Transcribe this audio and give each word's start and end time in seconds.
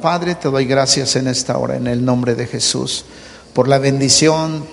Padre, 0.00 0.36
te 0.36 0.48
doy 0.48 0.64
gracias 0.64 1.16
en 1.16 1.26
esta 1.26 1.58
hora, 1.58 1.76
en 1.76 1.88
el 1.88 2.04
nombre 2.04 2.36
de 2.36 2.46
Jesús, 2.46 3.04
por 3.52 3.66
la 3.66 3.78
bendición 3.78 4.64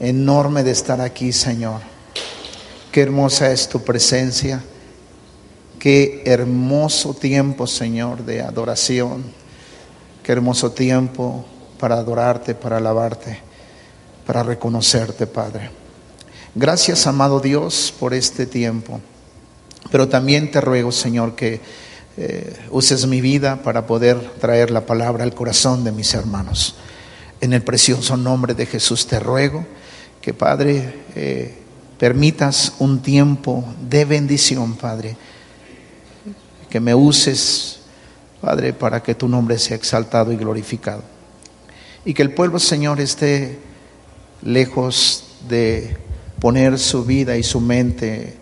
enorme 0.00 0.64
de 0.64 0.72
estar 0.72 1.00
aquí, 1.00 1.32
Señor. 1.32 1.80
Qué 2.90 3.02
hermosa 3.02 3.52
es 3.52 3.68
tu 3.68 3.84
presencia. 3.84 4.60
Qué 5.78 6.24
hermoso 6.26 7.14
tiempo, 7.14 7.68
Señor, 7.68 8.24
de 8.24 8.42
adoración. 8.42 9.22
Qué 10.24 10.32
hermoso 10.32 10.72
tiempo 10.72 11.44
para 11.78 11.94
adorarte, 11.94 12.56
para 12.56 12.78
alabarte, 12.78 13.38
para 14.26 14.42
reconocerte, 14.42 15.28
Padre. 15.28 15.70
Gracias, 16.56 17.06
amado 17.06 17.38
Dios, 17.38 17.94
por 18.00 18.14
este 18.14 18.46
tiempo. 18.46 19.00
Pero 19.92 20.08
también 20.08 20.50
te 20.50 20.60
ruego, 20.60 20.90
Señor, 20.90 21.36
que 21.36 21.60
eh, 22.22 22.54
uses 22.70 23.06
mi 23.06 23.22
vida 23.22 23.62
para 23.62 23.86
poder 23.86 24.20
traer 24.38 24.70
la 24.70 24.84
palabra 24.84 25.24
al 25.24 25.34
corazón 25.34 25.84
de 25.84 25.90
mis 25.90 26.12
hermanos. 26.12 26.74
En 27.40 27.54
el 27.54 27.62
precioso 27.62 28.18
nombre 28.18 28.52
de 28.52 28.66
Jesús 28.66 29.06
te 29.06 29.18
ruego 29.18 29.64
que, 30.20 30.34
Padre, 30.34 30.96
eh, 31.14 31.54
permitas 31.98 32.74
un 32.78 33.00
tiempo 33.00 33.64
de 33.88 34.04
bendición, 34.04 34.74
Padre. 34.76 35.16
Que 36.68 36.78
me 36.78 36.94
uses, 36.94 37.80
Padre, 38.42 38.74
para 38.74 39.02
que 39.02 39.14
tu 39.14 39.26
nombre 39.26 39.58
sea 39.58 39.78
exaltado 39.78 40.30
y 40.30 40.36
glorificado. 40.36 41.02
Y 42.04 42.12
que 42.12 42.20
el 42.20 42.34
pueblo, 42.34 42.58
Señor, 42.58 43.00
esté 43.00 43.58
lejos 44.42 45.24
de 45.48 45.96
poner 46.38 46.78
su 46.78 47.02
vida 47.02 47.38
y 47.38 47.42
su 47.42 47.62
mente 47.62 48.39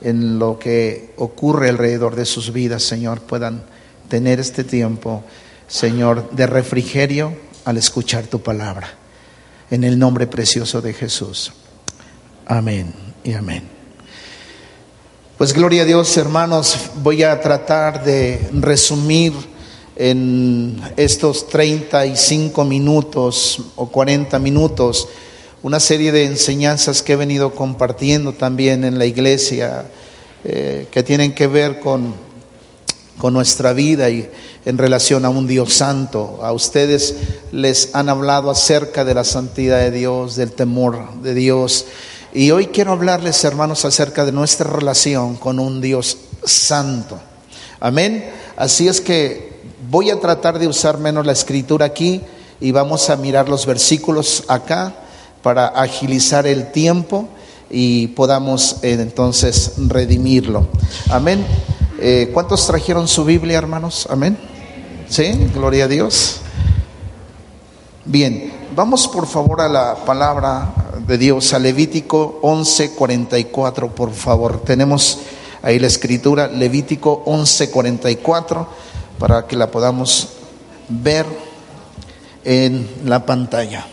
en 0.00 0.38
lo 0.38 0.58
que 0.58 1.12
ocurre 1.16 1.68
alrededor 1.68 2.16
de 2.16 2.24
sus 2.24 2.52
vidas, 2.52 2.82
Señor, 2.82 3.20
puedan 3.20 3.62
tener 4.08 4.40
este 4.40 4.64
tiempo, 4.64 5.24
Señor, 5.66 6.30
de 6.30 6.46
refrigerio 6.46 7.34
al 7.64 7.76
escuchar 7.76 8.26
tu 8.26 8.40
palabra. 8.40 8.88
En 9.70 9.84
el 9.84 9.98
nombre 9.98 10.26
precioso 10.26 10.80
de 10.80 10.94
Jesús. 10.94 11.52
Amén 12.46 12.94
y 13.22 13.34
amén. 13.34 13.64
Pues 15.36 15.52
gloria 15.52 15.82
a 15.82 15.84
Dios, 15.84 16.16
hermanos, 16.16 16.90
voy 16.96 17.22
a 17.22 17.40
tratar 17.40 18.02
de 18.02 18.48
resumir 18.52 19.32
en 19.94 20.80
estos 20.96 21.48
35 21.48 22.64
minutos 22.64 23.62
o 23.76 23.88
40 23.88 24.38
minutos 24.38 25.08
una 25.62 25.80
serie 25.80 26.12
de 26.12 26.24
enseñanzas 26.24 27.02
que 27.02 27.14
he 27.14 27.16
venido 27.16 27.54
compartiendo 27.54 28.32
también 28.32 28.84
en 28.84 28.98
la 28.98 29.06
iglesia, 29.06 29.86
eh, 30.44 30.86
que 30.90 31.02
tienen 31.02 31.34
que 31.34 31.48
ver 31.48 31.80
con, 31.80 32.14
con 33.18 33.32
nuestra 33.34 33.72
vida 33.72 34.08
y 34.08 34.30
en 34.64 34.78
relación 34.78 35.24
a 35.24 35.30
un 35.30 35.48
Dios 35.48 35.74
santo. 35.74 36.38
A 36.42 36.52
ustedes 36.52 37.16
les 37.50 37.94
han 37.94 38.08
hablado 38.08 38.50
acerca 38.50 39.04
de 39.04 39.14
la 39.14 39.24
santidad 39.24 39.78
de 39.80 39.90
Dios, 39.90 40.36
del 40.36 40.52
temor 40.52 41.14
de 41.22 41.34
Dios. 41.34 41.86
Y 42.32 42.52
hoy 42.52 42.66
quiero 42.66 42.92
hablarles, 42.92 43.42
hermanos, 43.44 43.84
acerca 43.84 44.24
de 44.24 44.32
nuestra 44.32 44.70
relación 44.70 45.36
con 45.36 45.58
un 45.58 45.80
Dios 45.80 46.18
santo. 46.44 47.18
Amén. 47.80 48.30
Así 48.56 48.86
es 48.86 49.00
que 49.00 49.58
voy 49.90 50.10
a 50.10 50.20
tratar 50.20 50.60
de 50.60 50.68
usar 50.68 50.98
menos 50.98 51.26
la 51.26 51.32
escritura 51.32 51.86
aquí 51.86 52.20
y 52.60 52.70
vamos 52.70 53.10
a 53.10 53.16
mirar 53.16 53.48
los 53.48 53.66
versículos 53.66 54.44
acá 54.46 54.94
para 55.42 55.68
agilizar 55.68 56.46
el 56.46 56.72
tiempo 56.72 57.28
y 57.70 58.08
podamos 58.08 58.76
eh, 58.82 58.92
entonces 58.92 59.74
redimirlo. 59.76 60.68
Amén. 61.10 61.44
Eh, 62.00 62.30
¿Cuántos 62.32 62.66
trajeron 62.66 63.08
su 63.08 63.24
Biblia, 63.24 63.58
hermanos? 63.58 64.06
Amén. 64.10 64.38
Sí, 65.08 65.32
gloria 65.54 65.84
a 65.84 65.88
Dios. 65.88 66.40
Bien, 68.04 68.52
vamos 68.74 69.08
por 69.08 69.26
favor 69.26 69.60
a 69.60 69.68
la 69.68 69.96
palabra 70.06 70.72
de 71.06 71.18
Dios, 71.18 71.52
a 71.52 71.58
Levítico 71.58 72.40
11:44, 72.42 73.90
por 73.90 74.12
favor. 74.12 74.62
Tenemos 74.62 75.18
ahí 75.62 75.78
la 75.78 75.88
escritura, 75.88 76.48
Levítico 76.48 77.22
11:44, 77.26 78.66
para 79.18 79.46
que 79.46 79.56
la 79.56 79.70
podamos 79.70 80.28
ver 80.88 81.26
en 82.44 82.88
la 83.04 83.26
pantalla. 83.26 83.86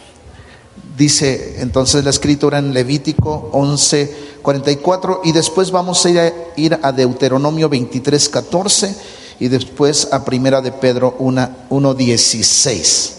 Dice 0.97 1.57
entonces 1.59 2.05
la 2.05 2.09
escritura 2.09 2.57
en 2.57 2.73
Levítico 2.73 3.49
11, 3.51 4.37
44 4.41 5.21
y 5.25 5.33
después 5.33 5.69
vamos 5.69 6.05
a 6.05 6.31
ir 6.55 6.79
a, 6.81 6.91
Deuteronomio 6.93 7.67
23, 7.67 8.29
14 8.29 8.95
y 9.41 9.49
después 9.49 10.07
a 10.13 10.23
Primera 10.23 10.61
de 10.61 10.71
Pedro 10.71 11.17
1, 11.19 11.93
16. 11.93 13.13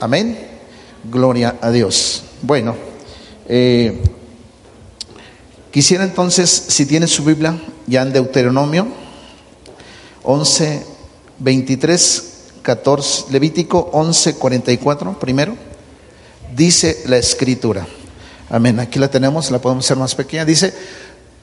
Amén. 0.00 0.38
Gloria 1.04 1.58
a 1.60 1.70
Dios. 1.70 2.22
Bueno, 2.40 2.76
eh, 3.46 4.00
quisiera 5.70 6.04
entonces, 6.04 6.48
si 6.68 6.86
tiene 6.86 7.06
su 7.08 7.24
Biblia, 7.24 7.60
ya 7.86 8.02
en 8.02 8.12
Deuteronomio 8.14 8.86
11, 10.22 10.86
23, 11.40 12.24
14, 12.62 13.24
Levítico 13.32 13.90
11, 13.92 14.36
44, 14.36 15.18
primero 15.18 15.71
dice 16.54 17.02
la 17.06 17.16
escritura. 17.16 17.86
Amén. 18.48 18.78
Aquí 18.80 18.98
la 18.98 19.10
tenemos, 19.10 19.50
la 19.50 19.60
podemos 19.60 19.84
hacer 19.84 19.96
más 19.96 20.14
pequeña. 20.14 20.44
Dice, 20.44 20.74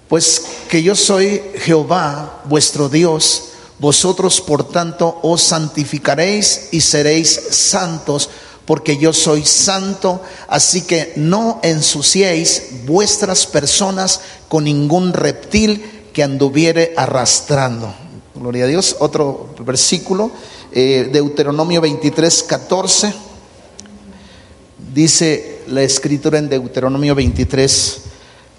pues 0.08 0.44
que 0.70 0.84
yo 0.84 0.96
soy 0.96 1.42
Jehová, 1.56 2.44
vuestro 2.46 2.90
Dios, 2.90 3.46
vosotros 3.80 4.42
por 4.42 4.68
tanto 4.68 5.20
os 5.24 5.42
santificaréis 5.42 6.70
y 6.72 6.82
seréis 6.82 7.40
santos, 7.52 8.30
porque 8.66 8.98
yo 8.98 9.14
soy 9.14 9.44
santo, 9.44 10.22
así 10.48 10.82
que 10.82 11.14
no 11.16 11.60
ensuciéis 11.64 12.86
vuestras 12.86 13.48
personas 13.48 14.22
con 14.48 14.66
ningún 14.66 15.14
reptil 15.14 16.10
que 16.14 16.22
anduviere 16.22 16.94
arrastrando. 16.96 17.94
Gloria 18.36 18.66
a 18.66 18.68
Dios. 18.68 18.96
Otro 19.00 19.56
versículo, 19.66 20.32
eh, 20.72 21.10
Deuteronomio 21.12 21.82
23, 21.82 22.44
14 22.44 23.29
dice 24.94 25.62
la 25.68 25.82
escritura 25.82 26.40
en 26.40 26.50
Deuteronomio 26.50 27.16
23, 27.16 28.02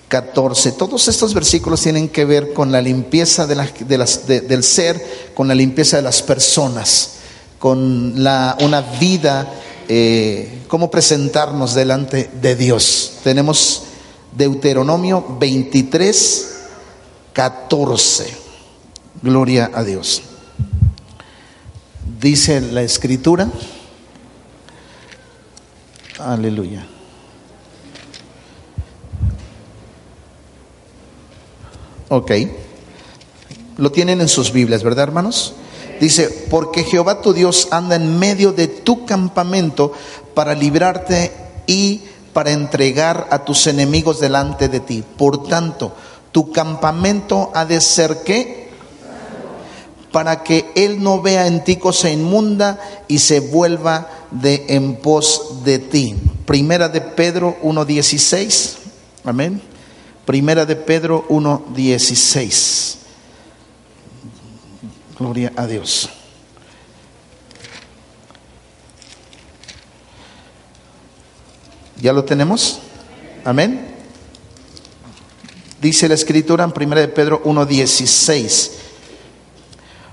14. 0.09 0.73
Todos 0.73 1.09
estos 1.09 1.35
versículos 1.35 1.81
tienen 1.83 2.09
que 2.09 2.25
ver 2.25 2.53
con 2.53 2.73
la 2.73 2.81
limpieza 2.81 3.47
del 3.47 4.65
ser, 4.65 5.31
con 5.35 5.49
la 5.49 5.55
limpieza 5.55 5.97
de 5.97 6.03
las 6.03 6.23
personas, 6.23 7.13
con 7.59 8.15
una 8.19 8.97
vida, 8.99 9.53
eh, 9.89 10.63
cómo 10.69 10.91
presentarnos 10.91 11.75
delante 11.75 12.31
de 12.41 12.57
Dios. 12.57 13.13
Tenemos 13.23 13.85
Deuteronomio 14.37 15.25
23, 15.39 16.49
14. 17.33 18.35
Gloria 19.23 19.71
a 19.75 19.85
Dios. 19.85 20.23
Dice 22.21 22.61
la 22.61 22.83
escritura. 22.83 23.49
Aleluya. 26.25 26.87
Ok. 32.09 32.33
Lo 33.77 33.93
tienen 33.93 34.21
en 34.21 34.29
sus 34.29 34.53
Biblias, 34.53 34.83
¿verdad, 34.83 35.05
hermanos? 35.05 35.55
Dice, 36.01 36.47
porque 36.51 36.85
Jehová 36.85 37.21
tu 37.21 37.33
Dios 37.33 37.69
anda 37.71 37.97
en 37.97 38.19
medio 38.19 38.53
de 38.53 38.69
tu 38.69 39.07
campamento 39.07 39.93
para 40.35 40.55
librarte 40.55 41.33
y 41.67 42.03
para 42.33 42.53
entregar 42.53 43.29
a 43.31 43.45
tus 43.45 43.67
enemigos 43.67 44.21
delante 44.21 44.69
de 44.69 44.81
ti. 44.81 45.05
Por 45.17 45.47
tanto, 45.47 45.93
tu 46.33 46.53
campamento 46.53 47.51
ha 47.55 47.65
de 47.65 47.81
ser 47.81 48.23
qué? 48.25 48.70
Para 50.13 50.43
que 50.43 50.71
Él 50.75 51.03
no 51.03 51.23
vea 51.23 51.47
en 51.47 51.63
ti 51.63 51.77
cosa 51.77 52.11
inmunda 52.11 52.81
y 53.09 53.19
se 53.19 53.41
vuelva 53.41 54.09
de 54.31 54.67
en 54.69 54.97
pos 54.97 55.65
de 55.65 55.79
ti. 55.79 56.17
Primera 56.47 56.89
de 56.89 57.01
Pedro 57.01 57.57
1.16. 57.63 58.77
Amén. 59.25 59.61
Primera 60.25 60.67
de 60.67 60.77
Pedro 60.77 61.27
1.16. 61.29 62.97
Gloria 65.19 65.53
a 65.57 65.67
Dios. 65.67 66.09
¿Ya 72.01 72.13
lo 72.13 72.25
tenemos? 72.25 72.81
Amén. 73.45 73.87
Dice 75.81 76.09
la 76.09 76.15
escritura 76.15 76.65
en 76.65 76.73
Primera 76.73 77.01
de 77.01 77.09
Pedro 77.09 77.43
1.16. 77.45 78.71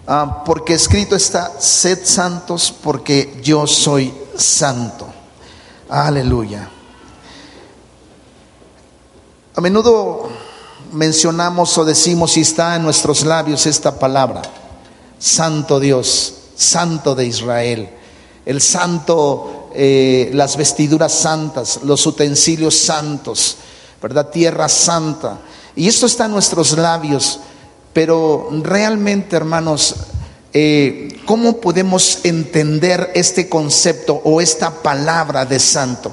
Ah, 0.09 0.44
porque 0.45 0.74
escrito 0.74 1.18
está, 1.18 1.59
sed 1.59 2.00
santos 2.06 2.74
porque 2.81 3.42
yo 3.44 3.68
soy 3.68 4.13
santo. 4.38 5.06
Aleluya. 5.89 6.69
A 9.54 9.59
menudo 9.59 10.30
mencionamos 10.94 11.77
o 11.77 11.83
decimos 11.83 12.38
y 12.38 12.42
está 12.42 12.77
en 12.77 12.83
nuestros 12.83 13.25
labios 13.25 13.65
esta 13.65 14.00
palabra, 14.00 14.44
Santo 15.19 15.77
Dios, 15.77 16.36
santo 16.56 17.13
de 17.13 17.25
Israel, 17.25 17.89
el 18.45 18.62
santo, 18.62 19.71
eh, 19.74 20.30
las 20.33 20.56
vestiduras 20.56 21.12
santas, 21.12 21.81
los 21.83 22.06
utensilios 22.06 22.77
santos, 22.77 23.57
¿verdad? 24.01 24.30
Tierra 24.30 24.69
santa. 24.69 25.39
Y 25.75 25.89
esto 25.89 26.06
está 26.06 26.25
en 26.25 26.31
nuestros 26.31 26.77
labios, 26.77 27.42
pero 27.97 28.49
realmente, 28.61 29.35
hermanos, 29.35 29.95
eh, 30.53 31.19
¿cómo 31.25 31.57
podemos 31.57 32.19
entender 32.25 33.09
este 33.15 33.49
concepto 33.49 34.21
o 34.23 34.39
esta 34.39 34.69
palabra 34.83 35.45
de 35.45 35.57
santo? 35.57 36.11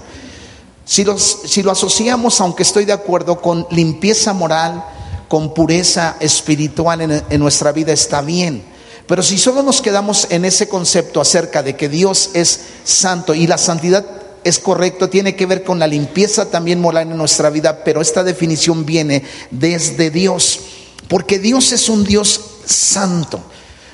Si, 0.86 1.04
si 1.44 1.62
lo 1.62 1.70
asociamos, 1.70 2.40
aunque 2.40 2.62
estoy 2.62 2.86
de 2.86 2.94
acuerdo, 2.94 3.38
con 3.38 3.66
limpieza 3.70 4.32
moral, 4.32 4.82
con 5.28 5.52
pureza 5.52 6.16
espiritual 6.20 7.02
en, 7.02 7.38
nuestra 7.38 7.70
vida, 7.70 7.92
está 7.92 8.22
bien. 8.22 8.64
Pero 9.06 9.22
si 9.22 9.36
solo 9.36 9.62
nos 9.62 9.82
quedamos 9.82 10.28
en 10.30 10.46
ese 10.46 10.70
concepto 10.70 11.20
acerca 11.20 11.62
de 11.62 11.76
que 11.76 11.90
Dios 11.90 12.30
es 12.32 12.60
santo 12.84 13.34
y 13.34 13.46
la 13.46 13.58
santidad 13.58 14.06
es 14.42 14.58
correcto, 14.58 15.10
tiene 15.10 15.36
que 15.36 15.44
ver 15.44 15.64
con 15.64 15.78
la 15.78 15.86
limpieza 15.86 16.50
también 16.50 16.80
moral 16.80 17.10
en 17.10 17.18
nuestra 17.18 17.50
vida, 17.50 17.84
pero 17.84 18.00
esta 18.00 18.24
definición 18.24 18.86
viene 18.86 19.22
desde 19.50 20.08
Dios, 20.08 20.60
porque 21.08 21.38
Dios 21.38 21.72
es 21.72 21.88
un 21.88 22.04
Dios 22.04 22.40
santo, 22.64 23.40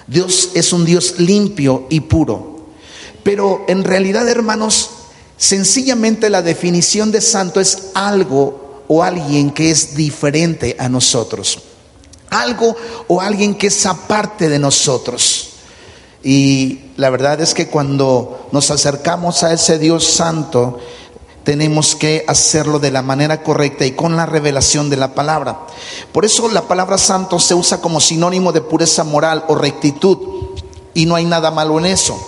Dios 0.07 0.51
es 0.55 0.73
un 0.73 0.85
Dios 0.85 1.15
limpio 1.19 1.87
y 1.91 2.01
puro. 2.01 2.67
Pero 3.23 3.65
en 3.69 3.85
realidad, 3.85 4.29
hermanos, 4.29 4.91
Sencillamente 5.41 6.29
la 6.29 6.43
definición 6.43 7.11
de 7.11 7.23
santo 7.23 7.61
es 7.61 7.93
algo 7.95 8.83
o 8.89 9.03
alguien 9.03 9.53
que 9.53 9.71
es 9.71 9.95
diferente 9.95 10.77
a 10.79 10.91
nosotros. 10.91 11.61
Algo 12.29 12.77
o 13.09 13.23
alguien 13.23 13.55
que 13.55 13.69
es 13.69 13.87
aparte 13.87 14.51
de 14.51 14.59
nosotros. 14.59 15.53
Y 16.23 16.81
la 16.97 17.09
verdad 17.09 17.41
es 17.41 17.55
que 17.55 17.69
cuando 17.69 18.51
nos 18.53 18.71
acercamos 18.71 19.43
a 19.43 19.55
ese 19.55 19.79
Dios 19.79 20.05
santo, 20.05 20.79
tenemos 21.45 21.97
que 21.97 22.25
hacerlo 22.29 22.79
de 22.79 22.91
la 22.91 23.03
manera 23.03 23.43
correcta 23.43 23.87
y 23.87 23.93
con 23.93 24.17
la 24.17 24.27
revelación 24.27 24.91
de 24.91 24.97
la 24.97 25.15
palabra. 25.15 25.61
Por 26.13 26.25
eso 26.25 26.49
la 26.49 26.63
palabra 26.63 26.99
santo 26.99 27.39
se 27.39 27.55
usa 27.55 27.81
como 27.81 28.01
sinónimo 28.01 28.53
de 28.53 28.61
pureza 28.61 29.05
moral 29.05 29.45
o 29.49 29.55
rectitud 29.55 30.19
y 30.95 31.07
no 31.07 31.15
hay 31.15 31.25
nada 31.25 31.51
malo 31.51 31.79
en 31.79 31.87
eso. 31.87 32.19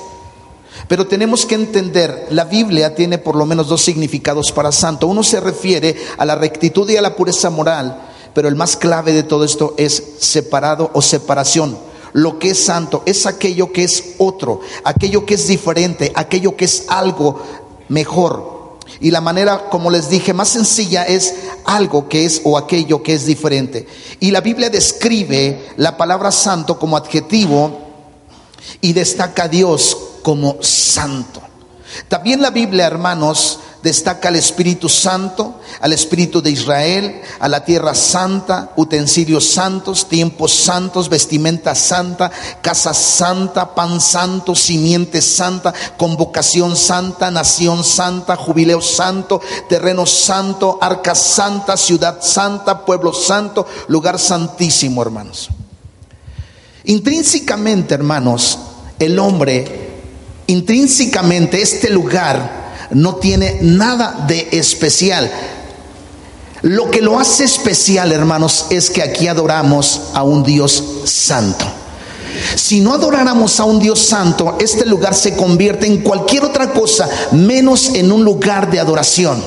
Pero 0.88 1.06
tenemos 1.06 1.46
que 1.46 1.54
entender, 1.54 2.26
la 2.30 2.44
Biblia 2.44 2.94
tiene 2.94 3.18
por 3.18 3.36
lo 3.36 3.46
menos 3.46 3.68
dos 3.68 3.82
significados 3.82 4.52
para 4.52 4.72
santo. 4.72 5.06
Uno 5.06 5.22
se 5.22 5.40
refiere 5.40 5.96
a 6.18 6.24
la 6.24 6.34
rectitud 6.34 6.88
y 6.90 6.96
a 6.96 7.02
la 7.02 7.16
pureza 7.16 7.50
moral, 7.50 8.10
pero 8.34 8.48
el 8.48 8.56
más 8.56 8.76
clave 8.76 9.12
de 9.12 9.22
todo 9.22 9.44
esto 9.44 9.74
es 9.76 10.02
separado 10.18 10.90
o 10.92 11.02
separación. 11.02 11.78
Lo 12.12 12.38
que 12.38 12.50
es 12.50 12.64
santo 12.64 13.02
es 13.06 13.26
aquello 13.26 13.72
que 13.72 13.84
es 13.84 14.16
otro, 14.18 14.60
aquello 14.84 15.24
que 15.24 15.34
es 15.34 15.46
diferente, 15.46 16.12
aquello 16.14 16.56
que 16.56 16.66
es 16.66 16.84
algo 16.88 17.40
mejor. 17.88 18.51
Y 19.00 19.10
la 19.10 19.20
manera, 19.20 19.68
como 19.70 19.90
les 19.90 20.08
dije, 20.08 20.32
más 20.32 20.48
sencilla 20.48 21.04
es 21.04 21.34
algo 21.64 22.08
que 22.08 22.24
es 22.24 22.40
o 22.44 22.56
aquello 22.56 23.02
que 23.02 23.14
es 23.14 23.26
diferente. 23.26 23.86
Y 24.20 24.30
la 24.30 24.40
Biblia 24.40 24.70
describe 24.70 25.70
la 25.76 25.96
palabra 25.96 26.30
santo 26.30 26.78
como 26.78 26.96
adjetivo 26.96 27.80
y 28.80 28.92
destaca 28.92 29.44
a 29.44 29.48
Dios 29.48 29.96
como 30.22 30.58
santo. 30.62 31.42
También 32.08 32.40
la 32.40 32.50
Biblia, 32.50 32.86
hermanos, 32.86 33.60
destaca 33.82 34.28
al 34.28 34.36
Espíritu 34.36 34.88
Santo, 34.88 35.60
al 35.80 35.92
Espíritu 35.92 36.40
de 36.40 36.50
Israel, 36.50 37.20
a 37.40 37.48
la 37.48 37.64
tierra 37.64 37.94
santa, 37.94 38.72
utensilios 38.76 39.48
santos, 39.48 40.08
tiempos 40.08 40.52
santos, 40.54 41.08
vestimenta 41.08 41.74
santa, 41.74 42.30
casa 42.60 42.94
santa, 42.94 43.74
pan 43.74 44.00
santo, 44.00 44.54
simiente 44.54 45.20
santa, 45.20 45.74
convocación 45.96 46.76
santa, 46.76 47.30
nación 47.30 47.82
santa, 47.82 48.36
jubileo 48.36 48.80
santo, 48.80 49.40
terreno 49.68 50.06
santo, 50.06 50.78
arca 50.80 51.14
santa, 51.14 51.76
ciudad 51.76 52.22
santa, 52.22 52.84
pueblo 52.84 53.12
santo, 53.12 53.66
lugar 53.88 54.18
santísimo, 54.18 55.02
hermanos. 55.02 55.48
Intrínsecamente, 56.84 57.94
hermanos, 57.94 58.58
el 58.98 59.18
hombre 59.18 59.90
intrínsecamente 60.46 61.62
este 61.62 61.90
lugar 61.90 62.61
no 62.92 63.16
tiene 63.16 63.58
nada 63.62 64.24
de 64.26 64.48
especial. 64.52 65.30
Lo 66.62 66.90
que 66.90 67.00
lo 67.00 67.18
hace 67.18 67.44
especial, 67.44 68.12
hermanos, 68.12 68.66
es 68.70 68.90
que 68.90 69.02
aquí 69.02 69.26
adoramos 69.26 70.02
a 70.14 70.22
un 70.22 70.44
Dios 70.44 70.82
santo. 71.04 71.64
Si 72.54 72.80
no 72.80 72.94
adoráramos 72.94 73.58
a 73.60 73.64
un 73.64 73.78
Dios 73.78 74.00
santo, 74.00 74.56
este 74.60 74.86
lugar 74.86 75.14
se 75.14 75.34
convierte 75.34 75.86
en 75.86 75.98
cualquier 76.02 76.44
otra 76.44 76.72
cosa 76.72 77.08
menos 77.32 77.90
en 77.94 78.12
un 78.12 78.24
lugar 78.24 78.70
de 78.70 78.80
adoración. 78.80 79.42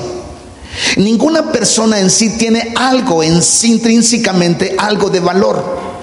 Ninguna 0.96 1.52
persona 1.52 2.00
en 2.00 2.10
sí 2.10 2.30
tiene 2.30 2.74
algo 2.76 3.22
en 3.22 3.42
sí 3.42 3.72
intrínsecamente, 3.72 4.76
algo 4.78 5.08
de 5.08 5.20
valor. 5.20 5.95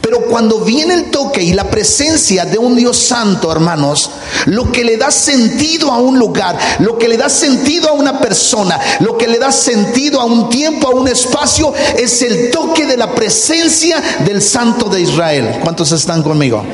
Pero 0.00 0.22
cuando 0.22 0.60
viene 0.60 0.94
el 0.94 1.10
toque 1.10 1.42
y 1.42 1.52
la 1.52 1.68
presencia 1.70 2.44
de 2.44 2.58
un 2.58 2.76
Dios 2.76 2.98
santo, 2.98 3.50
hermanos, 3.50 4.10
lo 4.46 4.70
que 4.70 4.84
le 4.84 4.96
da 4.96 5.10
sentido 5.10 5.90
a 5.90 5.98
un 5.98 6.18
lugar, 6.18 6.58
lo 6.80 6.98
que 6.98 7.08
le 7.08 7.16
da 7.16 7.28
sentido 7.28 7.88
a 7.88 7.92
una 7.92 8.18
persona, 8.18 8.78
lo 9.00 9.16
que 9.16 9.28
le 9.28 9.38
da 9.38 9.52
sentido 9.52 10.20
a 10.20 10.24
un 10.24 10.48
tiempo, 10.48 10.88
a 10.88 10.90
un 10.90 11.08
espacio, 11.08 11.72
es 11.96 12.22
el 12.22 12.50
toque 12.50 12.86
de 12.86 12.96
la 12.96 13.14
presencia 13.14 14.02
del 14.24 14.42
santo 14.42 14.88
de 14.88 15.00
Israel. 15.00 15.58
¿Cuántos 15.62 15.92
están 15.92 16.22
conmigo? 16.22 16.64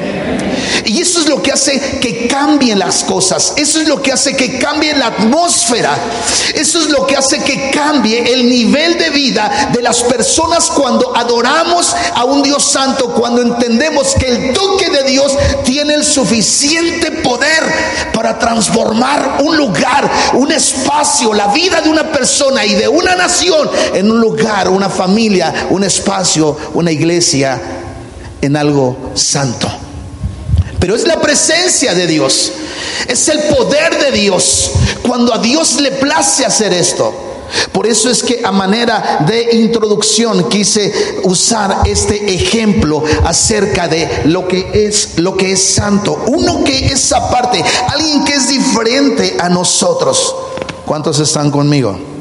Y 0.88 1.02
eso 1.02 1.20
es 1.20 1.28
lo 1.28 1.42
que 1.42 1.52
hace 1.52 1.78
que 2.00 2.26
cambien 2.26 2.78
las 2.78 3.04
cosas. 3.04 3.52
Eso 3.56 3.78
es 3.82 3.88
lo 3.88 4.00
que 4.00 4.10
hace 4.10 4.34
que 4.34 4.58
cambie 4.58 4.96
la 4.96 5.08
atmósfera. 5.08 5.94
Eso 6.54 6.80
es 6.80 6.88
lo 6.88 7.06
que 7.06 7.14
hace 7.14 7.40
que 7.40 7.70
cambie 7.70 8.32
el 8.32 8.48
nivel 8.48 8.96
de 8.96 9.10
vida 9.10 9.68
de 9.70 9.82
las 9.82 10.02
personas 10.04 10.70
cuando 10.70 11.14
adoramos 11.14 11.94
a 12.14 12.24
un 12.24 12.42
Dios 12.42 12.64
santo, 12.64 13.12
cuando 13.12 13.42
entendemos 13.42 14.14
que 14.18 14.28
el 14.28 14.54
toque 14.54 14.88
de 14.88 15.02
Dios 15.02 15.36
tiene 15.62 15.92
el 15.92 16.04
suficiente 16.06 17.10
poder 17.10 17.64
para 18.14 18.38
transformar 18.38 19.42
un 19.44 19.58
lugar, 19.58 20.10
un 20.32 20.50
espacio, 20.50 21.34
la 21.34 21.48
vida 21.48 21.82
de 21.82 21.90
una 21.90 22.10
persona 22.10 22.64
y 22.64 22.72
de 22.72 22.88
una 22.88 23.14
nación 23.14 23.68
en 23.92 24.10
un 24.10 24.20
lugar, 24.20 24.70
una 24.70 24.88
familia, 24.88 25.68
un 25.68 25.84
espacio, 25.84 26.56
una 26.72 26.90
iglesia, 26.90 27.60
en 28.40 28.56
algo 28.56 29.12
santo. 29.14 29.68
Pero 30.78 30.94
es 30.94 31.06
la 31.06 31.20
presencia 31.20 31.94
de 31.94 32.06
Dios. 32.06 32.52
Es 33.06 33.28
el 33.28 33.40
poder 33.54 33.98
de 33.98 34.12
Dios. 34.12 34.70
Cuando 35.02 35.34
a 35.34 35.38
Dios 35.38 35.80
le 35.80 35.92
place 35.92 36.44
hacer 36.44 36.72
esto. 36.72 37.28
Por 37.72 37.86
eso 37.86 38.10
es 38.10 38.22
que 38.22 38.42
a 38.44 38.52
manera 38.52 39.24
de 39.26 39.56
introducción 39.56 40.48
quise 40.48 41.20
usar 41.24 41.82
este 41.86 42.34
ejemplo 42.34 43.02
acerca 43.24 43.88
de 43.88 44.22
lo 44.26 44.46
que 44.46 44.70
es 44.74 45.18
lo 45.18 45.34
que 45.34 45.52
es 45.52 45.62
santo, 45.62 46.24
uno 46.26 46.62
que 46.62 46.86
es 46.86 47.10
aparte, 47.12 47.64
alguien 47.88 48.24
que 48.24 48.34
es 48.34 48.48
diferente 48.48 49.36
a 49.40 49.48
nosotros. 49.48 50.34
¿Cuántos 50.84 51.20
están 51.20 51.50
conmigo? 51.50 52.17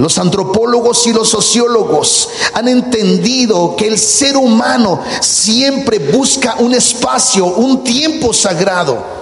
Los 0.00 0.16
antropólogos 0.16 1.06
y 1.06 1.12
los 1.12 1.28
sociólogos 1.28 2.30
han 2.54 2.68
entendido 2.68 3.76
que 3.76 3.86
el 3.86 3.98
ser 3.98 4.34
humano 4.34 4.98
siempre 5.20 5.98
busca 5.98 6.54
un 6.58 6.72
espacio, 6.72 7.44
un 7.44 7.84
tiempo 7.84 8.32
sagrado. 8.32 9.20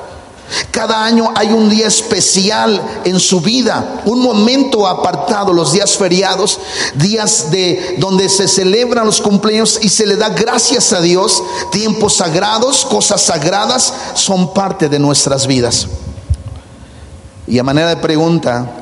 Cada 0.71 1.05
año 1.05 1.33
hay 1.35 1.49
un 1.49 1.69
día 1.69 1.89
especial 1.89 2.81
en 3.05 3.19
su 3.19 3.41
vida, 3.41 4.03
un 4.05 4.21
momento 4.21 4.87
apartado, 4.87 5.53
los 5.53 5.73
días 5.73 5.97
feriados, 5.97 6.61
días 6.95 7.51
de 7.51 7.97
donde 7.99 8.29
se 8.29 8.47
celebran 8.47 9.05
los 9.05 9.21
cumpleaños 9.21 9.81
y 9.83 9.89
se 9.89 10.07
le 10.07 10.15
da 10.15 10.29
gracias 10.29 10.93
a 10.93 11.01
Dios, 11.01 11.43
tiempos 11.73 12.15
sagrados, 12.15 12.87
cosas 12.87 13.21
sagradas 13.21 13.93
son 14.15 14.55
parte 14.55 14.89
de 14.89 15.01
nuestras 15.01 15.49
vidas. 15.49 15.89
Y 17.49 17.59
a 17.59 17.65
manera 17.65 17.89
de 17.89 17.97
pregunta, 17.97 18.78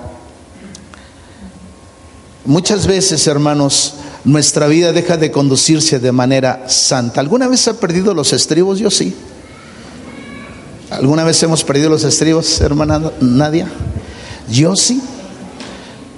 Muchas 2.47 2.87
veces, 2.87 3.27
hermanos, 3.27 3.95
nuestra 4.25 4.69
vida 4.69 4.93
deja 4.93 5.17
de 5.17 5.33
conducirse 5.33 5.99
de 5.99 6.13
manera 6.13 6.69
santa. 6.69 7.21
¿Alguna 7.21 7.49
vez 7.49 7.67
ha 7.67 7.75
perdido 7.75 8.15
los 8.15 8.33
estribos? 8.33 8.79
Yo 8.79 8.91
sí. 8.91 9.15
¿Alguna 10.91 11.25
vez 11.25 11.43
hemos 11.43 11.65
perdido 11.65 11.91
los 11.91 12.05
estribos, 12.05 12.61
hermana 12.61 13.11
Nadia? 13.21 13.69
Yo 14.49 14.77
sí. 14.77 15.03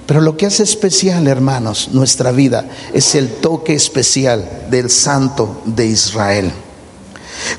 Pero 0.05 0.21
lo 0.21 0.37
que 0.37 0.45
hace 0.45 0.63
especial, 0.63 1.27
hermanos, 1.27 1.89
nuestra 1.93 2.31
vida 2.31 2.65
es 2.93 3.15
el 3.15 3.29
toque 3.29 3.73
especial 3.73 4.67
del 4.69 4.91
Santo 4.91 5.61
de 5.65 5.87
Israel. 5.87 6.51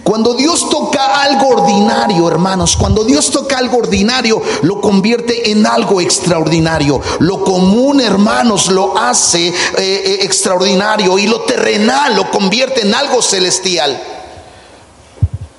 Cuando 0.02 0.34
Dios 0.34 0.68
toca 0.68 1.22
algo 1.22 1.48
ordinario, 1.48 2.28
hermanos, 2.28 2.76
cuando 2.76 3.04
Dios 3.04 3.30
toca 3.30 3.58
algo 3.58 3.78
ordinario, 3.78 4.42
lo 4.62 4.80
convierte 4.80 5.50
en 5.50 5.66
algo 5.66 6.00
extraordinario. 6.00 7.00
Lo 7.20 7.44
común, 7.44 8.00
hermanos, 8.00 8.68
lo 8.68 8.96
hace 8.98 9.48
eh, 9.48 9.54
eh, 9.78 10.18
extraordinario 10.22 11.18
y 11.18 11.26
lo 11.26 11.42
terrenal 11.42 12.14
lo 12.14 12.30
convierte 12.30 12.82
en 12.82 12.94
algo 12.94 13.22
celestial. 13.22 14.00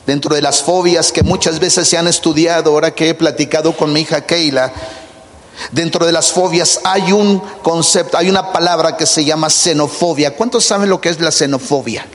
dentro 0.05 0.35
de 0.35 0.41
las 0.41 0.61
fobias 0.61 1.11
que 1.11 1.23
muchas 1.23 1.59
veces 1.59 1.87
se 1.87 1.97
han 1.97 2.07
estudiado, 2.07 2.71
ahora 2.71 2.91
que 2.91 3.09
he 3.09 3.13
platicado 3.13 3.77
con 3.77 3.93
mi 3.93 4.01
hija 4.01 4.21
Keila, 4.21 4.73
dentro 5.71 6.05
de 6.05 6.11
las 6.11 6.31
fobias 6.31 6.81
hay 6.83 7.11
un 7.11 7.39
concepto, 7.61 8.17
hay 8.17 8.29
una 8.29 8.51
palabra 8.51 8.97
que 8.97 9.05
se 9.05 9.23
llama 9.23 9.49
xenofobia. 9.49 10.35
¿Cuántos 10.35 10.65
saben 10.65 10.89
lo 10.89 10.99
que 10.99 11.09
es 11.09 11.21
la 11.21 11.31
xenofobia? 11.31 12.05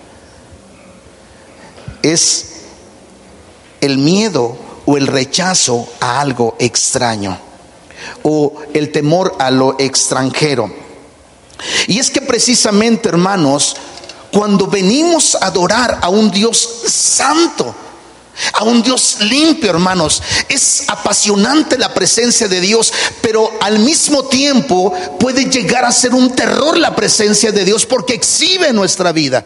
Es 2.13 2.47
el 3.81 3.99
miedo 3.99 4.57
o 4.87 4.97
el 4.97 5.09
rechazo 5.09 5.89
a 6.01 6.21
algo 6.21 6.55
extraño 6.61 7.37
o 8.23 8.55
el 8.73 8.93
temor 8.93 9.35
a 9.41 9.51
lo 9.51 9.75
extranjero. 9.81 10.73
Y 11.89 11.99
es 11.99 12.11
que 12.11 12.21
precisamente, 12.21 13.09
hermanos, 13.09 13.77
cuando 14.31 14.69
venimos 14.69 15.35
a 15.35 15.47
adorar 15.47 15.99
a 16.01 16.09
un 16.09 16.31
Dios 16.31 16.83
santo, 16.87 17.75
a 18.53 18.65
un 18.65 18.83
Dios 18.83 19.17
limpio, 19.21 19.71
hermanos. 19.71 20.23
Es 20.49 20.85
apasionante 20.89 21.79
la 21.79 21.93
presencia 21.93 22.47
de 22.47 22.61
Dios, 22.61 22.93
pero 23.21 23.51
al 23.61 23.79
mismo 23.79 24.27
tiempo 24.27 24.93
puede 25.19 25.47
llegar 25.47 25.85
a 25.85 25.91
ser 25.91 26.15
un 26.15 26.37
terror 26.37 26.77
la 26.77 26.95
presencia 26.95 27.51
de 27.51 27.65
Dios 27.65 27.87
porque 27.87 28.15
exhibe 28.15 28.73
nuestra 28.73 29.11
vida. 29.11 29.45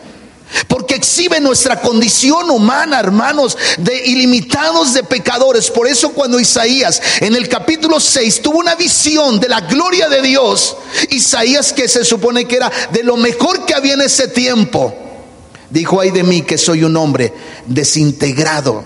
Porque 0.67 0.97
exhibe 0.97 1.41
nuestra 1.41 1.81
condición 1.81 2.51
humana, 2.51 2.99
hermanos, 2.99 3.57
de 3.79 4.07
ilimitados 4.07 4.95
de 4.95 5.03
pecadores. 5.03 5.71
Por 5.71 5.87
eso 5.87 6.11
cuando 6.11 6.41
Isaías 6.41 7.01
en 7.21 7.35
el 7.35 7.49
capítulo 7.49 8.01
6 8.01 8.43
tuvo 8.43 8.59
una 8.59 8.75
visión 8.75 9.39
de 9.39 9.49
la 9.49 9.61
gloria 9.61 10.09
de 10.09 10.23
Dios, 10.23 10.77
Isaías 11.11 11.73
que 11.73 11.89
se 11.89 12.05
supone 12.05 12.47
que 12.47 12.57
era 12.57 12.71
de 12.93 13.03
lo 13.03 13.17
mejor 13.17 13.65
que 13.65 13.75
había 13.75 13.95
en 13.95 14.03
ese 14.03 14.29
tiempo, 14.29 14.95
dijo, 15.71 16.01
ay 16.01 16.11
de 16.11 16.25
mí 16.25 16.43
que 16.43 16.59
soy 16.59 16.85
un 16.85 16.97
hombre 16.97 17.33
desintegrado 17.67 18.85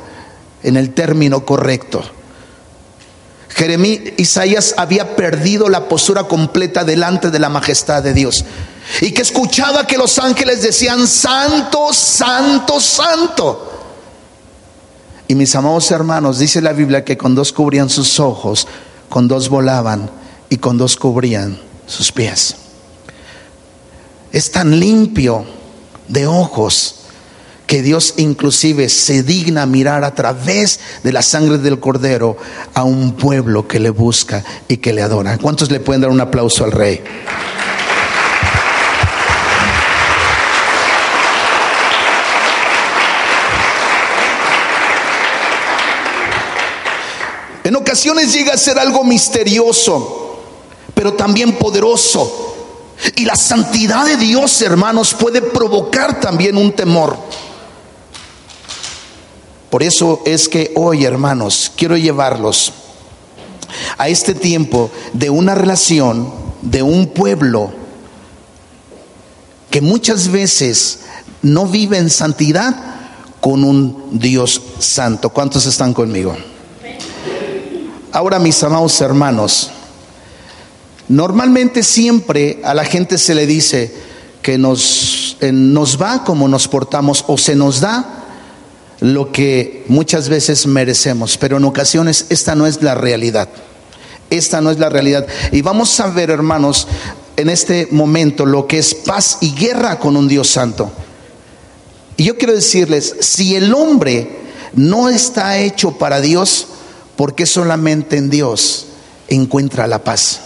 en 0.62 0.76
el 0.76 0.92
término 0.92 1.44
correcto. 1.44 2.02
Jeremías, 3.48 4.00
Isaías 4.16 4.74
había 4.76 5.14
perdido 5.16 5.68
la 5.68 5.88
postura 5.88 6.24
completa 6.24 6.84
delante 6.84 7.30
de 7.30 7.38
la 7.38 7.48
majestad 7.48 8.02
de 8.02 8.12
Dios 8.12 8.44
y 9.00 9.12
que 9.12 9.22
escuchaba 9.22 9.86
que 9.86 9.96
los 9.96 10.18
ángeles 10.18 10.62
decían, 10.62 11.06
santo, 11.06 11.92
santo, 11.92 12.80
santo. 12.80 13.70
Y 15.26 15.34
mis 15.34 15.54
amados 15.54 15.90
hermanos, 15.90 16.38
dice 16.38 16.60
la 16.60 16.72
Biblia 16.72 17.04
que 17.04 17.16
con 17.16 17.34
dos 17.34 17.52
cubrían 17.52 17.88
sus 17.88 18.20
ojos, 18.20 18.66
con 19.08 19.26
dos 19.26 19.48
volaban 19.48 20.10
y 20.50 20.58
con 20.58 20.76
dos 20.76 20.96
cubrían 20.96 21.58
sus 21.86 22.12
pies. 22.12 22.56
Es 24.32 24.50
tan 24.50 24.78
limpio 24.78 25.46
de 26.08 26.26
ojos 26.26 26.96
que 27.66 27.82
Dios 27.82 28.14
inclusive 28.18 28.88
se 28.88 29.22
digna 29.22 29.64
mirar 29.64 30.04
a 30.04 30.14
través 30.14 30.80
de 31.02 31.12
la 31.12 31.22
sangre 31.22 31.58
del 31.58 31.80
cordero 31.80 32.36
a 32.74 32.84
un 32.84 33.14
pueblo 33.16 33.66
que 33.66 33.80
le 33.80 33.90
busca 33.90 34.44
y 34.68 34.76
que 34.76 34.92
le 34.92 35.02
adora. 35.02 35.38
¿Cuántos 35.38 35.70
le 35.70 35.80
pueden 35.80 36.02
dar 36.02 36.10
un 36.10 36.20
aplauso 36.20 36.64
al 36.64 36.72
rey? 36.72 37.02
Llega 48.02 48.54
a 48.54 48.58
ser 48.58 48.78
algo 48.78 49.04
misterioso, 49.04 50.40
pero 50.94 51.14
también 51.14 51.52
poderoso. 51.52 52.54
Y 53.16 53.24
la 53.24 53.36
santidad 53.36 54.06
de 54.06 54.16
Dios, 54.16 54.62
hermanos, 54.62 55.14
puede 55.14 55.42
provocar 55.42 56.20
también 56.20 56.56
un 56.56 56.72
temor. 56.72 57.16
Por 59.70 59.82
eso 59.82 60.22
es 60.24 60.48
que 60.48 60.72
hoy, 60.76 61.04
hermanos, 61.04 61.72
quiero 61.76 61.96
llevarlos 61.96 62.72
a 63.98 64.08
este 64.08 64.34
tiempo 64.34 64.90
de 65.12 65.30
una 65.30 65.54
relación, 65.54 66.32
de 66.62 66.82
un 66.82 67.08
pueblo 67.08 67.72
que 69.70 69.80
muchas 69.80 70.28
veces 70.28 71.00
no 71.42 71.66
vive 71.66 71.98
en 71.98 72.08
santidad 72.08 72.76
con 73.40 73.64
un 73.64 74.04
Dios 74.12 74.62
santo. 74.78 75.30
¿Cuántos 75.30 75.66
están 75.66 75.92
conmigo? 75.92 76.36
Ahora, 78.14 78.38
mis 78.38 78.62
amados 78.62 79.00
hermanos, 79.00 79.70
normalmente 81.08 81.82
siempre 81.82 82.60
a 82.62 82.72
la 82.72 82.84
gente 82.84 83.18
se 83.18 83.34
le 83.34 83.44
dice 83.44 83.92
que 84.40 84.56
nos, 84.56 85.36
eh, 85.40 85.50
nos 85.50 86.00
va 86.00 86.22
como 86.22 86.46
nos 86.46 86.68
portamos 86.68 87.24
o 87.26 87.36
se 87.36 87.56
nos 87.56 87.80
da 87.80 88.22
lo 89.00 89.32
que 89.32 89.84
muchas 89.88 90.28
veces 90.28 90.64
merecemos, 90.68 91.36
pero 91.36 91.56
en 91.56 91.64
ocasiones 91.64 92.26
esta 92.28 92.54
no 92.54 92.68
es 92.68 92.82
la 92.82 92.94
realidad. 92.94 93.48
Esta 94.30 94.60
no 94.60 94.70
es 94.70 94.78
la 94.78 94.90
realidad. 94.90 95.26
Y 95.50 95.62
vamos 95.62 95.98
a 95.98 96.06
ver, 96.06 96.30
hermanos, 96.30 96.86
en 97.36 97.50
este 97.50 97.88
momento 97.90 98.46
lo 98.46 98.68
que 98.68 98.78
es 98.78 98.94
paz 98.94 99.38
y 99.40 99.56
guerra 99.56 99.98
con 99.98 100.16
un 100.16 100.28
Dios 100.28 100.48
santo. 100.50 100.92
Y 102.16 102.22
yo 102.22 102.38
quiero 102.38 102.54
decirles, 102.54 103.16
si 103.18 103.56
el 103.56 103.74
hombre 103.74 104.38
no 104.74 105.08
está 105.08 105.58
hecho 105.58 105.98
para 105.98 106.20
Dios, 106.20 106.68
porque 107.16 107.46
solamente 107.46 108.16
en 108.16 108.30
Dios 108.30 108.86
encuentra 109.28 109.86
la 109.86 110.02
paz. 110.02 110.40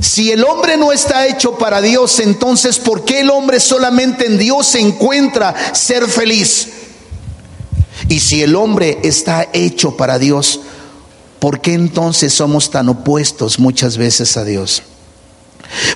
Si 0.00 0.30
el 0.30 0.44
hombre 0.44 0.76
no 0.76 0.92
está 0.92 1.26
hecho 1.26 1.56
para 1.56 1.80
Dios, 1.80 2.20
entonces 2.20 2.78
¿por 2.78 3.04
qué 3.04 3.20
el 3.20 3.30
hombre 3.30 3.60
solamente 3.60 4.26
en 4.26 4.38
Dios 4.38 4.74
encuentra 4.74 5.54
ser 5.74 6.06
feliz? 6.06 6.68
Y 8.08 8.20
si 8.20 8.42
el 8.42 8.54
hombre 8.56 8.98
está 9.02 9.48
hecho 9.52 9.96
para 9.96 10.18
Dios, 10.18 10.60
¿por 11.38 11.60
qué 11.60 11.72
entonces 11.72 12.34
somos 12.34 12.70
tan 12.70 12.88
opuestos 12.90 13.58
muchas 13.58 13.96
veces 13.96 14.36
a 14.36 14.44
Dios? 14.44 14.82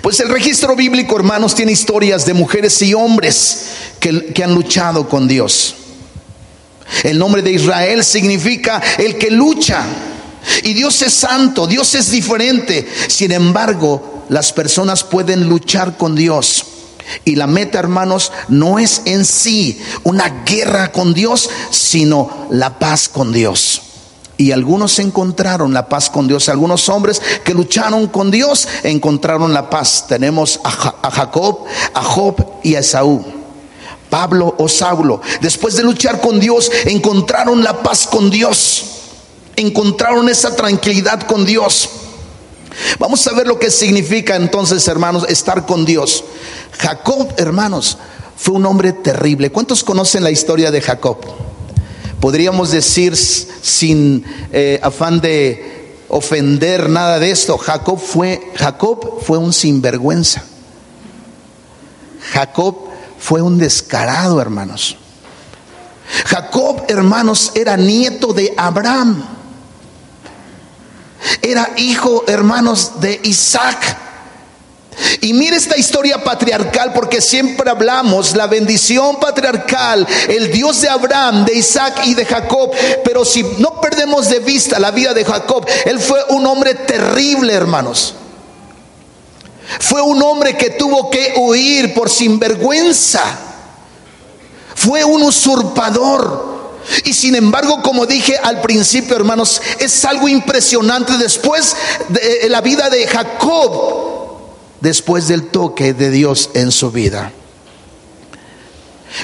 Pues 0.02 0.18
el 0.20 0.30
registro 0.30 0.74
bíblico, 0.74 1.16
hermanos, 1.16 1.54
tiene 1.54 1.72
historias 1.72 2.24
de 2.24 2.34
mujeres 2.34 2.80
y 2.82 2.94
hombres 2.94 3.66
que, 4.00 4.32
que 4.32 4.42
han 4.42 4.54
luchado 4.54 5.08
con 5.08 5.28
Dios. 5.28 5.76
El 7.04 7.18
nombre 7.18 7.42
de 7.42 7.52
Israel 7.52 8.04
significa 8.04 8.80
el 8.98 9.16
que 9.16 9.30
lucha. 9.30 9.84
Y 10.62 10.72
Dios 10.72 11.02
es 11.02 11.12
santo, 11.12 11.66
Dios 11.66 11.94
es 11.94 12.10
diferente. 12.10 12.88
Sin 13.08 13.32
embargo, 13.32 14.24
las 14.28 14.52
personas 14.52 15.04
pueden 15.04 15.48
luchar 15.48 15.96
con 15.96 16.14
Dios. 16.14 16.64
Y 17.24 17.36
la 17.36 17.46
meta, 17.46 17.78
hermanos, 17.78 18.32
no 18.48 18.78
es 18.78 19.02
en 19.04 19.24
sí 19.24 19.80
una 20.04 20.44
guerra 20.44 20.92
con 20.92 21.12
Dios, 21.12 21.50
sino 21.70 22.46
la 22.50 22.78
paz 22.78 23.08
con 23.08 23.32
Dios. 23.32 23.82
Y 24.36 24.52
algunos 24.52 24.98
encontraron 24.98 25.74
la 25.74 25.88
paz 25.88 26.08
con 26.08 26.26
Dios. 26.26 26.48
Algunos 26.48 26.88
hombres 26.88 27.20
que 27.44 27.52
lucharon 27.52 28.06
con 28.06 28.30
Dios 28.30 28.68
encontraron 28.84 29.52
la 29.52 29.68
paz. 29.68 30.06
Tenemos 30.08 30.60
a 30.64 31.10
Jacob, 31.10 31.66
a 31.92 32.02
Job 32.02 32.36
y 32.62 32.74
a 32.74 32.78
Esaú. 32.78 33.39
Pablo 34.10 34.54
o 34.58 34.68
Saulo, 34.68 35.22
después 35.40 35.76
de 35.76 35.82
luchar 35.82 36.20
con 36.20 36.40
Dios, 36.40 36.70
encontraron 36.84 37.64
la 37.64 37.82
paz 37.82 38.06
con 38.06 38.28
Dios, 38.28 38.84
encontraron 39.56 40.28
esa 40.28 40.54
tranquilidad 40.54 41.22
con 41.22 41.46
Dios. 41.46 41.88
Vamos 42.98 43.26
a 43.26 43.32
ver 43.32 43.46
lo 43.46 43.58
que 43.58 43.70
significa 43.70 44.36
entonces, 44.36 44.86
hermanos, 44.88 45.24
estar 45.28 45.64
con 45.64 45.84
Dios. 45.84 46.24
Jacob, 46.78 47.32
hermanos, 47.36 47.96
fue 48.36 48.54
un 48.54 48.66
hombre 48.66 48.92
terrible. 48.92 49.50
¿Cuántos 49.50 49.84
conocen 49.84 50.24
la 50.24 50.30
historia 50.30 50.70
de 50.70 50.80
Jacob? 50.80 51.18
Podríamos 52.20 52.70
decir 52.70 53.16
sin 53.16 54.24
eh, 54.52 54.78
afán 54.82 55.20
de 55.20 55.94
ofender 56.10 56.90
nada 56.90 57.18
de 57.18 57.30
esto, 57.30 57.56
Jacob 57.56 57.98
fue 57.98 58.50
Jacob 58.56 59.22
fue 59.22 59.38
un 59.38 59.52
sinvergüenza. 59.52 60.42
Jacob 62.32 62.89
fue 63.20 63.42
un 63.42 63.58
descarado, 63.58 64.40
hermanos. 64.40 64.96
Jacob, 66.26 66.84
hermanos, 66.88 67.52
era 67.54 67.76
nieto 67.76 68.32
de 68.32 68.52
Abraham. 68.56 69.22
Era 71.42 71.70
hijo, 71.76 72.24
hermanos, 72.26 73.00
de 73.00 73.20
Isaac. 73.24 73.96
Y 75.20 75.32
mire 75.34 75.56
esta 75.56 75.76
historia 75.76 76.24
patriarcal 76.24 76.92
porque 76.92 77.20
siempre 77.20 77.70
hablamos 77.70 78.34
la 78.34 78.46
bendición 78.46 79.20
patriarcal, 79.20 80.06
el 80.28 80.50
Dios 80.50 80.80
de 80.80 80.88
Abraham, 80.88 81.44
de 81.44 81.56
Isaac 81.58 82.00
y 82.04 82.14
de 82.14 82.24
Jacob. 82.24 82.72
Pero 83.04 83.24
si 83.24 83.42
no 83.58 83.80
perdemos 83.80 84.28
de 84.28 84.40
vista 84.40 84.78
la 84.78 84.90
vida 84.90 85.14
de 85.14 85.24
Jacob, 85.24 85.66
él 85.84 86.00
fue 86.00 86.20
un 86.30 86.46
hombre 86.46 86.74
terrible, 86.74 87.52
hermanos. 87.52 88.14
Fue 89.78 90.02
un 90.02 90.22
hombre 90.22 90.56
que 90.56 90.70
tuvo 90.70 91.10
que 91.10 91.34
huir 91.36 91.94
por 91.94 92.10
sinvergüenza. 92.10 93.22
Fue 94.74 95.04
un 95.04 95.22
usurpador. 95.22 96.50
Y 97.04 97.12
sin 97.12 97.36
embargo, 97.36 97.82
como 97.82 98.06
dije 98.06 98.36
al 98.42 98.60
principio, 98.60 99.14
hermanos, 99.14 99.62
es 99.78 100.04
algo 100.04 100.28
impresionante 100.28 101.18
después 101.18 101.76
de 102.08 102.48
la 102.48 102.60
vida 102.60 102.90
de 102.90 103.06
Jacob, 103.06 104.38
después 104.80 105.28
del 105.28 105.48
toque 105.48 105.94
de 105.94 106.10
Dios 106.10 106.50
en 106.54 106.72
su 106.72 106.90
vida. 106.90 107.32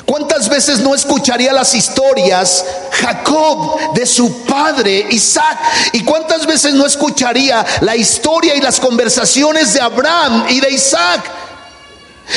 ¿Cuántas 0.05 0.49
veces 0.49 0.81
no 0.81 0.95
escucharía 0.95 1.53
las 1.53 1.75
historias 1.75 2.65
Jacob 2.91 3.95
de 3.95 4.05
su 4.05 4.45
padre 4.45 5.07
Isaac? 5.11 5.59
¿Y 5.93 6.03
cuántas 6.03 6.47
veces 6.47 6.75
no 6.75 6.87
escucharía 6.87 7.65
la 7.81 7.95
historia 7.95 8.55
y 8.57 8.61
las 8.61 8.81
conversaciones 8.81 9.75
de 9.75 9.81
Abraham 9.81 10.47
y 10.49 10.61
de 10.61 10.71
Isaac? 10.71 11.31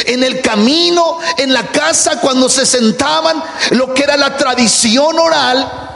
En 0.05 0.23
el 0.23 0.41
camino, 0.41 1.17
en 1.37 1.51
la 1.51 1.63
casa, 1.63 2.19
cuando 2.19 2.47
se 2.47 2.65
sentaban, 2.65 3.43
lo 3.71 3.93
que 3.93 4.03
era 4.03 4.17
la 4.17 4.37
tradición 4.37 5.17
oral, 5.17 5.88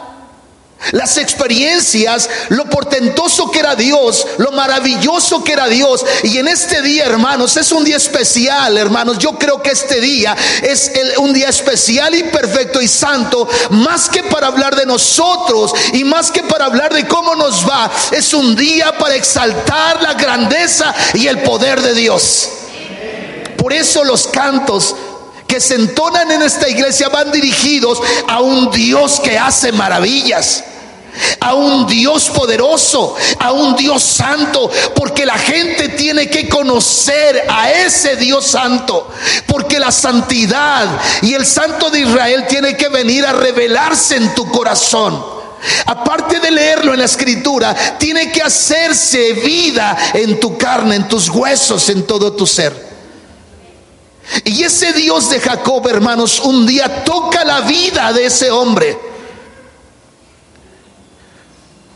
las 0.92 1.18
experiencias, 1.18 2.30
lo 2.50 2.66
portentoso 2.70 3.50
que 3.50 3.60
era 3.60 3.76
Dios, 3.76 4.28
lo 4.38 4.52
maravilloso 4.52 5.44
que 5.44 5.54
era 5.54 5.68
Dios. 5.68 6.06
Y 6.24 6.38
en 6.38 6.48
este 6.48 6.82
día, 6.82 7.06
hermanos, 7.06 7.58
es 7.58 7.72
un 7.72 7.84
día 7.84 7.98
especial, 7.98 8.78
hermanos. 8.78 9.18
Yo 9.18 9.38
creo 9.38 9.62
que 9.62 9.72
este 9.72 10.02
día 10.02 10.36
es 10.62 10.92
un 11.18 11.34
día 11.34 11.50
especial 11.50 12.14
y 12.16 12.24
perfecto 12.24 12.82
y 12.82 12.88
santo, 12.88 13.48
más 13.72 14.10
que 14.10 14.24
para 14.24 14.48
hablar 14.48 14.76
de 14.76 14.86
nosotros 14.86 15.74
y 15.94 16.04
más 16.04 16.32
que 16.32 16.44
para 16.44 16.66
hablar 16.66 16.94
de 16.94 17.08
cómo 17.08 17.36
nos 17.36 17.68
va. 17.68 17.92
Es 18.12 18.34
un 18.34 18.56
día 18.56 18.98
para 18.98 19.16
exaltar 19.16 20.02
la 20.02 20.14
grandeza 20.14 20.94
y 21.14 21.28
el 21.28 21.40
poder 21.42 21.82
de 21.82 21.94
Dios. 21.94 22.50
Por 23.58 23.72
eso 23.72 24.04
los 24.04 24.28
cantos 24.28 24.96
que 25.48 25.62
se 25.62 25.76
entonan 25.76 26.32
en 26.32 26.42
esta 26.42 26.68
iglesia 26.68 27.10
van 27.10 27.32
dirigidos 27.32 28.02
a 28.28 28.42
un 28.42 28.72
Dios 28.72 29.20
que 29.22 29.38
hace 29.38 29.72
maravillas 29.72 30.64
a 31.40 31.54
un 31.54 31.86
Dios 31.88 32.30
poderoso, 32.30 33.16
a 33.40 33.52
un 33.52 33.76
Dios 33.76 34.02
santo, 34.02 34.70
porque 34.96 35.26
la 35.26 35.38
gente 35.38 35.90
tiene 35.90 36.30
que 36.30 36.50
conocer 36.50 37.46
a 37.50 37.72
ese 37.72 38.16
Dios 38.16 38.46
santo, 38.46 39.12
porque 39.46 39.80
la 39.80 39.92
santidad 39.92 40.88
y 41.22 41.34
el 41.34 41.46
santo 41.46 41.90
de 41.90 42.02
Israel 42.02 42.46
tiene 42.48 42.76
que 42.76 42.90
venir 42.90 43.26
a 43.26 43.34
revelarse 43.34 44.16
en 44.16 44.34
tu 44.34 44.50
corazón. 44.50 45.34
Aparte 45.86 46.40
de 46.40 46.52
leerlo 46.52 46.94
en 46.94 47.00
la 47.00 47.06
escritura, 47.06 47.98
tiene 47.98 48.32
que 48.32 48.42
hacerse 48.42 49.34
vida 49.34 49.98
en 50.14 50.40
tu 50.40 50.58
carne, 50.58 50.96
en 50.96 51.08
tus 51.08 51.30
huesos, 51.30 51.88
en 51.90 52.06
todo 52.06 52.34
tu 52.34 52.46
ser. 52.46 52.94
Y 54.44 54.64
ese 54.64 54.94
Dios 54.94 55.30
de 55.30 55.40
Jacob, 55.40 55.88
hermanos, 55.88 56.40
un 56.40 56.66
día 56.66 57.04
toca 57.04 57.46
la 57.46 57.62
vida 57.62 58.12
de 58.12 58.26
ese 58.26 58.52
hombre 58.52 59.13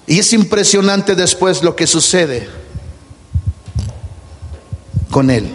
y 0.08 0.20
es 0.20 0.32
impresionante 0.32 1.16
después 1.16 1.62
lo 1.62 1.76
que 1.76 1.86
sucede 1.86 2.48
con 5.12 5.30
él. 5.30 5.50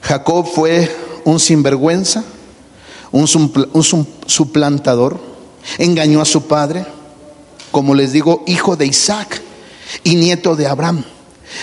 Jacob 0.00 0.46
fue 0.46 0.94
un 1.24 1.40
sinvergüenza, 1.40 2.22
un, 3.10 3.26
suplantador, 4.26 5.18
engañó 5.78 6.20
a 6.20 6.24
su 6.24 6.46
padre, 6.46 6.86
como 7.72 7.94
les 7.94 8.12
digo, 8.12 8.44
hijo 8.46 8.76
de 8.76 8.86
Isaac 8.86 9.42
y 10.04 10.14
nieto 10.14 10.54
de 10.54 10.68
Abraham. 10.68 11.04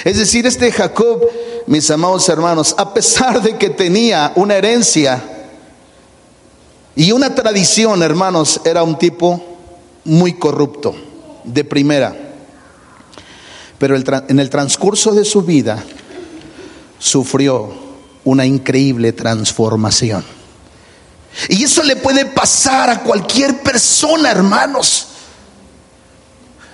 Es 0.03 0.17
decir, 0.17 0.45
este 0.45 0.71
Jacob, 0.71 1.21
mis 1.67 1.89
amados 1.91 2.27
hermanos, 2.27 2.75
a 2.77 2.93
pesar 2.93 3.41
de 3.41 3.57
que 3.57 3.69
tenía 3.69 4.33
una 4.35 4.55
herencia 4.55 5.23
y 6.95 7.11
una 7.13 7.33
tradición, 7.33 8.03
hermanos, 8.03 8.59
era 8.65 8.83
un 8.83 8.97
tipo 8.97 9.50
muy 10.03 10.33
corrupto, 10.33 10.95
de 11.43 11.63
primera. 11.63 12.15
Pero 13.77 13.95
en 13.95 14.39
el 14.39 14.49
transcurso 14.49 15.11
de 15.13 15.25
su 15.25 15.41
vida 15.41 15.83
sufrió 16.99 17.73
una 18.23 18.45
increíble 18.45 19.11
transformación. 19.13 20.23
Y 21.49 21.63
eso 21.63 21.81
le 21.83 21.95
puede 21.95 22.25
pasar 22.25 22.89
a 22.89 22.99
cualquier 23.01 23.63
persona, 23.63 24.29
hermanos. 24.29 25.07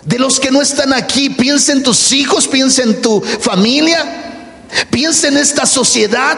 De 0.04 0.20
los 0.20 0.40
que 0.40 0.52
no 0.52 0.62
están 0.62 0.94
aquí, 0.94 1.30
piensa 1.30 1.72
en 1.72 1.84
tus 1.84 2.12
hijos, 2.12 2.48
piensa 2.48 2.84
en 2.84 3.02
tu 3.02 3.22
familia, 3.22 4.66
piensa 4.90 5.28
en 5.28 5.38
esta 5.38 5.66
sociedad. 5.66 6.38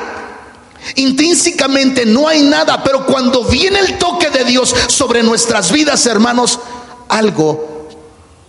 Intrínsecamente 0.96 2.06
no 2.06 2.28
hay 2.28 2.42
nada, 2.44 2.84
pero 2.84 3.06
cuando 3.06 3.44
viene 3.44 3.80
el 3.80 3.98
toque 3.98 4.30
de 4.30 4.44
Dios 4.44 4.76
sobre 4.88 5.24
nuestras 5.24 5.72
vidas, 5.72 6.06
hermanos, 6.06 6.60
algo 7.10 7.88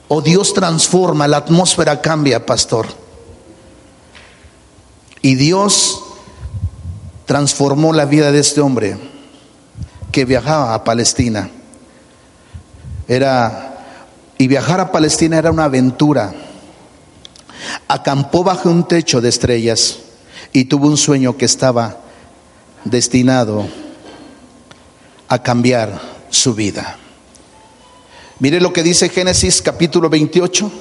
o 0.08 0.20
Dios 0.20 0.54
transforma, 0.54 1.26
la 1.26 1.38
atmósfera 1.38 2.00
cambia, 2.00 2.46
pastor. 2.46 2.86
Y 5.22 5.34
Dios 5.34 6.02
transformó 7.26 7.92
la 7.92 8.04
vida 8.04 8.32
de 8.32 8.40
este 8.40 8.60
hombre 8.60 8.98
que 10.12 10.24
viajaba 10.24 10.74
a 10.74 10.84
Palestina. 10.84 11.50
Era 13.08 13.66
y 14.40 14.48
viajar 14.48 14.80
a 14.80 14.90
Palestina 14.90 15.36
era 15.36 15.50
una 15.50 15.64
aventura. 15.64 16.32
Acampó 17.88 18.42
bajo 18.42 18.70
un 18.70 18.88
techo 18.88 19.20
de 19.20 19.28
estrellas 19.28 19.98
y 20.52 20.64
tuvo 20.64 20.86
un 20.86 20.96
sueño 20.96 21.36
que 21.36 21.44
estaba 21.44 21.98
destinado 22.84 23.68
a 25.28 25.42
cambiar 25.42 26.00
su 26.30 26.54
vida. 26.54 26.96
Mire 28.40 28.58
lo 28.58 28.72
que 28.72 28.82
dice 28.82 29.10
Génesis 29.10 29.60
capítulo 29.60 30.08
28, 30.08 30.72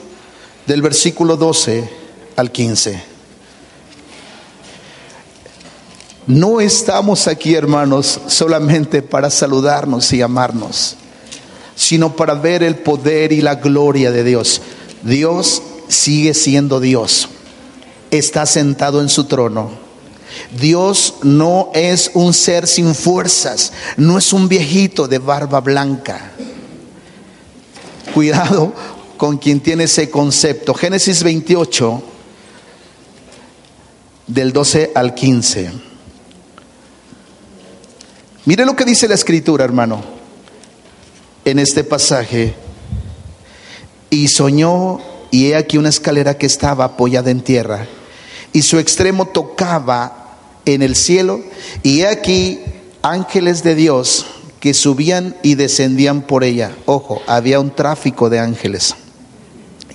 del 0.65 0.81
versículo 0.81 1.35
12 1.35 1.89
al 2.37 2.53
15. 2.53 3.03
No 6.27 6.61
estamos 6.61 7.27
aquí, 7.27 7.55
hermanos, 7.55 8.21
solamente 8.27 9.01
para 9.01 9.29
saludarnos 9.29 10.13
y 10.13 10.21
amarnos, 10.21 10.95
sino 11.75 12.15
para 12.15 12.33
ver 12.35 12.63
el 12.63 12.77
poder 12.77 13.33
y 13.33 13.41
la 13.41 13.55
gloria 13.55 14.09
de 14.11 14.23
Dios. 14.23 14.61
Dios 15.03 15.61
sigue 15.89 16.33
siendo 16.33 16.79
Dios, 16.79 17.27
está 18.09 18.45
sentado 18.45 19.01
en 19.01 19.09
su 19.09 19.25
trono. 19.25 19.71
Dios 20.57 21.15
no 21.23 21.71
es 21.73 22.11
un 22.13 22.33
ser 22.33 22.67
sin 22.67 22.95
fuerzas, 22.95 23.73
no 23.97 24.17
es 24.17 24.31
un 24.31 24.47
viejito 24.47 25.09
de 25.09 25.17
barba 25.17 25.59
blanca. 25.59 26.31
Cuidado 28.19 28.73
con 29.15 29.38
quien 29.38 29.62
tiene 29.62 29.86
ese 29.86 30.10
concepto. 30.10 30.73
Génesis 30.73 31.23
28, 31.23 32.03
del 34.27 34.51
12 34.51 34.91
al 34.93 35.15
15. 35.15 35.71
Mire 38.43 38.65
lo 38.65 38.75
que 38.75 38.84
dice 38.84 39.08
la 39.08 39.15
escritura, 39.15 39.63
hermano, 39.63 40.03
en 41.45 41.60
este 41.60 41.86
pasaje. 41.86 42.55
Y 44.10 44.27
soñó, 44.27 44.99
y 45.32 45.45
he 45.45 45.55
aquí 45.55 45.77
una 45.77 45.88
escalera 45.88 46.38
que 46.38 46.45
estaba 46.45 46.84
apoyada 46.84 47.32
en 47.32 47.39
tierra, 47.39 47.88
y 48.51 48.63
su 48.63 48.79
extremo 48.79 49.27
tocaba 49.27 50.36
en 50.65 50.82
el 50.82 50.97
cielo, 50.97 51.39
y 51.84 52.01
he 52.01 52.08
aquí 52.08 52.60
ángeles 53.01 53.63
de 53.63 53.75
Dios 53.75 54.25
que 54.59 54.73
subían 54.73 55.35
y 55.41 55.55
descendían 55.55 56.21
por 56.21 56.43
ella. 56.43 56.75
Ojo, 56.85 57.21
había 57.27 57.59
un 57.59 57.71
tráfico 57.71 58.29
de 58.29 58.39
ángeles. 58.39 58.95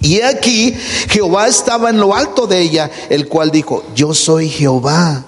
Y 0.00 0.20
aquí 0.20 0.74
Jehová 1.08 1.48
estaba 1.48 1.90
en 1.90 1.98
lo 1.98 2.14
alto 2.14 2.46
de 2.46 2.60
ella, 2.60 2.90
el 3.08 3.28
cual 3.28 3.50
dijo, 3.50 3.84
yo 3.94 4.14
soy 4.14 4.48
Jehová, 4.48 5.24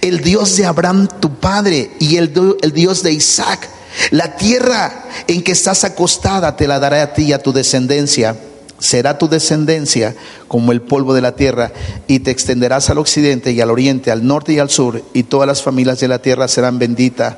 el 0.00 0.20
Dios 0.20 0.56
de 0.56 0.66
Abraham 0.66 1.08
tu 1.20 1.34
padre 1.34 1.90
y 1.98 2.16
el, 2.16 2.32
el 2.62 2.72
Dios 2.72 3.02
de 3.02 3.12
Isaac. 3.12 3.68
La 4.10 4.36
tierra 4.36 5.04
en 5.28 5.42
que 5.42 5.52
estás 5.52 5.84
acostada 5.84 6.56
te 6.56 6.66
la 6.66 6.80
daré 6.80 7.00
a 7.00 7.12
ti 7.12 7.24
y 7.24 7.32
a 7.32 7.42
tu 7.42 7.52
descendencia. 7.52 8.36
Será 8.78 9.18
tu 9.18 9.28
descendencia 9.28 10.14
como 10.48 10.72
el 10.72 10.82
polvo 10.82 11.14
de 11.14 11.20
la 11.20 11.36
tierra 11.36 11.72
y 12.06 12.18
te 12.18 12.32
extenderás 12.32 12.90
al 12.90 12.98
occidente 12.98 13.52
y 13.52 13.60
al 13.60 13.70
oriente, 13.70 14.10
al 14.10 14.26
norte 14.26 14.52
y 14.52 14.58
al 14.58 14.68
sur, 14.68 15.02
y 15.12 15.22
todas 15.22 15.46
las 15.46 15.62
familias 15.62 16.00
de 16.00 16.08
la 16.08 16.20
tierra 16.20 16.48
serán 16.48 16.78
benditas 16.78 17.36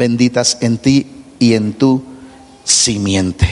benditas 0.00 0.56
en 0.62 0.78
ti 0.78 1.24
y 1.38 1.52
en 1.52 1.74
tu 1.74 2.02
simiente. 2.64 3.46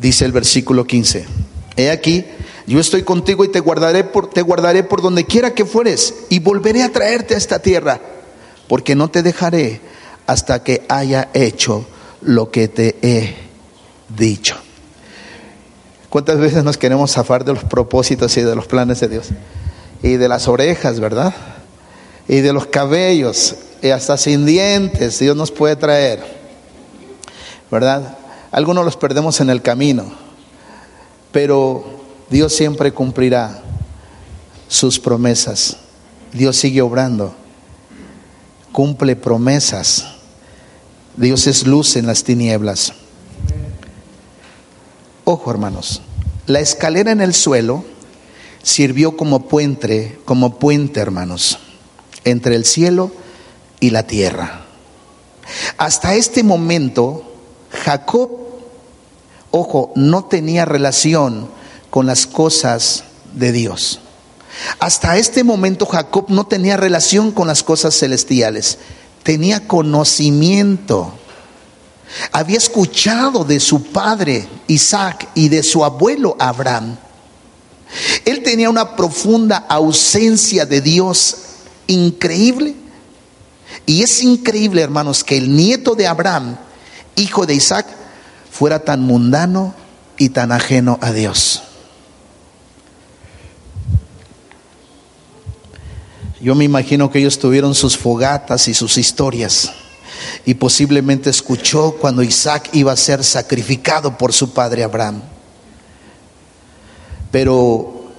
Dice 0.00 0.24
el 0.24 0.32
versículo 0.32 0.84
15. 0.84 1.24
He 1.76 1.88
aquí, 1.88 2.24
yo 2.66 2.80
estoy 2.80 3.04
contigo 3.04 3.44
y 3.44 3.52
te 3.52 3.60
guardaré 3.60 4.02
por 4.02 4.28
te 4.28 4.42
guardaré 4.42 4.82
por 4.82 5.02
donde 5.02 5.24
quiera 5.24 5.54
que 5.54 5.64
fueres 5.64 6.14
y 6.30 6.40
volveré 6.40 6.82
a 6.82 6.90
traerte 6.90 7.34
a 7.34 7.38
esta 7.38 7.60
tierra, 7.60 8.00
porque 8.66 8.96
no 8.96 9.08
te 9.08 9.22
dejaré 9.22 9.80
hasta 10.26 10.64
que 10.64 10.84
haya 10.88 11.30
hecho 11.32 11.86
lo 12.22 12.50
que 12.50 12.66
te 12.66 12.96
he 13.02 13.36
dicho. 14.18 14.56
¿Cuántas 16.10 16.38
veces 16.38 16.64
nos 16.64 16.76
queremos 16.76 17.12
zafar 17.12 17.44
de 17.44 17.54
los 17.54 17.62
propósitos 17.62 18.36
y 18.36 18.40
de 18.42 18.56
los 18.56 18.66
planes 18.66 18.98
de 18.98 19.08
Dios? 19.08 19.28
Y 20.02 20.16
de 20.16 20.28
las 20.28 20.48
orejas, 20.48 20.98
¿verdad? 20.98 21.32
Y 22.26 22.40
de 22.40 22.52
los 22.52 22.66
cabellos 22.66 23.54
y 23.82 23.90
hasta 23.90 24.16
sin 24.16 24.46
dientes 24.46 25.18
Dios 25.18 25.36
nos 25.36 25.50
puede 25.50 25.76
traer, 25.76 26.22
¿verdad? 27.70 28.16
Algunos 28.50 28.84
los 28.84 28.96
perdemos 28.96 29.40
en 29.40 29.50
el 29.50 29.60
camino, 29.60 30.12
pero 31.32 31.84
Dios 32.30 32.54
siempre 32.54 32.92
cumplirá 32.92 33.62
sus 34.68 34.98
promesas. 34.98 35.76
Dios 36.32 36.56
sigue 36.56 36.80
obrando 36.80 37.34
cumple 38.72 39.14
promesas. 39.14 40.06
Dios 41.16 41.46
es 41.46 41.66
luz 41.66 41.96
en 41.96 42.06
las 42.06 42.24
tinieblas. 42.24 42.94
Ojo, 45.24 45.50
hermanos, 45.50 46.02
la 46.46 46.60
escalera 46.60 47.12
en 47.12 47.20
el 47.20 47.34
suelo 47.34 47.84
sirvió 48.62 49.16
como 49.16 49.46
puente, 49.46 50.18
como 50.24 50.58
puente, 50.58 51.00
hermanos, 51.00 51.58
entre 52.24 52.56
el 52.56 52.64
cielo 52.64 53.12
y 53.12 53.12
la 53.90 54.06
tierra. 54.06 54.62
Hasta 55.76 56.14
este 56.14 56.42
momento, 56.42 57.24
Jacob, 57.70 58.30
ojo, 59.50 59.92
no 59.96 60.24
tenía 60.24 60.64
relación 60.64 61.48
con 61.90 62.06
las 62.06 62.26
cosas 62.26 63.04
de 63.34 63.52
Dios. 63.52 64.00
Hasta 64.78 65.16
este 65.16 65.44
momento 65.44 65.86
Jacob 65.86 66.26
no 66.28 66.46
tenía 66.46 66.76
relación 66.76 67.32
con 67.32 67.46
las 67.46 67.62
cosas 67.62 67.98
celestiales, 67.98 68.78
tenía 69.22 69.66
conocimiento. 69.66 71.12
Había 72.32 72.58
escuchado 72.58 73.44
de 73.44 73.58
su 73.60 73.84
padre 73.84 74.46
Isaac 74.66 75.28
y 75.34 75.48
de 75.48 75.62
su 75.62 75.84
abuelo 75.84 76.36
Abraham. 76.38 76.96
Él 78.24 78.42
tenía 78.42 78.70
una 78.70 78.96
profunda 78.96 79.56
ausencia 79.68 80.66
de 80.66 80.80
Dios 80.80 81.36
increíble. 81.86 82.74
Y 83.86 84.02
es 84.02 84.22
increíble, 84.22 84.82
hermanos, 84.82 85.24
que 85.24 85.36
el 85.36 85.54
nieto 85.54 85.94
de 85.94 86.06
Abraham, 86.06 86.56
hijo 87.16 87.46
de 87.46 87.54
Isaac, 87.54 87.86
fuera 88.50 88.80
tan 88.80 89.02
mundano 89.02 89.74
y 90.18 90.28
tan 90.28 90.52
ajeno 90.52 90.98
a 91.00 91.12
Dios. 91.12 91.62
Yo 96.40 96.54
me 96.54 96.64
imagino 96.64 97.10
que 97.10 97.20
ellos 97.20 97.38
tuvieron 97.38 97.74
sus 97.74 97.96
fogatas 97.96 98.66
y 98.66 98.74
sus 98.74 98.98
historias. 98.98 99.72
Y 100.44 100.54
posiblemente 100.54 101.30
escuchó 101.30 101.96
cuando 102.00 102.22
Isaac 102.22 102.68
iba 102.72 102.92
a 102.92 102.96
ser 102.96 103.22
sacrificado 103.22 104.18
por 104.18 104.32
su 104.32 104.52
padre 104.52 104.82
Abraham. 104.82 105.22
Pero 107.30 108.10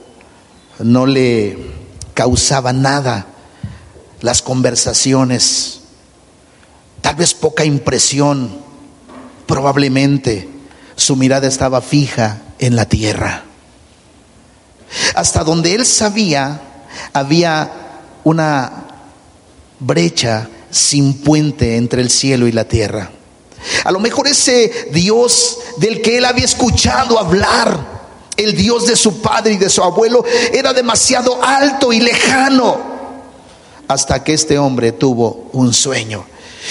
no 0.80 1.06
le 1.06 1.58
causaba 2.13 2.71
nada 2.71 3.28
las 4.24 4.42
conversaciones, 4.42 5.82
tal 7.02 7.16
vez 7.16 7.34
poca 7.34 7.66
impresión, 7.66 8.58
probablemente 9.46 10.48
su 10.96 11.18
mirada 11.18 11.46
estaba 11.46 11.82
fija 11.82 12.42
en 12.58 12.78
la 12.78 12.86
tierra. 12.86 13.44
Hasta 15.14 15.44
donde 15.44 15.76
él 15.76 15.86
sabía, 15.86 16.62
había 17.12 17.70
una 18.24 18.86
brecha 19.80 20.48
sin 20.72 21.16
puente 21.16 21.76
entre 21.76 22.02
el 22.02 22.10
cielo 22.10 22.48
y 22.48 22.54
la 22.54 22.64
tierra. 22.64 23.12
A 23.84 23.92
lo 23.92 24.00
mejor 24.00 24.28
ese 24.28 24.88
Dios 24.94 25.58
del 25.78 26.02
que 26.02 26.20
él 26.20 26.24
había 26.24 26.46
escuchado 26.46 27.20
hablar, 27.20 27.78
el 28.38 28.56
Dios 28.56 28.88
de 28.88 28.96
su 28.96 29.22
padre 29.22 29.56
y 29.56 29.58
de 29.58 29.70
su 29.70 29.84
abuelo, 29.84 30.24
era 30.54 30.72
demasiado 30.72 31.44
alto 31.44 31.92
y 31.92 32.00
lejano. 32.00 32.93
Hasta 33.88 34.24
que 34.24 34.34
este 34.34 34.58
hombre 34.58 34.91
tuvo 34.91 35.50
un 35.54 35.74
sueño. 35.74 36.26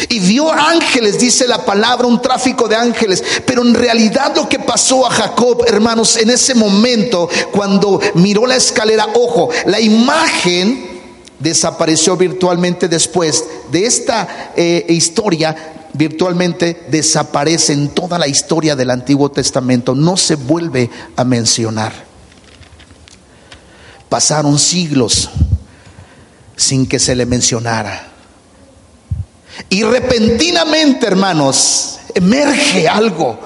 Y 0.08 0.20
vio 0.20 0.50
ángeles, 0.50 1.18
dice 1.18 1.46
la 1.46 1.64
palabra, 1.64 2.06
un 2.06 2.22
tráfico 2.22 2.66
de 2.66 2.76
ángeles. 2.76 3.22
Pero 3.46 3.62
en 3.62 3.74
realidad 3.74 4.34
lo 4.34 4.48
que 4.48 4.58
pasó 4.58 5.06
a 5.06 5.10
Jacob, 5.10 5.64
hermanos, 5.66 6.16
en 6.16 6.30
ese 6.30 6.54
momento, 6.54 7.28
cuando 7.50 8.00
miró 8.14 8.46
la 8.46 8.56
escalera, 8.56 9.08
ojo, 9.14 9.50
la 9.66 9.80
imagen 9.80 10.92
desapareció 11.38 12.16
virtualmente 12.16 12.88
después 12.88 13.44
de 13.70 13.84
esta 13.84 14.52
eh, 14.56 14.86
historia, 14.88 15.74
virtualmente 15.92 16.84
desaparece 16.88 17.72
en 17.72 17.88
toda 17.88 18.18
la 18.18 18.28
historia 18.28 18.76
del 18.76 18.90
Antiguo 18.90 19.30
Testamento, 19.30 19.94
no 19.94 20.16
se 20.16 20.36
vuelve 20.36 20.88
a 21.16 21.24
mencionar. 21.24 21.92
Pasaron 24.08 24.58
siglos 24.58 25.30
sin 26.56 26.86
que 26.86 26.98
se 26.98 27.14
le 27.14 27.26
mencionara. 27.26 28.08
Y 29.68 29.82
repentinamente, 29.82 31.06
hermanos, 31.06 31.98
emerge 32.14 32.88
algo, 32.88 33.38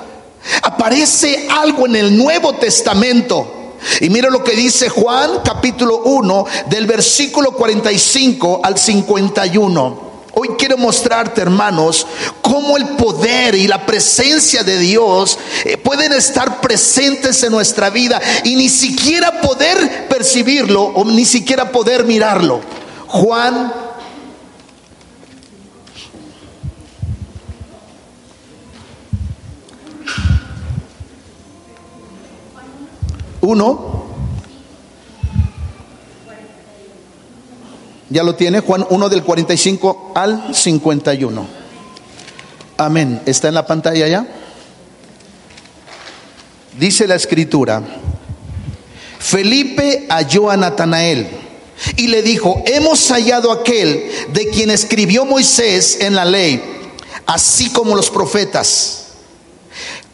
aparece 0.62 1.48
algo 1.50 1.86
en 1.86 1.96
el 1.96 2.16
Nuevo 2.16 2.54
Testamento 2.54 3.56
y 4.00 4.10
mire 4.10 4.30
lo 4.30 4.42
que 4.42 4.56
dice 4.56 4.88
Juan 4.88 5.40
capítulo 5.44 6.02
1 6.04 6.46
del 6.68 6.86
versículo 6.86 7.52
45 7.52 8.60
al 8.62 8.76
51. 8.76 10.06
Hoy 10.38 10.48
quiero 10.58 10.76
mostrarte, 10.76 11.40
hermanos, 11.40 12.06
cómo 12.42 12.76
el 12.76 12.88
poder 12.88 13.54
y 13.54 13.66
la 13.66 13.86
presencia 13.86 14.62
de 14.62 14.78
Dios 14.78 15.38
eh, 15.64 15.78
pueden 15.78 16.12
estar 16.12 16.60
presentes 16.60 17.42
en 17.42 17.52
nuestra 17.52 17.88
vida 17.88 18.20
y 18.44 18.54
ni 18.56 18.68
siquiera 18.68 19.40
poder 19.40 20.08
percibirlo 20.08 20.82
o 20.82 21.06
ni 21.06 21.24
siquiera 21.24 21.72
poder 21.72 22.04
mirarlo. 22.04 22.60
Juan 23.16 23.72
1. 33.40 34.06
Ya 38.10 38.22
lo 38.22 38.34
tiene, 38.34 38.60
Juan 38.60 38.86
1 38.88 39.08
del 39.08 39.22
45 39.22 40.12
al 40.14 40.54
51. 40.54 41.46
Amén. 42.76 43.22
¿Está 43.24 43.48
en 43.48 43.54
la 43.54 43.66
pantalla 43.66 44.06
ya? 44.06 44.26
Dice 46.78 47.06
la 47.06 47.14
escritura, 47.14 47.82
Felipe 49.18 50.06
halló 50.10 50.50
a 50.50 50.58
Natanael 50.58 51.45
y 51.96 52.08
le 52.08 52.22
dijo, 52.22 52.62
hemos 52.66 53.08
hallado 53.10 53.52
aquel 53.52 54.10
de 54.32 54.48
quien 54.48 54.70
escribió 54.70 55.24
Moisés 55.24 55.98
en 56.00 56.14
la 56.14 56.24
ley, 56.24 56.62
así 57.26 57.70
como 57.70 57.94
los 57.94 58.10
profetas 58.10 59.06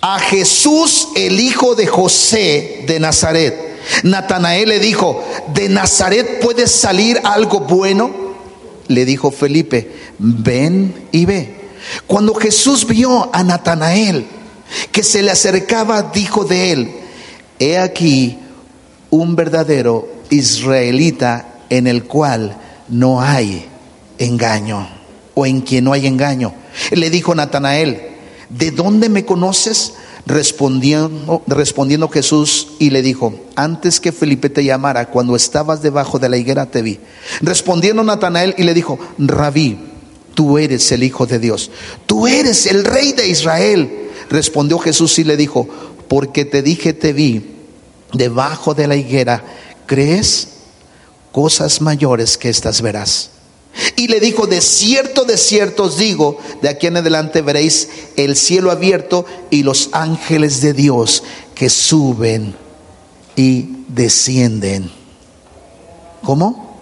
a 0.03 0.19
Jesús, 0.19 1.09
el 1.15 1.39
hijo 1.41 1.77
de 1.77 1.87
José 1.87 2.85
de 2.89 2.99
Nazaret. 2.99 3.79
Natanael 4.03 4.69
le 4.69 4.81
dijo, 4.81 5.25
¿de 5.55 5.69
Nazaret 5.69 6.41
puede 6.41 6.67
salir 6.67 7.21
algo 7.23 7.61
bueno? 7.61 8.11
Le 8.89 9.05
dijo 9.05 9.31
Felipe, 9.31 9.93
ven 10.19 11.07
y 11.13 11.25
ve. 11.25 11.55
Cuando 12.09 12.35
Jesús 12.35 12.87
vio 12.87 13.31
a 13.33 13.45
Natanael 13.45 14.27
que 14.91 15.05
se 15.05 15.23
le 15.23 15.31
acercaba, 15.31 16.11
dijo 16.13 16.45
de 16.45 16.73
él, 16.73 16.91
he 17.61 17.79
aquí 17.79 18.39
un 19.11 19.37
verdadero 19.37 20.09
israelita 20.31 21.52
en 21.73 21.87
el 21.87 22.05
cual 22.05 22.55
no 22.89 23.23
hay 23.23 23.67
engaño 24.19 24.87
o 25.33 25.47
en 25.47 25.63
quien 25.63 25.85
no 25.85 25.95
hay 25.95 26.07
engaño. 26.07 26.53
Le 26.91 27.09
dijo 27.09 27.35
Natanael, 27.35 27.99
¿de 28.51 28.71
dónde 28.73 29.09
me 29.09 29.25
conoces? 29.25 29.95
Respondiendo, 30.27 32.09
Jesús 32.13 32.69
y 32.79 32.91
le 32.91 33.01
dijo, 33.01 33.35
antes 33.57 34.01
que 34.01 34.13
Felipe 34.13 34.51
te 34.51 34.65
llamara, 34.65 35.07
cuando 35.07 35.35
estabas 35.35 35.81
debajo 35.81 36.19
de 36.19 36.29
la 36.29 36.37
higuera 36.37 36.67
te 36.67 36.83
vi. 36.83 37.01
Respondiendo 37.41 38.05
Natanael 38.05 38.55
y 38.59 38.65
le 38.65 38.75
dijo, 38.75 38.99
Rabí, 39.17 39.79
tú 40.35 40.59
eres 40.59 40.93
el 40.93 41.03
Hijo 41.03 41.25
de 41.25 41.39
Dios, 41.39 41.71
tú 42.05 42.27
eres 42.27 42.67
el 42.67 42.85
Rey 42.85 43.13
de 43.13 43.29
Israel. 43.29 44.11
Respondió 44.29 44.79
Jesús 44.79 45.19
y 45.19 45.25
le 45.25 45.39
dijo, 45.39 45.67
porque 46.07 46.45
te 46.45 46.61
dije 46.61 46.93
te 46.93 47.15
vi 47.15 47.47
debajo 48.13 48.75
de 48.75 48.87
la 48.87 48.97
higuera, 48.97 49.43
¿crees? 49.87 50.52
Cosas 51.33 51.81
mayores 51.81 52.37
que 52.37 52.51
estas 52.51 52.83
verás. 52.83 53.31
Y 53.97 54.09
le 54.09 54.21
dijo, 54.21 54.47
de 54.47 54.61
cierto, 54.61 55.25
de 55.25 55.39
cierto 55.39 55.85
os 55.85 55.97
digo, 55.97 56.39
de 56.61 56.69
aquí 56.69 56.89
en 56.89 56.99
adelante 56.99 57.41
veréis 57.41 57.89
el 58.17 58.37
cielo 58.37 58.71
abierto 58.71 59.25
y 59.51 59.63
los 59.63 59.89
ángeles 59.93 60.61
de 60.61 60.75
Dios 60.75 61.23
que 61.55 61.71
suben 61.71 62.55
y 63.35 63.85
descienden. 63.89 64.91
¿Cómo? 66.23 66.79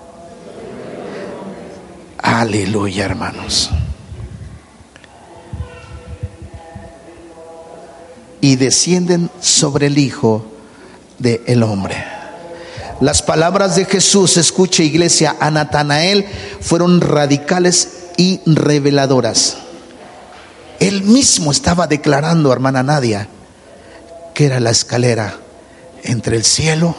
Aleluya, 2.18 3.04
hermanos. 3.04 3.70
Y 8.40 8.56
descienden 8.56 9.30
sobre 9.40 9.86
el 9.86 9.98
Hijo 9.98 10.44
del 11.18 11.40
el 11.46 11.62
hombre. 11.62 12.19
Las 13.00 13.22
palabras 13.22 13.76
de 13.76 13.86
Jesús, 13.86 14.36
escuche 14.36 14.84
iglesia, 14.84 15.34
a 15.40 15.50
Natanael 15.50 16.26
fueron 16.60 17.00
radicales 17.00 17.88
y 18.18 18.42
reveladoras. 18.44 19.56
Él 20.80 21.02
mismo 21.04 21.50
estaba 21.50 21.86
declarando, 21.86 22.52
hermana 22.52 22.82
Nadia, 22.82 23.26
que 24.34 24.44
era 24.44 24.60
la 24.60 24.70
escalera 24.70 25.34
entre 26.02 26.36
el 26.36 26.44
cielo, 26.44 26.94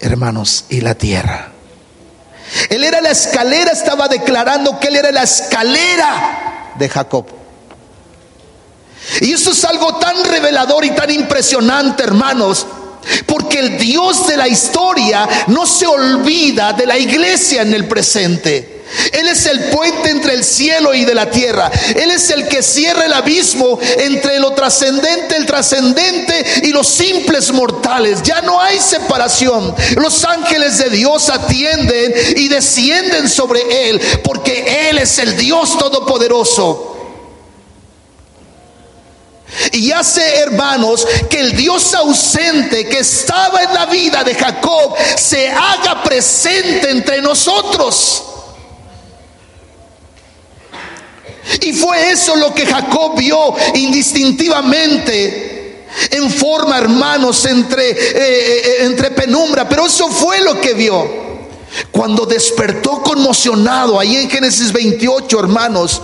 hermanos, 0.00 0.64
y 0.70 0.80
la 0.80 0.94
tierra. 0.94 1.52
Él 2.70 2.84
era 2.84 3.02
la 3.02 3.10
escalera, 3.10 3.70
estaba 3.70 4.08
declarando 4.08 4.80
que 4.80 4.88
él 4.88 4.96
era 4.96 5.12
la 5.12 5.24
escalera 5.24 6.72
de 6.78 6.88
Jacob. 6.88 7.26
Y 9.20 9.32
eso 9.32 9.50
es 9.50 9.62
algo 9.66 9.96
tan 9.96 10.24
revelador 10.24 10.86
y 10.86 10.90
tan 10.92 11.10
impresionante, 11.10 12.02
hermanos, 12.02 12.66
porque 13.26 13.58
el 13.58 13.78
Dios 13.78 14.26
de 14.26 14.36
la 14.36 14.48
historia 14.48 15.28
no 15.48 15.66
se 15.66 15.86
olvida 15.86 16.72
de 16.72 16.86
la 16.86 16.98
iglesia 16.98 17.62
en 17.62 17.74
el 17.74 17.86
presente. 17.86 18.82
Él 19.12 19.28
es 19.28 19.46
el 19.46 19.58
puente 19.70 20.10
entre 20.10 20.34
el 20.34 20.44
cielo 20.44 20.94
y 20.94 21.04
de 21.04 21.14
la 21.14 21.30
tierra. 21.30 21.70
Él 21.96 22.10
es 22.10 22.30
el 22.30 22.46
que 22.48 22.62
cierra 22.62 23.06
el 23.06 23.12
abismo 23.12 23.78
entre 23.98 24.38
lo 24.38 24.52
trascendente, 24.52 25.36
el 25.36 25.46
trascendente 25.46 26.44
y 26.64 26.72
los 26.72 26.88
simples 26.88 27.52
mortales. 27.52 28.22
Ya 28.22 28.42
no 28.42 28.60
hay 28.60 28.78
separación. 28.78 29.74
Los 29.96 30.24
ángeles 30.24 30.78
de 30.78 30.90
Dios 30.90 31.30
atienden 31.30 32.14
y 32.36 32.48
descienden 32.48 33.28
sobre 33.28 33.88
Él 33.88 34.00
porque 34.22 34.90
Él 34.90 34.98
es 34.98 35.18
el 35.18 35.36
Dios 35.36 35.78
todopoderoso. 35.78 36.91
Y 39.72 39.92
hace, 39.92 40.38
hermanos, 40.38 41.06
que 41.28 41.40
el 41.40 41.54
Dios 41.56 41.92
ausente 41.94 42.88
que 42.88 43.00
estaba 43.00 43.62
en 43.62 43.74
la 43.74 43.84
vida 43.86 44.24
de 44.24 44.34
Jacob 44.34 44.94
se 45.16 45.48
haga 45.48 46.02
presente 46.02 46.90
entre 46.90 47.20
nosotros. 47.20 48.22
Y 51.60 51.72
fue 51.72 52.12
eso 52.12 52.36
lo 52.36 52.54
que 52.54 52.66
Jacob 52.66 53.16
vio 53.16 53.54
indistintivamente 53.74 55.88
en 56.10 56.30
forma, 56.30 56.78
hermanos, 56.78 57.44
entre, 57.44 57.90
eh, 57.90 57.96
eh, 58.14 58.84
entre 58.84 59.10
penumbra. 59.10 59.68
Pero 59.68 59.86
eso 59.86 60.08
fue 60.08 60.40
lo 60.40 60.60
que 60.60 60.74
vio. 60.74 61.20
Cuando 61.90 62.26
despertó 62.26 63.02
conmocionado, 63.02 63.98
ahí 63.98 64.14
en 64.16 64.30
Génesis 64.30 64.72
28, 64.72 65.40
hermanos, 65.40 66.00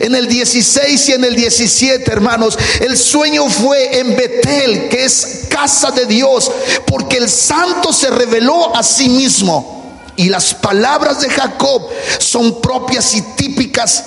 en 0.00 0.14
el 0.14 0.28
16 0.28 1.08
y 1.08 1.12
en 1.12 1.24
el 1.24 1.36
17, 1.36 2.10
hermanos, 2.10 2.58
el 2.80 2.96
sueño 2.96 3.48
fue 3.48 3.98
en 3.98 4.16
Betel, 4.16 4.88
que 4.88 5.04
es 5.04 5.46
casa 5.48 5.90
de 5.90 6.06
Dios, 6.06 6.50
porque 6.86 7.18
el 7.18 7.28
santo 7.28 7.92
se 7.92 8.10
reveló 8.10 8.74
a 8.74 8.82
sí 8.82 9.08
mismo. 9.08 9.72
Y 10.16 10.28
las 10.28 10.54
palabras 10.54 11.20
de 11.20 11.28
Jacob 11.28 11.88
son 12.18 12.60
propias 12.60 13.14
y 13.14 13.22
típicas 13.36 14.04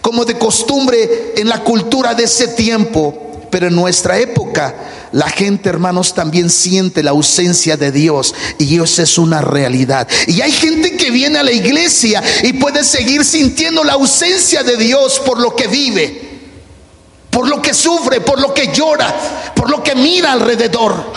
como 0.00 0.24
de 0.24 0.38
costumbre 0.38 1.34
en 1.36 1.48
la 1.48 1.62
cultura 1.62 2.14
de 2.14 2.24
ese 2.24 2.48
tiempo. 2.48 3.33
Pero 3.54 3.68
en 3.68 3.76
nuestra 3.76 4.18
época, 4.18 4.74
la 5.12 5.28
gente, 5.28 5.68
hermanos, 5.68 6.12
también 6.12 6.50
siente 6.50 7.04
la 7.04 7.12
ausencia 7.12 7.76
de 7.76 7.92
Dios 7.92 8.34
y 8.58 8.82
eso 8.82 9.00
es 9.00 9.16
una 9.16 9.42
realidad. 9.42 10.08
Y 10.26 10.40
hay 10.40 10.50
gente 10.50 10.96
que 10.96 11.12
viene 11.12 11.38
a 11.38 11.44
la 11.44 11.52
iglesia 11.52 12.20
y 12.42 12.54
puede 12.54 12.82
seguir 12.82 13.24
sintiendo 13.24 13.84
la 13.84 13.92
ausencia 13.92 14.64
de 14.64 14.76
Dios 14.76 15.22
por 15.24 15.40
lo 15.40 15.54
que 15.54 15.68
vive, 15.68 16.40
por 17.30 17.46
lo 17.46 17.62
que 17.62 17.74
sufre, 17.74 18.20
por 18.22 18.40
lo 18.40 18.52
que 18.52 18.72
llora, 18.72 19.14
por 19.54 19.70
lo 19.70 19.84
que 19.84 19.94
mira 19.94 20.32
alrededor. 20.32 21.12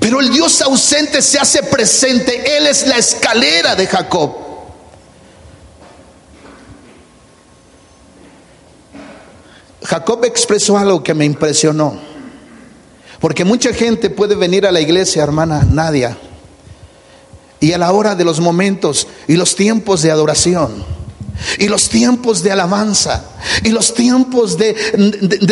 Pero 0.00 0.18
el 0.18 0.28
Dios 0.28 0.60
ausente 0.60 1.22
se 1.22 1.38
hace 1.38 1.62
presente. 1.62 2.56
Él 2.56 2.66
es 2.66 2.84
la 2.88 2.98
escalera 2.98 3.76
de 3.76 3.86
Jacob. 3.86 4.51
Jacob 9.84 10.24
expresó 10.24 10.78
algo 10.78 11.02
que 11.02 11.14
me 11.14 11.24
impresionó. 11.24 11.98
Porque 13.20 13.44
mucha 13.44 13.72
gente 13.72 14.10
puede 14.10 14.34
venir 14.34 14.66
a 14.66 14.72
la 14.72 14.80
iglesia, 14.80 15.22
hermana 15.22 15.64
Nadia, 15.70 16.18
y 17.60 17.72
a 17.72 17.78
la 17.78 17.92
hora 17.92 18.16
de 18.16 18.24
los 18.24 18.40
momentos 18.40 19.06
y 19.28 19.36
los 19.36 19.54
tiempos 19.54 20.02
de 20.02 20.10
adoración, 20.10 20.84
y 21.58 21.68
los 21.68 21.88
tiempos 21.88 22.42
de 22.42 22.50
alabanza, 22.50 23.24
y 23.62 23.68
los 23.68 23.94
tiempos 23.94 24.58
de, 24.58 24.74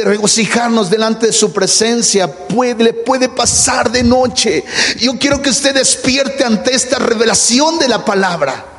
regocijarnos 0.05 0.91
delante 0.91 1.29
de 1.29 1.33
su 1.33 1.53
presencia, 1.53 2.49
puede, 2.49 2.93
puede 2.93 3.29
pasar 3.29 3.93
de 3.93 4.03
noche. 4.03 4.65
Yo 4.99 5.17
quiero 5.17 5.41
que 5.41 5.51
usted 5.51 5.73
despierte 5.73 6.45
ante 6.45 6.75
esta 6.75 6.99
revelación 6.99 7.79
de 7.79 7.87
la 7.87 8.05
palabra. 8.05 8.70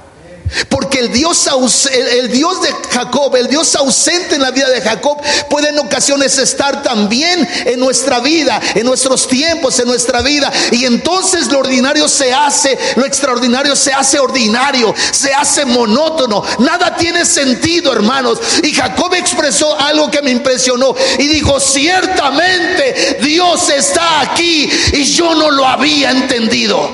Porque 0.70 1.00
el 1.00 1.12
Dios, 1.12 1.50
el 1.92 2.32
Dios 2.32 2.62
de 2.62 2.74
Jacob, 2.92 3.36
el 3.36 3.48
Dios 3.48 3.74
ausente 3.76 4.36
en 4.36 4.42
la 4.42 4.52
vida 4.52 4.70
de 4.70 4.82
Jacob, 4.82 5.18
puede 5.50 5.70
en 5.70 5.80
ocasiones 5.80 6.38
estar 6.38 6.84
también 6.84 7.48
en 7.66 7.80
nuestra 7.80 8.20
vida, 8.20 8.60
en 8.76 8.86
nuestros 8.86 9.28
tiempos, 9.28 9.80
en 9.80 9.88
nuestra 9.88 10.22
vida. 10.22 10.52
Y 10.72 10.86
entonces 10.86 11.48
lo 11.52 11.60
ordinario 11.60 12.08
se 12.08 12.34
hace, 12.34 12.78
lo 12.96 13.06
extraordinario 13.06 13.76
se 13.76 13.94
hace 13.94 14.20
ordinario, 14.20 14.94
se 15.12 15.34
hace 15.34 15.66
monótono. 15.66 16.44
Nada 16.60 16.96
tiene 16.98 17.26
sentido, 17.26 17.94
hermanos. 17.94 18.40
Y 18.64 18.74
Jacob 18.74 19.14
expresó 19.14 19.80
algo 19.80 20.12
que 20.12 20.22
me 20.22 20.32
impresionó 20.32 20.94
y 21.18 21.28
dijo, 21.28 21.60
ciertamente 21.60 23.20
Dios 23.22 23.70
está 23.70 24.22
aquí 24.22 24.70
y 24.94 25.04
yo 25.04 25.34
no 25.36 25.50
lo 25.50 25.66
había 25.66 26.12
entendido. 26.12 26.90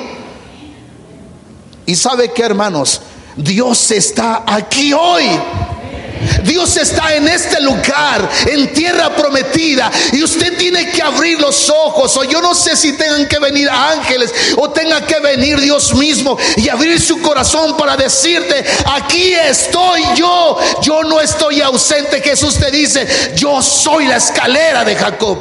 Y 1.87 1.95
sabe 1.95 2.33
que, 2.33 2.43
hermanos, 2.43 3.01
Dios 3.37 3.91
está 3.91 4.43
aquí 4.45 4.93
hoy. 4.93 5.25
Dios 6.43 6.75
está 6.77 7.15
en 7.15 7.27
este 7.27 7.61
lugar, 7.61 8.27
en 8.47 8.73
tierra 8.73 9.15
prometida, 9.15 9.91
y 10.11 10.23
usted 10.23 10.57
tiene 10.57 10.89
que 10.89 11.01
abrir 11.01 11.39
los 11.39 11.69
ojos. 11.69 12.17
O 12.17 12.23
yo 12.23 12.41
no 12.41 12.55
sé 12.55 12.75
si 12.75 12.93
tengan 12.93 13.27
que 13.27 13.37
venir 13.39 13.69
ángeles 13.69 14.33
o 14.57 14.69
tenga 14.69 15.05
que 15.05 15.19
venir 15.19 15.59
Dios 15.61 15.93
mismo 15.93 16.37
y 16.55 16.69
abrir 16.69 16.99
su 16.99 17.21
corazón 17.21 17.77
para 17.77 17.95
decirte: 17.95 18.65
Aquí 18.85 19.33
estoy 19.33 20.01
yo. 20.15 20.57
Yo 20.81 21.03
no 21.03 21.21
estoy 21.21 21.61
ausente. 21.61 22.21
Jesús 22.21 22.55
te 22.55 22.71
dice: 22.71 23.33
Yo 23.35 23.61
soy 23.61 24.07
la 24.07 24.17
escalera 24.17 24.83
de 24.83 24.95
Jacob. 24.95 25.37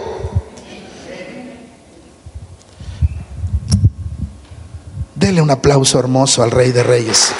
Dele 5.14 5.40
un 5.40 5.50
aplauso 5.50 5.98
hermoso 5.98 6.42
al 6.42 6.50
Rey 6.50 6.72
de 6.72 6.82
Reyes. 6.82 7.32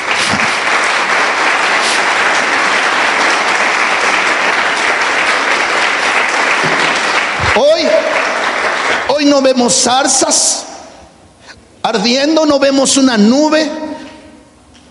Hoy, 7.59 7.83
hoy 9.09 9.25
no 9.25 9.41
vemos 9.41 9.75
zarzas. 9.75 10.65
Ardiendo, 11.83 12.45
no 12.45 12.59
vemos 12.59 12.97
una 12.97 13.17
nube, 13.17 13.71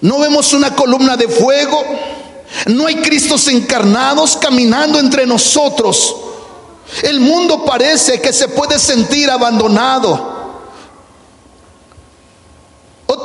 no 0.02 0.20
vemos 0.20 0.54
una 0.54 0.74
columna 0.74 1.18
de 1.18 1.28
fuego, 1.28 1.84
no 2.68 2.88
hay 2.88 2.96
Cristos 2.96 3.50
encarnados 3.50 4.38
caminando 4.38 4.98
entre 4.98 5.26
nosotros. 5.26 6.16
El 7.04 7.20
mundo 7.20 7.66
parece 7.66 8.22
que 8.22 8.32
se 8.32 8.48
puede 8.48 8.80
sentir 8.80 9.30
abandonado. 9.30 10.34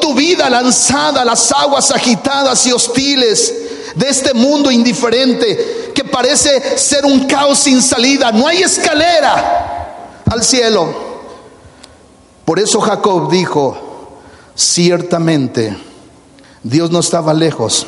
Tu 0.00 0.14
vida 0.14 0.48
lanzada 0.48 1.20
a 1.20 1.24
las 1.26 1.52
aguas 1.52 1.90
agitadas 1.90 2.66
y 2.66 2.72
hostiles 2.72 3.54
de 3.94 4.08
este 4.08 4.32
mundo 4.32 4.70
indiferente 4.70 5.79
que 5.92 6.04
parece 6.04 6.78
ser 6.78 7.04
un 7.04 7.26
caos 7.26 7.58
sin 7.58 7.80
salida. 7.82 8.32
No 8.32 8.46
hay 8.46 8.62
escalera 8.62 10.20
al 10.26 10.42
cielo. 10.42 11.10
Por 12.44 12.58
eso 12.58 12.80
Jacob 12.80 13.30
dijo, 13.30 14.18
ciertamente 14.54 15.76
Dios 16.62 16.90
no 16.90 17.00
estaba 17.00 17.32
lejos, 17.32 17.86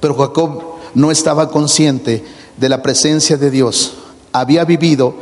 pero 0.00 0.14
Jacob 0.14 0.62
no 0.94 1.10
estaba 1.10 1.48
consciente 1.48 2.24
de 2.56 2.68
la 2.68 2.82
presencia 2.82 3.36
de 3.36 3.50
Dios. 3.50 3.94
Había 4.32 4.64
vivido 4.64 5.14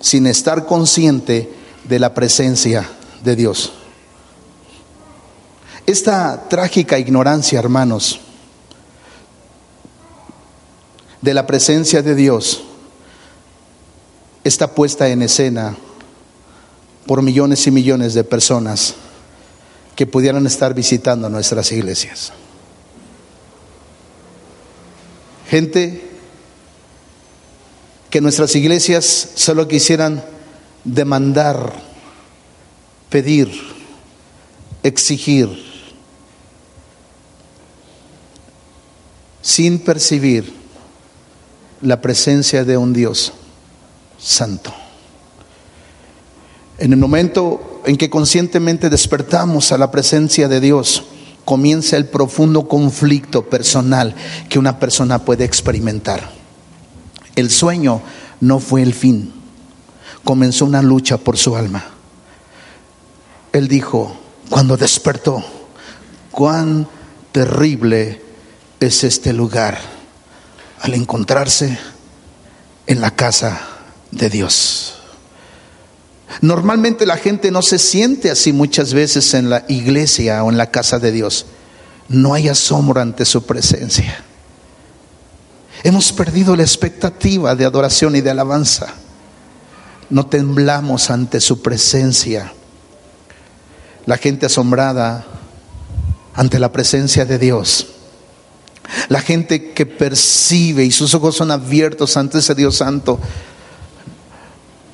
sin 0.00 0.26
estar 0.26 0.66
consciente 0.66 1.52
de 1.84 1.98
la 1.98 2.14
presencia 2.14 2.88
de 3.22 3.36
Dios. 3.36 3.72
Esta 5.86 6.48
trágica 6.48 6.98
ignorancia, 6.98 7.58
hermanos, 7.58 8.20
de 11.24 11.32
la 11.32 11.46
presencia 11.46 12.02
de 12.02 12.14
Dios 12.14 12.64
está 14.44 14.74
puesta 14.74 15.08
en 15.08 15.22
escena 15.22 15.74
por 17.06 17.22
millones 17.22 17.66
y 17.66 17.70
millones 17.70 18.12
de 18.12 18.24
personas 18.24 18.94
que 19.96 20.06
pudieran 20.06 20.46
estar 20.46 20.74
visitando 20.74 21.30
nuestras 21.30 21.72
iglesias. 21.72 22.30
Gente 25.48 26.10
que 28.10 28.20
nuestras 28.20 28.54
iglesias 28.54 29.30
solo 29.34 29.66
quisieran 29.66 30.22
demandar, 30.84 31.72
pedir, 33.08 33.50
exigir, 34.82 35.48
sin 39.40 39.78
percibir 39.78 40.63
la 41.84 42.00
presencia 42.00 42.64
de 42.64 42.76
un 42.76 42.92
Dios 42.92 43.32
santo. 44.18 44.72
En 46.78 46.92
el 46.92 46.98
momento 46.98 47.82
en 47.84 47.96
que 47.96 48.08
conscientemente 48.10 48.88
despertamos 48.88 49.70
a 49.70 49.78
la 49.78 49.90
presencia 49.90 50.48
de 50.48 50.60
Dios, 50.60 51.04
comienza 51.44 51.98
el 51.98 52.06
profundo 52.06 52.66
conflicto 52.66 53.48
personal 53.48 54.14
que 54.48 54.58
una 54.58 54.80
persona 54.80 55.18
puede 55.18 55.44
experimentar. 55.44 56.30
El 57.36 57.50
sueño 57.50 58.00
no 58.40 58.60
fue 58.60 58.82
el 58.82 58.94
fin, 58.94 59.32
comenzó 60.24 60.64
una 60.64 60.80
lucha 60.80 61.18
por 61.18 61.36
su 61.36 61.54
alma. 61.54 61.84
Él 63.52 63.68
dijo, 63.68 64.16
cuando 64.48 64.78
despertó, 64.78 65.44
cuán 66.30 66.88
terrible 67.30 68.22
es 68.80 69.04
este 69.04 69.34
lugar 69.34 69.93
al 70.84 70.92
encontrarse 70.92 71.78
en 72.86 73.00
la 73.00 73.10
casa 73.10 73.58
de 74.10 74.28
Dios. 74.28 74.96
Normalmente 76.42 77.06
la 77.06 77.16
gente 77.16 77.50
no 77.50 77.62
se 77.62 77.78
siente 77.78 78.30
así 78.30 78.52
muchas 78.52 78.92
veces 78.92 79.32
en 79.32 79.48
la 79.48 79.64
iglesia 79.68 80.44
o 80.44 80.50
en 80.50 80.58
la 80.58 80.70
casa 80.70 80.98
de 80.98 81.10
Dios. 81.10 81.46
No 82.10 82.34
hay 82.34 82.50
asombro 82.50 83.00
ante 83.00 83.24
su 83.24 83.46
presencia. 83.46 84.22
Hemos 85.84 86.12
perdido 86.12 86.54
la 86.54 86.64
expectativa 86.64 87.56
de 87.56 87.64
adoración 87.64 88.14
y 88.16 88.20
de 88.20 88.32
alabanza. 88.32 88.88
No 90.10 90.26
temblamos 90.26 91.08
ante 91.08 91.40
su 91.40 91.62
presencia. 91.62 92.52
La 94.04 94.18
gente 94.18 94.44
asombrada 94.44 95.24
ante 96.34 96.58
la 96.58 96.70
presencia 96.72 97.24
de 97.24 97.38
Dios. 97.38 97.93
La 99.08 99.20
gente 99.20 99.72
que 99.72 99.86
percibe 99.86 100.84
y 100.84 100.90
sus 100.90 101.14
ojos 101.14 101.36
son 101.36 101.50
abiertos 101.50 102.16
ante 102.16 102.38
ese 102.38 102.54
Dios 102.54 102.76
santo, 102.76 103.18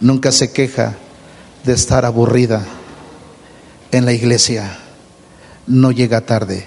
nunca 0.00 0.32
se 0.32 0.52
queja 0.52 0.96
de 1.64 1.72
estar 1.72 2.04
aburrida 2.04 2.64
en 3.90 4.04
la 4.04 4.12
iglesia. 4.12 4.78
No 5.66 5.90
llega 5.92 6.20
tarde. 6.22 6.66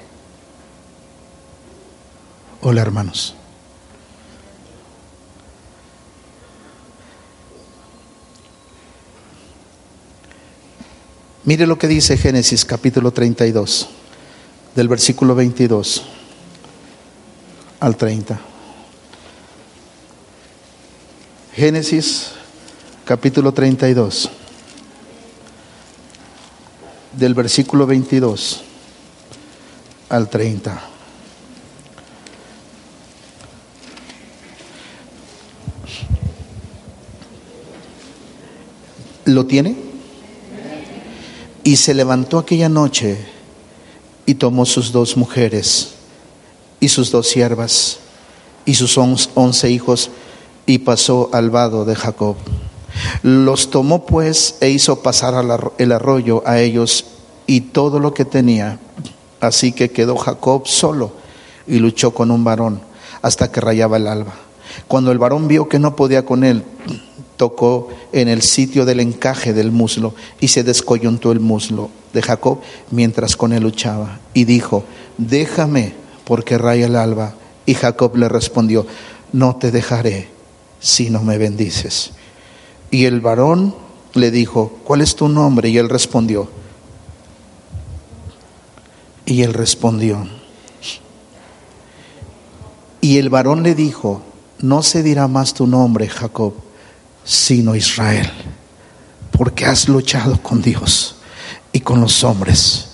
Hola 2.62 2.82
hermanos. 2.82 3.36
Mire 11.46 11.68
lo 11.68 11.78
que 11.78 11.90
dice 11.90 12.16
Génesis 12.16 12.64
capítulo 12.64 13.12
32, 13.12 13.90
del 14.76 14.88
versículo 14.88 15.36
22 15.36 16.13
al 17.84 17.98
30. 17.98 18.40
Génesis 21.54 22.32
capítulo 23.04 23.52
32, 23.52 24.30
del 27.12 27.34
versículo 27.34 27.86
22 27.86 28.64
al 30.08 30.30
30. 30.30 30.82
¿Lo 39.26 39.46
tiene? 39.46 39.76
Y 41.66 41.76
se 41.76 41.94
levantó 41.94 42.38
aquella 42.38 42.70
noche 42.70 43.18
y 44.26 44.36
tomó 44.36 44.66
sus 44.66 44.94
dos 44.94 45.18
mujeres 45.18 45.93
y 46.84 46.90
sus 46.90 47.12
dos 47.12 47.30
siervas 47.30 48.00
y 48.66 48.74
sus 48.74 48.98
once 48.98 49.72
hijos 49.72 50.10
y 50.66 50.80
pasó 50.80 51.30
al 51.32 51.50
vado 51.50 51.86
de 51.86 51.96
Jacob. 51.96 52.36
Los 53.22 53.70
tomó 53.70 54.06
pues 54.06 54.58
e 54.60 54.70
hizo 54.70 55.02
pasar 55.02 55.34
el 55.78 55.92
arroyo 55.94 56.44
a 56.46 56.60
ellos 56.60 57.06
y 57.48 57.62
todo 57.62 58.00
lo 58.00 58.14
que 58.14 58.26
tenía. 58.26 58.80
Así 59.40 59.72
que 59.72 59.92
quedó 59.92 60.18
Jacob 60.18 60.68
solo 60.68 61.14
y 61.68 61.80
luchó 61.80 62.12
con 62.12 62.32
un 62.32 62.44
varón 62.44 62.82
hasta 63.22 63.50
que 63.50 63.62
rayaba 63.62 63.96
el 63.96 64.08
alba. 64.08 64.34
Cuando 64.90 65.14
el 65.14 65.20
varón 65.20 65.48
vio 65.48 65.70
que 65.70 65.80
no 65.80 65.96
podía 65.96 66.26
con 66.26 66.44
él, 66.44 66.66
tocó 67.38 67.92
en 68.12 68.28
el 68.28 68.42
sitio 68.42 68.84
del 68.84 69.00
encaje 69.00 69.54
del 69.54 69.72
muslo 69.72 70.16
y 70.42 70.50
se 70.50 70.66
descoyuntó 70.66 71.32
el 71.32 71.40
muslo 71.40 71.90
de 72.12 72.22
Jacob 72.22 72.60
mientras 72.92 73.38
con 73.38 73.54
él 73.54 73.64
luchaba. 73.64 74.20
Y 74.34 74.44
dijo, 74.44 74.84
déjame 75.18 76.03
porque 76.26 76.58
raya 76.58 76.86
el 76.86 76.96
alba. 76.96 77.36
Y 77.66 77.76
Jacob 77.76 78.16
le 78.18 78.30
respondió, 78.30 78.86
no 79.32 79.56
te 79.56 79.72
dejaré 79.72 80.30
si 80.80 81.10
no 81.10 81.22
me 81.24 81.38
bendices. 81.38 82.12
Y 82.92 83.06
el 83.06 83.22
varón 83.22 83.76
le 84.14 84.32
dijo, 84.32 84.80
¿cuál 84.84 85.02
es 85.02 85.16
tu 85.16 85.28
nombre? 85.28 85.70
Y 85.70 85.78
él 85.78 85.90
respondió, 85.90 86.50
y 89.26 89.42
él 89.42 89.54
respondió, 89.54 90.28
y 93.02 93.18
el 93.18 93.30
varón 93.30 93.64
le 93.64 93.76
dijo, 93.76 94.22
no 94.60 94.84
se 94.84 95.04
dirá 95.04 95.28
más 95.28 95.54
tu 95.54 95.68
nombre, 95.68 96.08
Jacob, 96.08 96.54
sino 97.24 97.76
Israel, 97.76 98.30
porque 99.32 99.66
has 99.66 99.90
luchado 99.90 100.42
con 100.42 100.62
Dios 100.62 101.16
y 101.72 101.80
con 101.80 102.00
los 102.00 102.24
hombres 102.24 102.92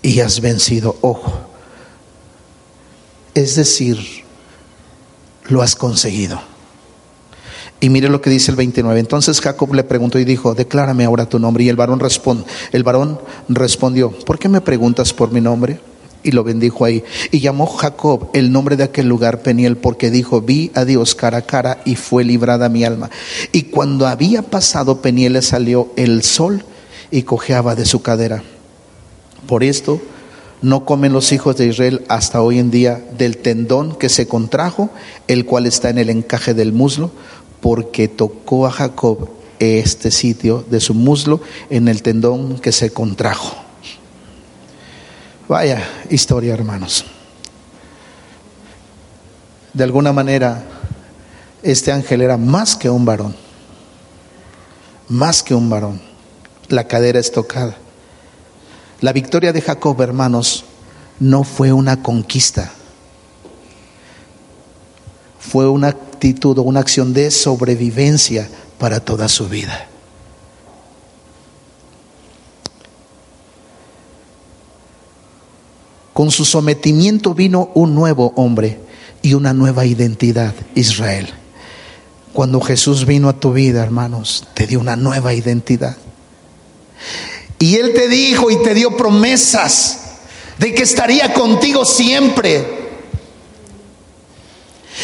y 0.00 0.20
has 0.20 0.40
vencido. 0.40 0.96
Ojo, 1.00 1.41
es 3.34 3.56
decir, 3.56 3.98
lo 5.48 5.62
has 5.62 5.76
conseguido. 5.76 6.40
Y 7.80 7.88
mire 7.88 8.08
lo 8.08 8.20
que 8.20 8.30
dice 8.30 8.52
el 8.52 8.56
29. 8.56 9.00
Entonces 9.00 9.40
Jacob 9.40 9.74
le 9.74 9.82
preguntó 9.82 10.18
y 10.18 10.24
dijo, 10.24 10.54
declárame 10.54 11.04
ahora 11.04 11.28
tu 11.28 11.40
nombre. 11.40 11.64
Y 11.64 11.68
el 11.68 11.76
varón, 11.76 11.98
responde, 11.98 12.44
el 12.70 12.84
varón 12.84 13.18
respondió, 13.48 14.12
¿por 14.12 14.38
qué 14.38 14.48
me 14.48 14.60
preguntas 14.60 15.12
por 15.12 15.32
mi 15.32 15.40
nombre? 15.40 15.80
y 16.24 16.30
lo 16.30 16.44
bendijo 16.44 16.84
ahí. 16.84 17.02
Y 17.30 17.40
llamó 17.40 17.66
Jacob 17.66 18.30
el 18.32 18.52
nombre 18.52 18.76
de 18.76 18.84
aquel 18.84 19.08
lugar 19.08 19.42
Peniel 19.42 19.76
porque 19.76 20.10
dijo, 20.10 20.40
vi 20.40 20.70
a 20.74 20.84
Dios 20.84 21.14
cara 21.14 21.38
a 21.38 21.42
cara 21.42 21.82
y 21.84 21.96
fue 21.96 22.24
librada 22.24 22.68
mi 22.68 22.84
alma. 22.84 23.10
Y 23.50 23.64
cuando 23.64 24.06
había 24.06 24.42
pasado 24.42 25.02
Peniel 25.02 25.34
le 25.34 25.42
salió 25.42 25.92
el 25.96 26.22
sol 26.22 26.64
y 27.10 27.22
cojeaba 27.22 27.74
de 27.74 27.84
su 27.84 28.02
cadera. 28.02 28.42
Por 29.46 29.64
esto 29.64 30.00
no 30.62 30.84
comen 30.84 31.12
los 31.12 31.32
hijos 31.32 31.56
de 31.56 31.66
Israel 31.66 32.04
hasta 32.08 32.40
hoy 32.40 32.58
en 32.58 32.70
día 32.70 33.04
del 33.18 33.36
tendón 33.36 33.96
que 33.96 34.08
se 34.08 34.28
contrajo, 34.28 34.90
el 35.26 35.44
cual 35.44 35.66
está 35.66 35.90
en 35.90 35.98
el 35.98 36.08
encaje 36.08 36.54
del 36.54 36.72
muslo, 36.72 37.10
porque 37.60 38.08
tocó 38.08 38.66
a 38.66 38.70
Jacob 38.70 39.28
este 39.58 40.10
sitio 40.10 40.64
de 40.70 40.80
su 40.80 40.94
muslo 40.94 41.40
en 41.68 41.88
el 41.88 42.02
tendón 42.02 42.58
que 42.58 42.72
se 42.72 42.92
contrajo. 42.92 43.56
Vaya 45.48 45.82
historia, 46.10 46.54
hermanos. 46.54 47.04
De 49.72 49.84
alguna 49.84 50.12
manera, 50.12 50.64
este 51.62 51.92
ángel 51.92 52.22
era 52.22 52.36
más 52.36 52.76
que 52.76 52.88
un 52.88 53.04
varón, 53.04 53.34
más 55.08 55.42
que 55.42 55.54
un 55.54 55.68
varón. 55.68 56.00
La 56.68 56.86
cadera 56.86 57.18
es 57.18 57.32
tocada. 57.32 57.76
La 59.02 59.12
victoria 59.12 59.52
de 59.52 59.60
Jacob, 59.60 60.00
hermanos, 60.00 60.64
no 61.18 61.42
fue 61.42 61.72
una 61.72 62.02
conquista, 62.02 62.70
fue 65.40 65.68
una 65.68 65.88
actitud 65.88 66.56
o 66.58 66.62
una 66.62 66.78
acción 66.78 67.12
de 67.12 67.32
sobrevivencia 67.32 68.48
para 68.78 69.00
toda 69.00 69.28
su 69.28 69.48
vida. 69.48 69.88
Con 76.12 76.30
su 76.30 76.44
sometimiento 76.44 77.34
vino 77.34 77.70
un 77.74 77.96
nuevo 77.96 78.32
hombre 78.36 78.78
y 79.20 79.34
una 79.34 79.52
nueva 79.52 79.84
identidad, 79.84 80.54
Israel. 80.76 81.28
Cuando 82.32 82.60
Jesús 82.60 83.04
vino 83.04 83.28
a 83.28 83.40
tu 83.40 83.52
vida, 83.52 83.82
hermanos, 83.82 84.46
te 84.54 84.68
dio 84.68 84.78
una 84.78 84.94
nueva 84.94 85.34
identidad. 85.34 85.96
Y 87.62 87.76
Él 87.76 87.94
te 87.94 88.08
dijo 88.08 88.50
y 88.50 88.60
te 88.60 88.74
dio 88.74 88.96
promesas 88.96 89.98
de 90.58 90.74
que 90.74 90.82
estaría 90.82 91.32
contigo 91.32 91.84
siempre. 91.84 92.66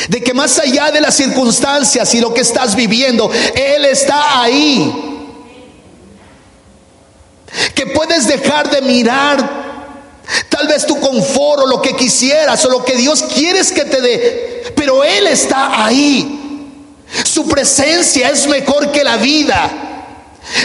De 0.09 0.21
que 0.21 0.35
más 0.35 0.59
allá 0.59 0.91
de 0.91 1.01
las 1.01 1.15
circunstancias 1.15 2.13
y 2.15 2.21
lo 2.21 2.35
que 2.35 2.41
estás 2.41 2.75
viviendo, 2.75 3.31
Él 3.55 3.85
está 3.85 4.43
ahí. 4.43 4.93
Que 7.77 7.87
puedes 7.87 8.27
dejar 8.27 8.69
de 8.69 8.83
mirar 8.83 9.69
Tal 10.49 10.67
vez 10.67 10.85
tu 10.85 10.99
confort 10.99 11.63
o 11.63 11.67
lo 11.67 11.81
que 11.81 11.95
quisieras 11.95 12.65
o 12.65 12.71
lo 12.71 12.85
que 12.85 12.97
Dios 12.97 13.23
quieres 13.37 13.71
que 13.71 13.85
te 13.85 14.01
dé, 14.01 14.73
pero 14.75 15.05
Él 15.05 15.29
está 15.29 15.87
ahí. 15.87 16.67
Su 17.25 17.47
presencia 17.47 18.29
es 18.31 18.49
mejor 18.49 18.91
que 18.91 19.05
la 19.05 19.17
vida. 19.17 19.88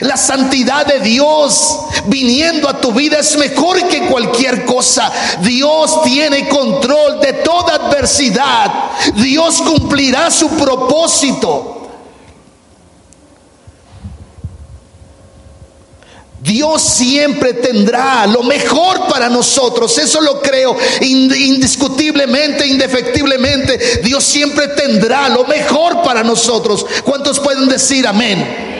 La 0.01 0.17
santidad 0.17 0.86
de 0.86 0.99
Dios 0.99 1.79
viniendo 2.05 2.69
a 2.69 2.79
tu 2.79 2.91
vida 2.91 3.19
es 3.19 3.38
mejor 3.38 3.88
que 3.88 4.05
cualquier 4.07 4.65
cosa. 4.65 5.11
Dios 5.41 6.03
tiene 6.03 6.47
control 6.47 7.19
de 7.19 7.34
toda 7.34 7.75
adversidad. 7.75 8.71
Dios 9.15 9.61
cumplirá 9.61 10.31
su 10.31 10.49
propósito. 10.49 11.73
Dios 16.43 16.81
siempre 16.81 17.53
tendrá 17.53 18.27
lo 18.27 18.43
mejor 18.43 19.07
para 19.07 19.29
nosotros, 19.29 19.97
eso 19.97 20.19
lo 20.19 20.41
creo 20.41 20.75
indiscutiblemente, 20.99 22.67
indefectiblemente. 22.67 24.01
Dios 24.03 24.25
siempre 24.25 24.67
tendrá 24.67 25.29
lo 25.29 25.45
mejor 25.45 26.03
para 26.03 26.21
nosotros. 26.21 26.86
¿Cuántos 27.05 27.39
pueden 27.39 27.69
decir 27.69 28.05
amén? 28.05 28.72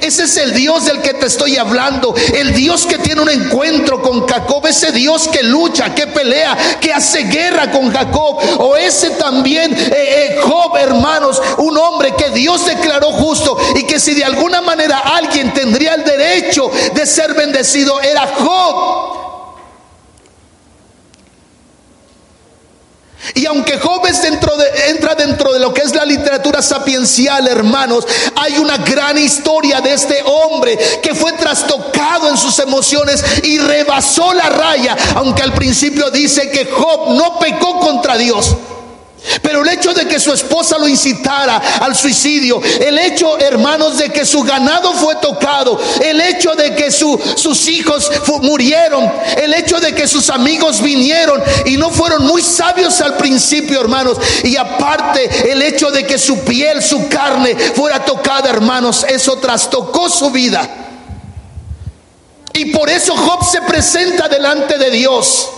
Ese 0.00 0.24
es 0.24 0.36
el 0.36 0.52
Dios 0.54 0.86
del 0.86 1.00
que 1.00 1.14
te 1.14 1.26
estoy 1.26 1.56
hablando. 1.56 2.14
El 2.34 2.54
Dios 2.54 2.86
que 2.86 2.98
tiene 2.98 3.22
un 3.22 3.30
encuentro 3.30 4.02
con 4.02 4.26
Jacob. 4.26 4.66
Ese 4.66 4.92
Dios 4.92 5.28
que 5.28 5.42
lucha, 5.42 5.94
que 5.94 6.06
pelea, 6.06 6.56
que 6.80 6.92
hace 6.92 7.24
guerra 7.24 7.70
con 7.70 7.92
Jacob. 7.92 8.38
O 8.58 8.76
ese 8.76 9.10
también 9.10 9.72
eh, 9.72 9.90
eh, 9.90 10.38
Job, 10.42 10.76
hermanos. 10.76 11.40
Un 11.58 11.76
hombre 11.78 12.14
que 12.16 12.30
Dios 12.30 12.66
declaró 12.66 13.12
justo. 13.12 13.56
Y 13.74 13.84
que 13.84 13.98
si 13.98 14.14
de 14.14 14.24
alguna 14.24 14.60
manera 14.60 14.98
alguien 14.98 15.52
tendría 15.52 15.94
el 15.94 16.04
derecho 16.04 16.70
de 16.94 17.06
ser 17.06 17.34
bendecido, 17.34 18.00
era 18.00 18.26
Job. 18.38 19.25
Y 23.36 23.44
aunque 23.44 23.78
Job 23.78 24.06
dentro 24.22 24.56
de, 24.56 24.66
entra 24.88 25.14
dentro 25.14 25.52
de 25.52 25.60
lo 25.60 25.72
que 25.74 25.82
es 25.82 25.94
la 25.94 26.06
literatura 26.06 26.62
sapiencial, 26.62 27.46
hermanos, 27.46 28.06
hay 28.34 28.56
una 28.56 28.78
gran 28.78 29.18
historia 29.18 29.80
de 29.82 29.92
este 29.92 30.22
hombre 30.24 30.78
que 31.02 31.14
fue 31.14 31.32
trastocado 31.32 32.30
en 32.30 32.36
sus 32.38 32.58
emociones 32.60 33.22
y 33.42 33.58
rebasó 33.58 34.32
la 34.32 34.48
raya, 34.48 34.96
aunque 35.16 35.42
al 35.42 35.52
principio 35.52 36.10
dice 36.10 36.50
que 36.50 36.64
Job 36.64 37.10
no 37.10 37.38
pecó 37.38 37.78
contra 37.78 38.16
Dios. 38.16 38.56
Pero 39.42 39.62
el 39.62 39.68
hecho 39.68 39.92
de 39.92 40.06
que 40.06 40.20
su 40.20 40.32
esposa 40.32 40.78
lo 40.78 40.88
incitara 40.88 41.56
al 41.80 41.94
suicidio, 41.94 42.60
el 42.80 42.98
hecho, 42.98 43.38
hermanos, 43.38 43.98
de 43.98 44.10
que 44.10 44.24
su 44.24 44.42
ganado 44.42 44.92
fue 44.94 45.16
tocado, 45.16 45.80
el 46.02 46.20
hecho 46.20 46.54
de 46.54 46.74
que 46.74 46.90
sus 46.90 47.68
hijos 47.68 48.10
murieron, 48.42 49.10
el 49.36 49.54
hecho 49.54 49.80
de 49.80 49.94
que 49.94 50.06
sus 50.06 50.30
amigos 50.30 50.80
vinieron 50.80 51.42
y 51.64 51.76
no 51.76 51.90
fueron 51.90 52.24
muy 52.26 52.42
sabios 52.42 53.00
al 53.00 53.16
principio, 53.16 53.80
hermanos, 53.80 54.18
y 54.44 54.56
aparte 54.56 55.50
el 55.50 55.62
hecho 55.62 55.90
de 55.90 56.06
que 56.06 56.18
su 56.18 56.40
piel, 56.40 56.82
su 56.82 57.08
carne 57.08 57.56
fuera 57.56 58.04
tocada, 58.04 58.50
hermanos, 58.50 59.04
eso 59.08 59.38
trastocó 59.38 60.08
su 60.08 60.30
vida. 60.30 60.68
Y 62.52 62.66
por 62.66 62.88
eso 62.88 63.14
Job 63.14 63.44
se 63.44 63.60
presenta 63.62 64.28
delante 64.28 64.78
de 64.78 64.90
Dios 64.90 65.50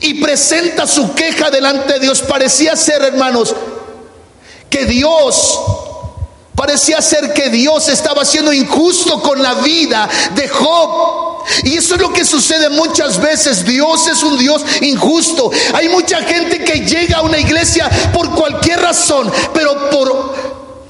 y 0.00 0.14
presenta 0.14 0.86
su 0.86 1.14
queja 1.14 1.50
delante 1.50 1.94
de 1.94 2.00
Dios. 2.00 2.22
Parecía 2.22 2.76
ser, 2.76 3.02
hermanos, 3.02 3.54
que 4.70 4.84
Dios, 4.86 5.60
parecía 6.54 7.00
ser 7.02 7.32
que 7.32 7.50
Dios 7.50 7.88
estaba 7.88 8.24
siendo 8.24 8.52
injusto 8.52 9.20
con 9.20 9.42
la 9.42 9.54
vida 9.54 10.08
de 10.34 10.48
Job. 10.48 11.44
Y 11.64 11.76
eso 11.76 11.94
es 11.94 12.00
lo 12.00 12.12
que 12.12 12.24
sucede 12.24 12.70
muchas 12.70 13.20
veces. 13.20 13.64
Dios 13.64 14.06
es 14.06 14.22
un 14.22 14.38
Dios 14.38 14.64
injusto. 14.80 15.50
Hay 15.74 15.88
mucha 15.88 16.22
gente 16.22 16.64
que 16.64 16.80
llega 16.80 17.18
a 17.18 17.22
una 17.22 17.38
iglesia 17.38 17.88
por 18.12 18.30
cualquier 18.34 18.80
razón, 18.80 19.30
pero 19.52 19.90
por, 19.90 20.34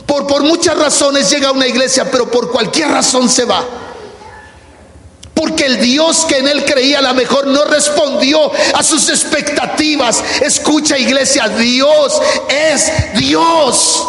por, 0.07 0.27
por 0.27 0.43
muchas 0.45 0.79
razones 0.79 1.29
llega 1.31 1.49
a 1.49 1.53
una 1.53 1.67
iglesia, 1.67 2.11
pero 2.11 2.31
por 2.31 2.51
cualquier 2.51 2.89
razón 2.89 3.29
se 3.29 3.45
va. 3.45 3.84
El 5.65 5.81
Dios 5.81 6.25
que 6.27 6.39
en 6.39 6.49
él 6.49 6.65
creía 6.65 6.99
a 6.99 7.03
lo 7.03 7.15
mejor 7.15 7.47
no 7.47 7.65
respondió 7.65 8.51
a 8.75 8.83
sus 8.83 9.09
expectativas. 9.09 10.23
Escucha 10.41 10.99
iglesia, 10.99 11.49
Dios 11.49 12.21
es 12.49 13.15
Dios. 13.15 14.09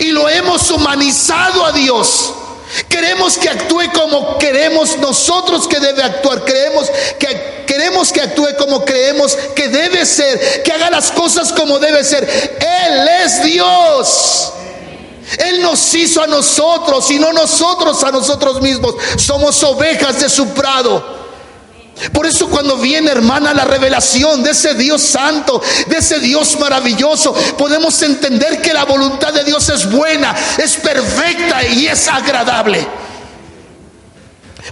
Y 0.00 0.06
lo 0.06 0.28
hemos 0.28 0.70
humanizado 0.70 1.64
a 1.64 1.72
Dios. 1.72 2.32
Queremos 2.88 3.38
que 3.38 3.48
actúe 3.48 3.90
como 3.94 4.38
queremos 4.38 4.98
nosotros 4.98 5.68
que 5.68 5.78
debe 5.78 6.02
actuar. 6.02 6.44
Creemos 6.44 6.90
que 7.18 7.64
queremos 7.66 8.12
que 8.12 8.20
actúe 8.20 8.48
como 8.58 8.84
creemos 8.84 9.36
que 9.54 9.68
debe 9.68 10.04
ser, 10.04 10.62
que 10.62 10.72
haga 10.72 10.90
las 10.90 11.10
cosas 11.12 11.52
como 11.52 11.78
debe 11.78 12.02
ser. 12.04 12.58
Él 12.58 13.08
es 13.24 13.42
Dios. 13.42 14.52
Él 15.38 15.60
nos 15.62 15.94
hizo 15.94 16.22
a 16.22 16.26
nosotros 16.26 17.10
y 17.10 17.18
no 17.18 17.32
nosotros 17.32 18.02
a 18.04 18.12
nosotros 18.12 18.60
mismos. 18.62 18.94
Somos 19.16 19.62
ovejas 19.64 20.20
de 20.20 20.28
su 20.28 20.48
prado. 20.50 21.16
Por 22.12 22.26
eso 22.26 22.48
cuando 22.48 22.76
viene, 22.76 23.10
hermana, 23.10 23.54
la 23.54 23.64
revelación 23.64 24.42
de 24.42 24.50
ese 24.50 24.74
Dios 24.74 25.00
santo, 25.00 25.62
de 25.86 25.96
ese 25.96 26.20
Dios 26.20 26.58
maravilloso, 26.58 27.32
podemos 27.56 28.00
entender 28.02 28.60
que 28.60 28.74
la 28.74 28.84
voluntad 28.84 29.32
de 29.32 29.44
Dios 29.44 29.68
es 29.70 29.90
buena, 29.90 30.34
es 30.58 30.76
perfecta 30.76 31.64
y 31.64 31.86
es 31.86 32.06
agradable. 32.06 32.86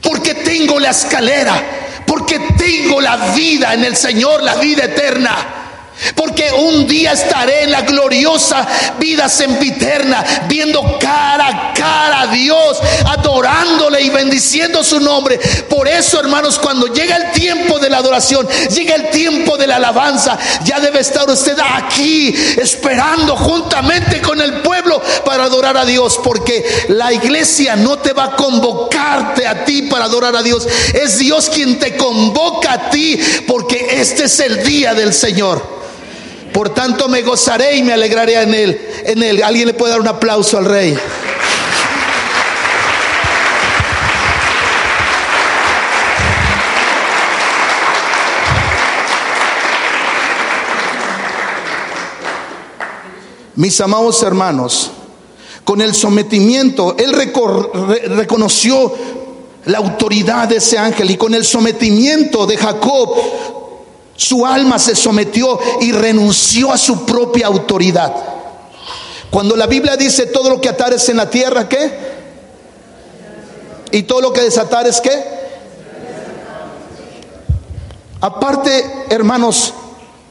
Porque 0.02 0.34
tengo 0.34 0.78
la 0.78 0.90
escalera, 0.90 2.02
porque 2.06 2.38
tengo 2.58 3.00
la 3.00 3.16
vida 3.34 3.72
en 3.72 3.84
el 3.84 3.96
Señor, 3.96 4.42
la 4.42 4.56
vida 4.56 4.84
eterna. 4.84 5.63
Porque 6.14 6.52
un 6.52 6.86
día 6.86 7.12
estaré 7.12 7.64
en 7.64 7.70
la 7.70 7.82
gloriosa 7.82 8.66
vida 8.98 9.28
sempiterna, 9.28 10.24
viendo 10.48 10.98
cara 10.98 11.48
a 11.48 11.72
cara 11.72 12.20
a 12.22 12.26
Dios, 12.28 12.80
adorándole 13.06 14.02
y 14.02 14.10
bendiciendo 14.10 14.82
su 14.82 15.00
nombre. 15.00 15.38
Por 15.68 15.88
eso, 15.88 16.20
hermanos, 16.20 16.58
cuando 16.58 16.86
llega 16.88 17.16
el 17.16 17.32
tiempo 17.32 17.78
de 17.78 17.90
la 17.90 17.98
adoración, 17.98 18.46
llega 18.70 18.94
el 18.94 19.10
tiempo 19.10 19.56
de 19.56 19.66
la 19.66 19.76
alabanza, 19.76 20.38
ya 20.64 20.80
debe 20.80 21.00
estar 21.00 21.28
usted 21.28 21.56
aquí 21.58 22.34
esperando 22.56 23.36
juntamente 23.36 24.20
con 24.20 24.40
el 24.40 24.62
pueblo 24.62 25.00
para 25.24 25.44
adorar 25.44 25.76
a 25.76 25.84
Dios. 25.84 26.20
Porque 26.22 26.64
la 26.88 27.12
iglesia 27.12 27.76
no 27.76 27.98
te 27.98 28.12
va 28.12 28.24
a 28.24 28.36
convocarte 28.36 29.46
a 29.46 29.64
ti 29.64 29.82
para 29.82 30.06
adorar 30.06 30.36
a 30.36 30.42
Dios. 30.42 30.66
Es 30.92 31.18
Dios 31.18 31.50
quien 31.50 31.78
te 31.78 31.96
convoca 31.96 32.72
a 32.72 32.90
ti 32.90 33.18
porque 33.46 34.00
este 34.00 34.24
es 34.24 34.40
el 34.40 34.62
día 34.62 34.94
del 34.94 35.12
Señor. 35.12 35.84
Por 36.54 36.72
tanto 36.72 37.08
me 37.08 37.22
gozaré 37.22 37.78
y 37.78 37.82
me 37.82 37.92
alegraré 37.94 38.40
en 38.40 38.54
él. 38.54 38.80
En 39.06 39.20
él. 39.24 39.42
Alguien 39.42 39.66
le 39.66 39.74
puede 39.74 39.90
dar 39.90 40.00
un 40.00 40.06
aplauso 40.06 40.56
al 40.56 40.66
rey. 40.66 40.96
Mis 53.56 53.80
amados 53.80 54.22
hermanos, 54.22 54.92
con 55.64 55.80
el 55.80 55.92
sometimiento, 55.92 56.94
él 56.98 57.12
reconoció 57.14 58.94
la 59.66 59.78
autoridad 59.78 60.48
de 60.48 60.56
ese 60.56 60.78
ángel 60.78 61.10
y 61.10 61.16
con 61.16 61.34
el 61.34 61.44
sometimiento 61.44 62.46
de 62.46 62.56
Jacob 62.56 63.16
su 64.16 64.46
alma 64.46 64.78
se 64.78 64.94
sometió 64.94 65.58
y 65.80 65.92
renunció 65.92 66.72
a 66.72 66.78
su 66.78 67.04
propia 67.04 67.46
autoridad. 67.46 68.14
Cuando 69.30 69.56
la 69.56 69.66
Biblia 69.66 69.96
dice 69.96 70.26
todo 70.26 70.50
lo 70.50 70.60
que 70.60 70.68
atares 70.68 71.08
en 71.08 71.16
la 71.16 71.28
tierra, 71.28 71.68
¿qué? 71.68 72.14
Y 73.90 74.04
todo 74.04 74.20
lo 74.20 74.32
que 74.32 74.42
desatares, 74.42 75.00
¿qué? 75.00 75.10
Aparte, 78.20 79.06
hermanos, 79.10 79.74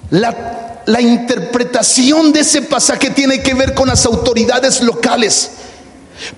la, 0.10 0.82
la 0.86 1.02
interpretación 1.02 2.34
de 2.34 2.40
ese 2.42 2.62
pasaje 2.62 3.10
tiene 3.10 3.42
que 3.42 3.54
ver 3.54 3.74
con 3.74 3.90
las 3.90 4.06
autoridades 4.06 4.82
locales, 4.82 5.52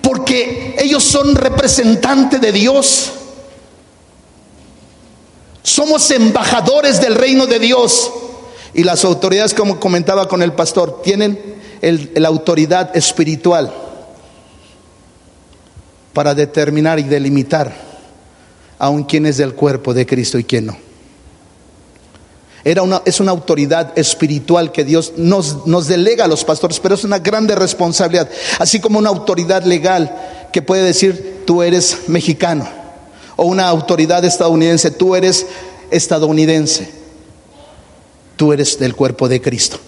porque 0.00 0.76
ellos 0.78 1.04
son 1.04 1.34
representantes 1.34 2.40
de 2.40 2.52
Dios. 2.52 3.12
Somos 5.66 6.12
embajadores 6.12 7.00
del 7.00 7.16
reino 7.16 7.44
de 7.48 7.58
Dios. 7.58 8.12
Y 8.72 8.84
las 8.84 9.04
autoridades, 9.04 9.52
como 9.52 9.80
comentaba 9.80 10.28
con 10.28 10.40
el 10.40 10.52
pastor, 10.52 11.02
tienen 11.02 11.56
la 12.14 12.28
autoridad 12.28 12.96
espiritual 12.96 13.74
para 16.12 16.36
determinar 16.36 17.00
y 17.00 17.02
delimitar 17.02 17.74
aún 18.78 19.02
quién 19.02 19.26
es 19.26 19.38
del 19.38 19.54
cuerpo 19.54 19.92
de 19.92 20.06
Cristo 20.06 20.38
y 20.38 20.44
quién 20.44 20.66
no. 20.66 20.76
Era 22.62 22.82
una, 22.82 23.02
es 23.04 23.18
una 23.18 23.32
autoridad 23.32 23.98
espiritual 23.98 24.70
que 24.70 24.84
Dios 24.84 25.14
nos, 25.16 25.66
nos 25.66 25.88
delega 25.88 26.26
a 26.26 26.28
los 26.28 26.44
pastores, 26.44 26.78
pero 26.78 26.94
es 26.94 27.02
una 27.02 27.18
grande 27.18 27.56
responsabilidad, 27.56 28.30
así 28.60 28.78
como 28.78 29.00
una 29.00 29.08
autoridad 29.08 29.64
legal 29.64 30.14
que 30.52 30.62
puede 30.62 30.84
decir 30.84 31.42
tú 31.44 31.60
eres 31.64 32.02
mexicano 32.06 32.85
o 33.36 33.44
una 33.44 33.68
autoridad 33.68 34.24
estadounidense, 34.24 34.90
tú 34.90 35.14
eres 35.14 35.46
estadounidense, 35.90 36.90
tú 38.36 38.52
eres 38.52 38.78
del 38.78 38.96
cuerpo 38.96 39.28
de 39.28 39.40
Cristo. 39.40 39.78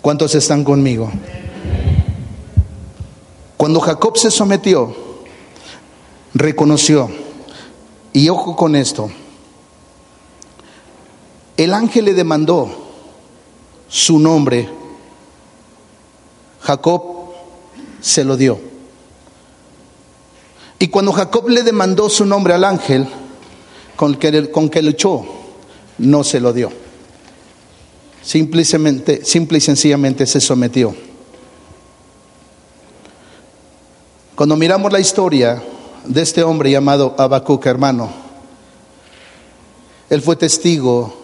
¿Cuántos 0.00 0.34
están 0.34 0.64
conmigo? 0.64 1.10
Cuando 3.56 3.80
Jacob 3.80 4.18
se 4.18 4.30
sometió, 4.30 4.94
reconoció, 6.34 7.10
y 8.12 8.28
ojo 8.28 8.54
con 8.54 8.76
esto, 8.76 9.10
el 11.56 11.72
ángel 11.72 12.04
le 12.04 12.14
demandó 12.14 12.68
su 13.88 14.18
nombre, 14.18 14.68
Jacob 16.60 17.02
se 18.00 18.24
lo 18.24 18.36
dio. 18.36 18.73
Y 20.78 20.88
cuando 20.88 21.12
Jacob 21.12 21.48
le 21.48 21.62
demandó 21.62 22.08
su 22.08 22.24
nombre 22.24 22.54
al 22.54 22.64
ángel 22.64 23.06
con 23.96 24.16
que, 24.16 24.50
con 24.50 24.68
que 24.68 24.82
luchó, 24.82 25.24
no 25.98 26.24
se 26.24 26.40
lo 26.40 26.52
dio. 26.52 26.70
Simplemente, 28.22 29.24
simple 29.24 29.58
y 29.58 29.60
sencillamente 29.60 30.26
se 30.26 30.40
sometió. 30.40 30.94
Cuando 34.34 34.56
miramos 34.56 34.92
la 34.92 34.98
historia 34.98 35.62
de 36.04 36.22
este 36.22 36.42
hombre 36.42 36.70
llamado 36.70 37.14
Habacuc, 37.18 37.64
hermano, 37.66 38.10
él 40.10 40.22
fue 40.22 40.36
testigo, 40.36 41.14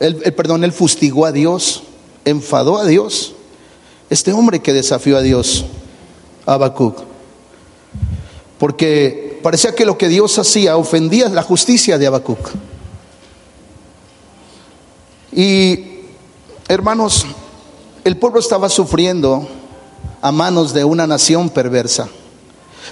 él, 0.00 0.16
perdón, 0.34 0.64
él 0.64 0.72
fustigó 0.72 1.26
a 1.26 1.32
Dios, 1.32 1.84
enfadó 2.24 2.76
a 2.78 2.84
Dios. 2.84 3.34
Este 4.10 4.32
hombre 4.32 4.60
que 4.60 4.72
desafió 4.72 5.16
a 5.16 5.22
Dios, 5.22 5.64
Habacuc, 6.44 7.11
porque 8.62 9.40
parecía 9.42 9.74
que 9.74 9.84
lo 9.84 9.98
que 9.98 10.06
Dios 10.06 10.38
hacía 10.38 10.76
ofendía 10.76 11.28
la 11.28 11.42
justicia 11.42 11.98
de 11.98 12.06
Habacuc. 12.06 12.48
Y 15.32 15.84
hermanos, 16.68 17.26
el 18.04 18.16
pueblo 18.18 18.38
estaba 18.38 18.68
sufriendo 18.68 19.48
a 20.20 20.30
manos 20.30 20.72
de 20.72 20.84
una 20.84 21.08
nación 21.08 21.50
perversa. 21.50 22.08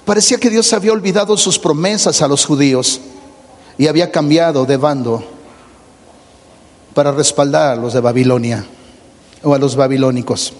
Parecía 0.04 0.38
que 0.38 0.50
Dios 0.50 0.72
había 0.72 0.90
olvidado 0.90 1.36
sus 1.36 1.56
promesas 1.56 2.20
a 2.20 2.26
los 2.26 2.44
judíos 2.46 3.00
y 3.78 3.86
había 3.86 4.10
cambiado 4.10 4.64
de 4.66 4.76
bando 4.76 5.22
para 6.94 7.12
respaldar 7.12 7.74
a 7.74 7.80
los 7.80 7.92
de 7.92 8.00
Babilonia 8.00 8.66
o 9.44 9.54
a 9.54 9.58
los 9.60 9.76
babilónicos. 9.76 10.52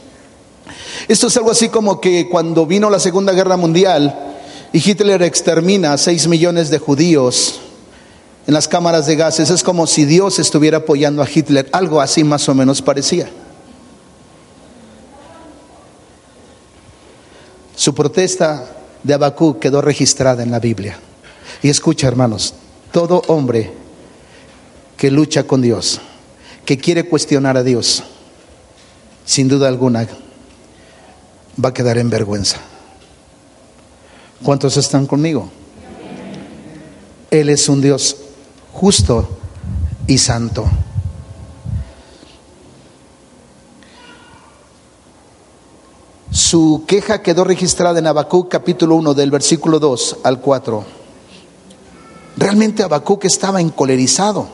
Esto 1.09 1.27
es 1.27 1.37
algo 1.37 1.51
así 1.51 1.69
como 1.69 2.01
que 2.01 2.29
cuando 2.29 2.65
vino 2.65 2.89
la 2.89 3.01
Segunda 3.01 3.33
Guerra 3.33 3.57
Mundial 3.57 4.30
y 4.73 4.79
Hitler 4.79 5.23
extermina 5.23 5.93
a 5.93 5.99
6 5.99 6.29
millones 6.29 6.71
de 6.71 6.79
judíos 6.79 7.61
en 8.47 8.55
las 8.55 8.69
cámaras 8.69 9.07
de 9.07 9.17
gases, 9.17 9.51
es 9.51 9.63
como 9.63 9.87
si 9.87 10.05
Dios 10.05 10.39
estuviera 10.39 10.79
apoyando 10.79 11.23
a 11.23 11.29
Hitler, 11.33 11.69
algo 11.73 12.01
así 12.01 12.25
más 12.25 12.49
o 12.49 12.55
menos 12.55 12.83
parecía. 12.83 13.29
Su 17.77 17.95
protesta 17.95 18.77
de 19.03 19.15
Abacú 19.15 19.59
quedó 19.59 19.81
registrada 19.81 20.43
en 20.43 20.51
la 20.51 20.59
Biblia. 20.59 20.99
Y 21.63 21.69
escucha, 21.69 22.09
hermanos, 22.09 22.55
todo 22.93 23.23
hombre 23.29 23.73
que 24.97 25.11
lucha 25.11 25.45
con 25.45 25.63
Dios, 25.63 26.01
que 26.65 26.77
quiere 26.77 27.09
cuestionar 27.09 27.57
a 27.57 27.63
Dios, 27.63 28.03
sin 29.25 29.49
duda 29.49 29.69
alguna 29.69 30.07
va 31.63 31.71
a 31.71 31.75
quedar 31.75 31.99
en 31.99 32.11
vergüenza. 32.11 32.59
¿Cuántos 34.43 34.77
están 34.79 35.07
conmigo? 35.07 35.51
Él 37.31 37.51
es 37.51 37.69
un 37.69 37.83
Dios 37.83 38.17
justo 38.73 39.39
y 40.07 40.17
santo. 40.17 40.69
Su 46.31 46.85
queja 46.87 47.23
quedó 47.23 47.45
registrada 47.45 47.99
en 47.99 48.07
Habacuc 48.07 48.51
capítulo 48.51 48.95
1 48.97 49.15
del 49.15 49.31
versículo 49.31 49.79
2 49.79 50.19
al 50.25 50.41
4. 50.41 50.85
Realmente 52.39 52.83
Habacuc 52.83 53.27
estaba 53.27 53.61
encolerizado 53.61 54.49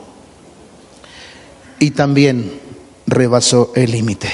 y 1.79 1.91
también 1.91 2.59
rebasó 3.05 3.71
el 3.73 3.91
límite. 3.91 4.29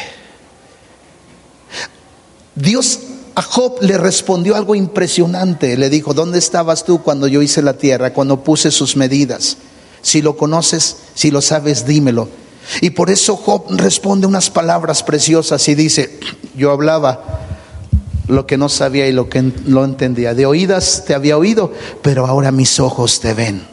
Dios 2.56 3.00
a 3.36 3.42
Job 3.42 3.78
le 3.82 3.98
respondió 3.98 4.56
algo 4.56 4.76
impresionante. 4.76 5.76
Le 5.78 5.90
dijo, 5.90 6.14
¿dónde 6.14 6.38
estabas 6.38 6.84
tú 6.84 7.02
cuando 7.02 7.28
yo 7.28 7.42
hice 7.42 7.62
la 7.62 7.74
tierra, 7.74 8.14
cuando 8.14 8.44
puse 8.44 8.70
sus 8.70 8.96
medidas? 8.96 9.58
Si 10.02 10.22
lo 10.22 10.38
conoces, 10.38 10.98
si 11.16 11.32
lo 11.32 11.42
sabes, 11.42 11.86
dímelo. 11.86 12.30
Y 12.82 12.92
por 12.92 13.10
eso 13.10 13.36
Job 13.36 13.66
responde 13.70 14.28
unas 14.28 14.50
palabras 14.50 15.04
preciosas 15.04 15.68
y 15.68 15.76
dice, 15.76 16.20
yo 16.56 16.72
hablaba 16.72 17.42
lo 18.28 18.46
que 18.46 18.58
no 18.58 18.70
sabía 18.70 19.08
y 19.08 19.12
lo 19.12 19.30
que 19.30 19.42
no 19.42 19.84
entendía. 19.84 20.36
De 20.36 20.46
oídas 20.46 21.04
te 21.06 21.16
había 21.16 21.38
oído, 21.38 21.74
pero 22.04 22.28
ahora 22.28 22.52
mis 22.52 22.80
ojos 22.80 23.20
te 23.20 23.34
ven. 23.34 23.66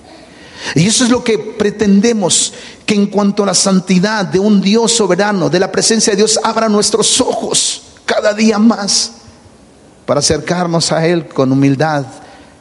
Y 0.74 0.86
eso 0.86 1.04
es 1.04 1.10
lo 1.10 1.22
que 1.22 1.38
pretendemos, 1.38 2.52
que 2.86 2.94
en 2.94 3.06
cuanto 3.06 3.42
a 3.42 3.46
la 3.46 3.54
santidad 3.54 4.24
de 4.24 4.38
un 4.38 4.60
Dios 4.60 4.92
soberano, 4.92 5.50
de 5.50 5.60
la 5.60 5.70
presencia 5.70 6.12
de 6.12 6.18
Dios, 6.18 6.40
abra 6.42 6.68
nuestros 6.68 7.20
ojos 7.20 7.82
cada 8.06 8.34
día 8.34 8.58
más 8.58 9.19
para 10.10 10.18
acercarnos 10.18 10.90
a 10.90 11.06
Él 11.06 11.28
con 11.28 11.52
humildad 11.52 12.04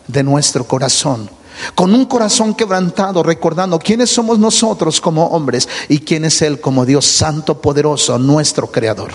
de 0.06 0.22
nuestro 0.22 0.68
corazón 0.68 1.28
con 1.74 1.96
un 1.96 2.06
corazón 2.06 2.54
quebrantado, 2.54 3.24
recordando 3.24 3.80
quiénes 3.80 4.12
somos 4.12 4.38
nosotros 4.38 5.02
como 5.02 5.26
hombres 5.26 5.68
y 5.88 5.98
quién 5.98 6.26
es 6.26 6.44
Él 6.44 6.62
como 6.62 6.86
Dios 6.86 7.08
Santo, 7.08 7.60
poderoso, 7.60 8.20
nuestro 8.20 8.68
Creador. 8.68 9.14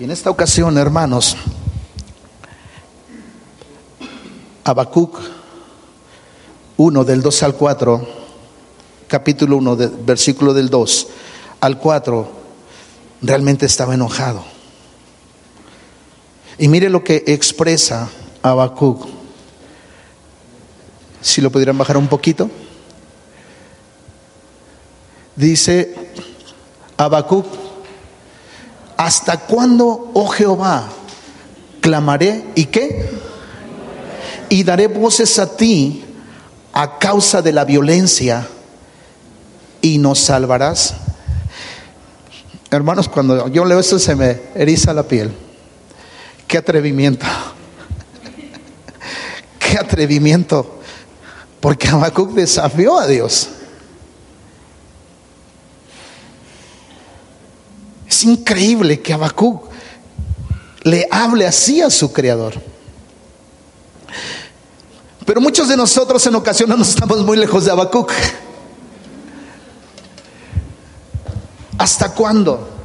Y 0.00 0.02
en 0.02 0.10
esta 0.10 0.28
ocasión, 0.28 0.76
hermanos, 0.76 1.36
Habacuc 4.64 5.20
1 6.78 7.04
del 7.04 7.22
2 7.22 7.42
al 7.44 7.54
4, 7.54 8.08
capítulo 9.06 9.56
1, 9.58 9.76
versículo 10.04 10.52
del 10.52 10.68
2 10.68 11.06
al 11.60 11.78
4, 11.78 12.32
realmente 13.22 13.66
estaba 13.66 13.94
enojado. 13.94 14.59
Y 16.60 16.68
mire 16.68 16.90
lo 16.90 17.02
que 17.02 17.24
expresa 17.26 18.10
Habacuc 18.42 19.08
si 21.22 21.40
lo 21.40 21.50
pudieran 21.50 21.78
bajar 21.78 21.96
un 21.96 22.06
poquito. 22.06 22.50
Dice 25.36 25.94
Habacuc, 26.98 27.46
¿hasta 28.98 29.38
cuándo, 29.40 30.10
oh 30.12 30.28
Jehová, 30.28 30.86
clamaré 31.80 32.44
y 32.54 32.66
qué? 32.66 33.08
Y 34.50 34.62
daré 34.62 34.88
voces 34.88 35.38
a 35.38 35.56
ti 35.56 36.04
a 36.74 36.98
causa 36.98 37.40
de 37.40 37.54
la 37.54 37.64
violencia 37.64 38.46
y 39.80 39.96
nos 39.96 40.18
salvarás. 40.18 40.94
Hermanos, 42.70 43.08
cuando 43.08 43.48
yo 43.48 43.64
leo 43.64 43.80
esto 43.80 43.98
se 43.98 44.14
me 44.14 44.42
eriza 44.54 44.92
la 44.92 45.04
piel. 45.04 45.32
Qué 46.50 46.58
atrevimiento. 46.58 47.26
Qué 49.60 49.78
atrevimiento 49.78 50.80
porque 51.60 51.86
Habacuc 51.86 52.32
desafió 52.32 52.98
a 52.98 53.06
Dios. 53.06 53.50
Es 58.08 58.24
increíble 58.24 59.00
que 59.00 59.12
Habacuc 59.12 59.70
le 60.82 61.06
hable 61.12 61.46
así 61.46 61.82
a 61.82 61.88
su 61.88 62.12
creador. 62.12 62.60
Pero 65.24 65.40
muchos 65.40 65.68
de 65.68 65.76
nosotros 65.76 66.26
en 66.26 66.34
ocasiones 66.34 66.76
no 66.76 66.82
estamos 66.82 67.24
muy 67.24 67.36
lejos 67.36 67.64
de 67.64 67.70
Habacuc. 67.70 68.10
¿Hasta 71.78 72.12
cuándo? 72.12 72.79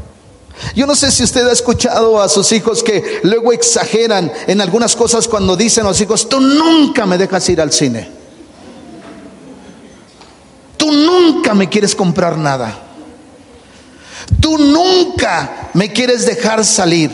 Yo 0.75 0.85
no 0.85 0.95
sé 0.95 1.11
si 1.11 1.23
usted 1.23 1.47
ha 1.47 1.51
escuchado 1.51 2.21
a 2.21 2.29
sus 2.29 2.51
hijos 2.51 2.81
que 2.81 3.19
luego 3.23 3.51
exageran 3.51 4.31
en 4.47 4.61
algunas 4.61 4.95
cosas 4.95 5.27
cuando 5.27 5.55
dicen 5.55 5.85
a 5.85 5.89
los 5.89 6.01
hijos, 6.01 6.27
tú 6.29 6.39
nunca 6.39 7.05
me 7.05 7.17
dejas 7.17 7.47
ir 7.49 7.59
al 7.59 7.71
cine. 7.71 8.09
Tú 10.77 10.91
nunca 10.91 11.53
me 11.53 11.69
quieres 11.69 11.95
comprar 11.95 12.37
nada. 12.37 12.81
Tú 14.39 14.57
nunca 14.57 15.69
me 15.73 15.91
quieres 15.91 16.25
dejar 16.25 16.63
salir. 16.63 17.11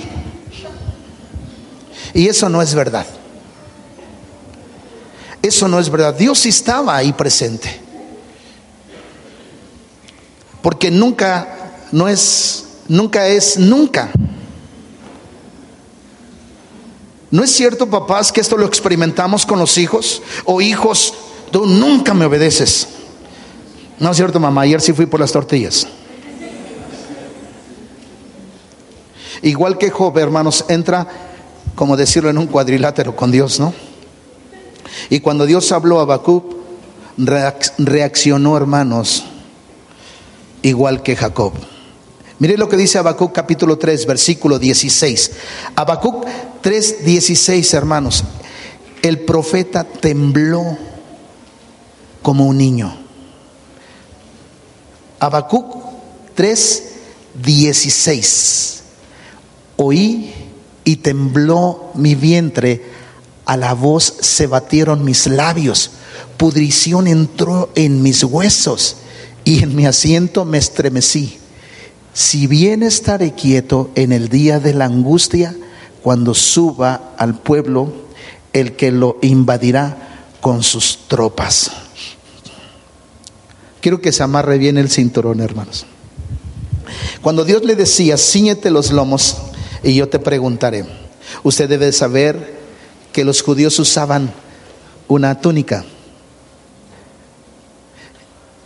Y 2.14 2.28
eso 2.28 2.50
no 2.50 2.62
es 2.62 2.74
verdad. 2.74 3.06
Eso 5.42 5.68
no 5.68 5.80
es 5.80 5.90
verdad. 5.90 6.14
Dios 6.14 6.46
estaba 6.46 6.96
ahí 6.96 7.14
presente. 7.14 7.80
Porque 10.62 10.92
nunca 10.92 11.74
no 11.92 12.08
es 12.08 12.66
nunca 12.92 13.28
es 13.28 13.58
nunca. 13.58 14.12
¿No 17.32 17.44
es 17.44 17.52
cierto, 17.52 17.90
papás, 17.90 18.34
que 18.34 18.42
esto 18.42 18.58
lo 18.58 18.66
experimentamos 18.66 19.46
con 19.46 19.58
los 19.58 19.78
hijos? 19.78 20.22
O 20.44 20.60
hijos, 20.60 21.14
tú 21.52 21.66
nunca 21.66 22.14
me 22.14 22.26
obedeces. 22.26 22.90
No 23.98 24.12
es 24.12 24.18
cierto, 24.18 24.42
mamá, 24.42 24.64
ayer 24.64 24.82
sí 24.82 24.92
fui 24.92 25.06
por 25.06 25.22
las 25.22 25.32
tortillas. 25.32 25.88
Igual 29.42 29.78
que 29.78 29.90
Job, 29.90 30.18
hermanos, 30.18 30.66
entra, 30.68 31.08
como 31.76 31.96
decirlo, 31.96 32.30
en 32.30 32.38
un 32.38 32.48
cuadrilátero 32.48 33.16
con 33.16 33.32
Dios, 33.32 33.60
¿no? 33.60 33.74
Y 35.10 35.22
cuando 35.22 35.46
Dios 35.46 35.72
habló 35.72 36.00
a 36.00 36.02
Habacuc, 36.02 36.44
reaccionó, 37.18 38.58
hermanos, 38.58 39.24
igual 40.62 41.02
que 41.02 41.16
Jacob. 41.16 41.54
Mire 42.42 42.58
lo 42.58 42.68
que 42.68 42.76
dice 42.76 42.98
Habacuc 42.98 43.34
capítulo 43.34 43.78
3, 43.78 44.08
versículo 44.08 44.58
16. 44.58 45.32
Habacuc 45.76 46.26
3, 46.62 47.06
16, 47.06 47.72
hermanos. 47.76 48.24
El 49.04 49.20
profeta 49.20 49.84
tembló 49.84 50.76
como 52.24 52.48
un 52.48 52.58
niño. 52.58 52.98
Habacuc 55.20 55.84
3, 56.34 56.84
16. 57.44 58.82
Oí 59.78 60.34
y 60.84 60.96
tembló 60.96 61.92
mi 61.94 62.16
vientre, 62.16 62.84
a 63.46 63.56
la 63.56 63.76
voz 63.76 64.16
se 64.20 64.48
batieron 64.48 65.06
mis 65.06 65.28
labios, 65.28 65.92
pudrición 66.38 67.06
entró 67.06 67.70
en 67.76 68.02
mis 68.02 68.24
huesos 68.24 68.96
y 69.44 69.62
en 69.62 69.76
mi 69.76 69.86
asiento 69.86 70.44
me 70.44 70.58
estremecí. 70.58 71.38
Si 72.14 72.48
bien 72.48 72.84
estaré 72.84 73.34
quieto 73.34 73.90
en 73.96 74.12
el 74.12 74.30
día 74.30 74.60
de 74.60 74.74
la 74.74 74.86
angustia, 74.86 75.56
cuando 76.02 76.34
suba 76.34 77.14
al 77.18 77.40
pueblo 77.40 77.94
el 78.54 78.76
que 78.76 78.92
lo 78.92 79.18
invadirá 79.22 80.26
con 80.42 80.64
sus 80.64 81.08
tropas. 81.08 81.72
Quiero 83.80 84.02
que 84.02 84.12
se 84.12 84.24
amarre 84.24 84.58
bien 84.58 84.78
el 84.78 84.90
cinturón, 84.90 85.40
hermanos. 85.40 85.86
Cuando 87.22 87.46
Dios 87.46 87.64
le 87.64 87.76
decía, 87.76 88.18
ciñete 88.18 88.72
los 88.72 88.92
lomos 88.92 89.38
y 89.84 89.96
yo 89.96 90.10
te 90.10 90.20
preguntaré, 90.20 90.86
usted 91.44 91.70
debe 91.70 91.92
saber 91.92 92.60
que 93.14 93.24
los 93.24 93.42
judíos 93.42 93.78
usaban 93.80 94.34
una 95.08 95.40
túnica. 95.40 95.86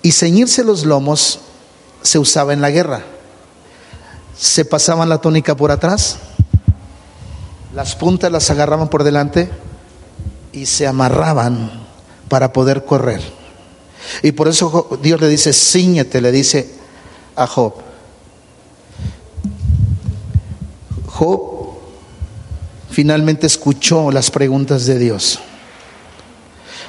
Y 0.02 0.12
ceñirse 0.12 0.64
los 0.64 0.86
lomos 0.86 1.40
se 2.02 2.20
usaba 2.20 2.54
en 2.54 2.62
la 2.62 2.72
guerra. 2.72 3.04
Se 4.38 4.66
pasaban 4.66 5.10
la 5.10 5.20
túnica 5.20 5.56
por 5.56 5.72
atrás, 5.72 6.18
las 7.74 7.96
puntas 7.96 8.32
las 8.32 8.50
agarraban 8.50 8.90
por 8.90 9.04
delante 9.04 9.50
y 10.52 10.66
se 10.66 10.88
amarraban 10.88 11.72
para 12.30 12.54
poder 12.54 12.86
correr. 12.86 13.22
Y 14.24 14.32
por 14.32 14.48
eso 14.48 14.98
Dios 15.02 15.20
le 15.20 15.28
dice, 15.28 15.54
ciñete, 15.54 16.22
le 16.22 16.32
dice 16.32 16.70
a 17.36 17.48
Job. 17.48 17.74
Job 21.08 21.56
finalmente 22.90 23.48
escuchó 23.48 24.12
las 24.12 24.32
preguntas 24.32 24.86
de 24.86 24.98
Dios. 24.98 25.40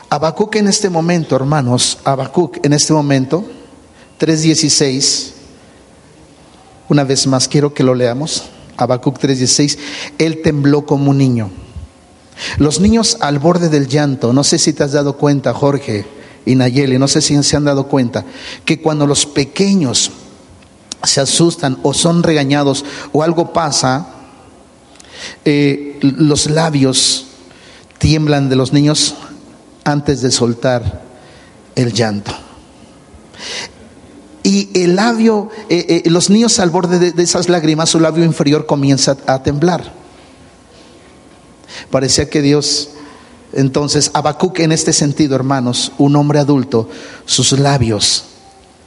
Habacuc 0.08 0.54
en 0.56 0.68
este 0.68 0.88
momento, 0.88 1.34
hermanos, 1.34 1.98
Habacuc 2.04 2.64
en 2.64 2.72
este 2.72 2.92
momento, 2.92 3.44
3.16, 4.20 5.32
una 6.88 7.04
vez 7.04 7.26
más 7.26 7.48
quiero 7.48 7.74
que 7.74 7.82
lo 7.82 7.94
leamos, 7.94 8.44
Habacuc 8.76 9.18
3.16, 9.18 9.78
él 10.18 10.42
tembló 10.42 10.86
como 10.86 11.10
un 11.10 11.18
niño. 11.18 11.50
Los 12.58 12.80
niños 12.80 13.16
al 13.20 13.38
borde 13.38 13.68
del 13.68 13.88
llanto, 13.88 14.32
no 14.32 14.44
sé 14.44 14.58
si 14.58 14.72
te 14.72 14.84
has 14.84 14.92
dado 14.92 15.16
cuenta, 15.16 15.54
Jorge 15.54 16.06
y 16.44 16.54
Nayeli, 16.54 16.98
no 16.98 17.08
sé 17.08 17.22
si 17.22 17.42
se 17.42 17.56
han 17.56 17.64
dado 17.64 17.88
cuenta, 17.88 18.24
que 18.64 18.80
cuando 18.80 19.06
los 19.06 19.26
pequeños 19.26 20.10
se 21.02 21.20
asustan 21.20 21.78
o 21.82 21.94
son 21.94 22.22
regañados 22.22 22.84
o 23.12 23.22
algo 23.22 23.52
pasa, 23.52 24.08
eh, 25.44 25.98
los 26.00 26.50
labios 26.50 27.26
tiemblan 27.98 28.48
de 28.48 28.56
los 28.56 28.72
niños 28.72 29.14
antes 29.84 30.20
de 30.20 30.30
soltar 30.30 31.02
el 31.74 31.92
llanto. 31.92 32.32
Y 34.46 34.68
el 34.80 34.94
labio, 34.94 35.50
eh, 35.68 36.02
eh, 36.04 36.08
los 36.08 36.30
niños 36.30 36.60
al 36.60 36.70
borde 36.70 37.10
de, 37.10 37.20
esas 37.20 37.48
lágrimas, 37.48 37.90
su 37.90 37.98
labio 37.98 38.24
inferior 38.24 38.64
comienza 38.64 39.16
a 39.26 39.42
temblar. 39.42 39.92
Parecía 41.90 42.30
que 42.30 42.42
Dios, 42.42 42.90
entonces, 43.52 44.12
Habacuc 44.14 44.60
en 44.60 44.70
este 44.70 44.92
sentido, 44.92 45.34
hermanos, 45.34 45.90
un 45.98 46.14
hombre 46.14 46.38
adulto, 46.38 46.88
sus 47.24 47.58
labios 47.58 48.26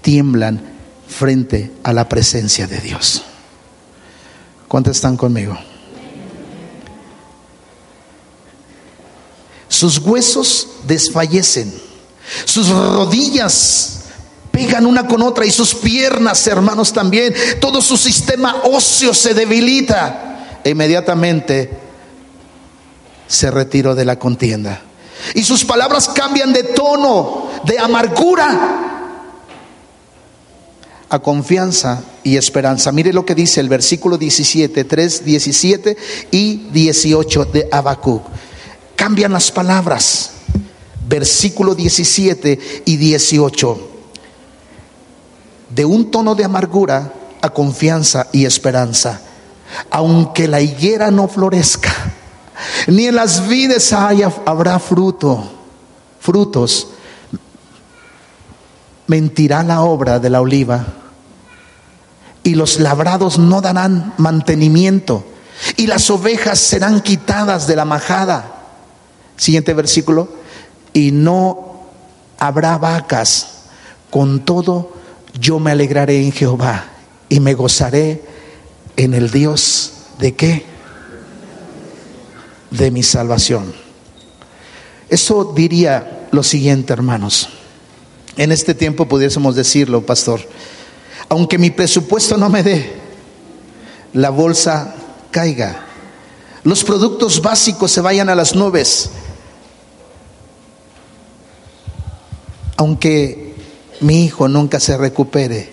tiemblan 0.02 0.62
frente 1.10 1.74
a 1.84 1.92
la 1.92 2.08
presencia 2.08 2.66
de 2.66 2.80
Dios. 2.80 3.24
¿Cuántos 4.70 4.96
están 4.96 5.18
conmigo? 5.18 5.58
sus 9.68 10.00
huesos 10.00 10.68
desfallecen, 10.88 11.72
sus 12.46 12.70
rodillas 12.70 13.99
pegan 14.52 14.86
una 14.86 15.08
con 15.08 15.22
otra 15.22 15.46
y 15.46 15.52
sus 15.52 15.76
piernas, 15.76 16.46
hermanos, 16.48 16.94
también, 16.94 17.34
todo 17.60 17.82
su 17.82 17.98
sistema 17.98 18.62
óseo 18.64 19.14
se 19.14 19.34
debilita. 19.34 20.60
E 20.64 20.72
inmediatamente 20.72 21.70
se 23.28 23.50
retiró 23.52 23.96
de 23.96 24.06
la 24.06 24.20
contienda. 24.20 24.82
Y 25.36 25.44
sus 25.44 25.64
palabras 25.66 26.10
cambian 26.10 26.52
de 26.54 26.64
tono, 26.64 27.50
de 27.66 27.80
amargura 27.80 28.86
a 31.10 31.20
confianza 31.20 32.04
y 32.24 32.38
esperanza. 32.38 32.92
Mire 32.92 33.14
lo 33.14 33.26
que 33.26 33.36
dice 33.36 33.60
el 33.60 33.70
versículo 33.70 34.18
17, 34.18 34.84
3, 34.84 35.26
17 35.26 35.98
y 36.32 36.68
18 36.72 37.46
de 37.46 37.70
Habacuc 37.72 38.24
cambian 39.00 39.32
las 39.32 39.50
palabras. 39.50 40.32
Versículo 41.08 41.74
17 41.74 42.84
y 42.84 42.98
18. 42.98 43.89
De 45.70 45.86
un 45.86 46.12
tono 46.12 46.36
de 46.36 46.46
amargura 46.46 47.14
a 47.42 47.50
confianza 47.50 48.28
y 48.32 48.46
esperanza. 48.46 49.22
Aunque 49.92 50.48
la 50.48 50.62
higuera 50.62 51.12
no 51.12 51.28
florezca, 51.28 51.94
ni 52.88 53.06
en 53.06 53.16
las 53.16 53.48
vides 53.48 53.94
haya, 53.94 54.32
habrá 54.46 54.80
fruto, 54.80 55.44
frutos, 56.20 56.88
mentirá 59.08 59.64
la 59.64 59.82
obra 59.82 60.20
de 60.20 60.30
la 60.30 60.42
oliva 60.42 60.86
y 62.44 62.56
los 62.56 62.80
labrados 62.80 63.38
no 63.38 63.62
darán 63.62 64.14
mantenimiento 64.18 65.24
y 65.78 65.88
las 65.88 66.10
ovejas 66.10 66.60
serán 66.60 67.02
quitadas 67.02 67.68
de 67.68 67.76
la 67.76 67.86
majada 67.86 68.60
Siguiente 69.40 69.74
versículo. 69.74 70.28
Y 70.92 71.12
no 71.12 71.80
habrá 72.38 72.78
vacas. 72.78 73.48
Con 74.12 74.42
todo, 74.42 74.92
yo 75.34 75.60
me 75.60 75.72
alegraré 75.72 76.24
en 76.24 76.32
Jehová 76.32 76.86
y 77.28 77.40
me 77.40 77.54
gozaré 77.54 78.24
en 78.98 79.14
el 79.14 79.32
Dios 79.32 79.94
de 80.20 80.36
qué? 80.36 80.66
De 82.72 82.92
mi 82.92 83.04
salvación. 83.04 83.74
Eso 85.10 85.54
diría 85.56 86.28
lo 86.32 86.44
siguiente, 86.44 86.94
hermanos. 86.94 87.50
En 88.38 88.52
este 88.52 88.74
tiempo 88.74 89.08
pudiésemos 89.08 89.56
decirlo, 89.56 90.06
pastor. 90.06 90.42
Aunque 91.30 91.58
mi 91.58 91.72
presupuesto 91.72 92.38
no 92.38 92.50
me 92.50 92.64
dé, 92.64 92.94
la 94.14 94.30
bolsa 94.30 94.96
caiga, 95.32 95.86
los 96.64 96.84
productos 96.84 97.42
básicos 97.42 97.92
se 97.92 98.02
vayan 98.02 98.30
a 98.30 98.36
las 98.36 98.56
nubes, 98.56 99.12
aunque 102.78 103.49
mi 104.02 104.26
hijo 104.26 104.48
nunca 104.48 104.80
se 104.80 104.98
recupere, 104.98 105.72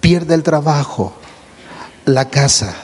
pierde 0.00 0.34
el 0.34 0.42
trabajo, 0.42 1.14
la 2.04 2.28
casa, 2.28 2.74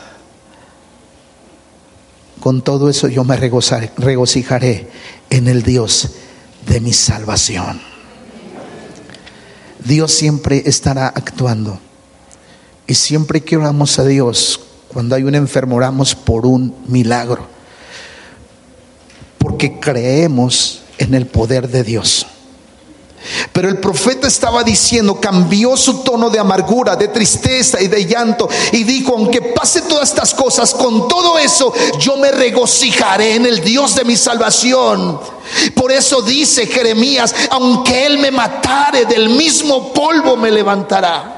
con 2.41 2.62
todo 2.62 2.89
eso 2.89 3.09
yo 3.09 3.25
me 3.25 3.37
regocijaré 3.37 4.91
en 5.31 5.49
el 5.49 5.62
Dios 5.62 6.11
de 6.67 6.81
mi 6.81 6.93
salvación. 6.93 7.81
Dios 9.85 10.12
siempre 10.12 10.62
estará 10.67 11.09
actuando. 11.09 11.81
Y 12.89 12.95
siempre 12.95 13.43
que 13.43 13.57
oramos 13.57 13.99
a 13.99 14.05
Dios, 14.05 14.61
cuando 14.89 15.17
hay 15.17 15.25
un 15.25 15.35
enfermo, 15.35 15.77
oramos 15.77 16.14
por 16.14 16.47
un 16.47 16.75
milagro 16.87 17.57
porque 19.47 19.79
creemos 19.79 20.83
en 20.99 21.14
el 21.14 21.26
poder 21.26 21.68
de 21.68 21.82
Dios. 21.82 22.26
Pero 23.53 23.68
el 23.68 23.78
profeta 23.78 24.28
estaba 24.28 24.62
diciendo, 24.62 25.20
cambió 25.20 25.76
su 25.76 26.03
tono 26.03 26.30
de 26.30 26.38
amargura, 26.38 26.94
de 26.94 27.09
tristeza 27.09 27.80
y 27.80 27.88
de 27.88 28.07
llanto 28.07 28.49
y 28.72 28.84
dijo, 28.84 29.14
aunque 29.14 29.42
pase 29.42 29.82
todas 29.82 30.11
estas 30.11 30.34
cosas, 30.34 30.74
con 30.74 31.09
todo 31.09 31.38
eso 31.38 31.72
yo 31.99 32.16
me 32.18 32.30
regocijaré 32.30 33.34
en 33.34 33.47
el 33.47 33.61
Dios 33.61 33.94
de 33.94 34.05
mi 34.05 34.16
salvación. 34.16 35.18
Por 35.74 35.90
eso 35.90 36.22
dice 36.22 36.66
Jeremías, 36.66 37.34
aunque 37.51 38.07
Él 38.07 38.18
me 38.18 38.30
matare, 38.30 39.07
del 39.07 39.28
mismo 39.30 39.92
polvo 39.92 40.36
me 40.36 40.51
levantará. 40.51 41.32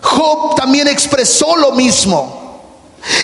Job 0.00 0.54
también 0.56 0.88
expresó 0.88 1.56
lo 1.56 1.72
mismo. 1.72 2.37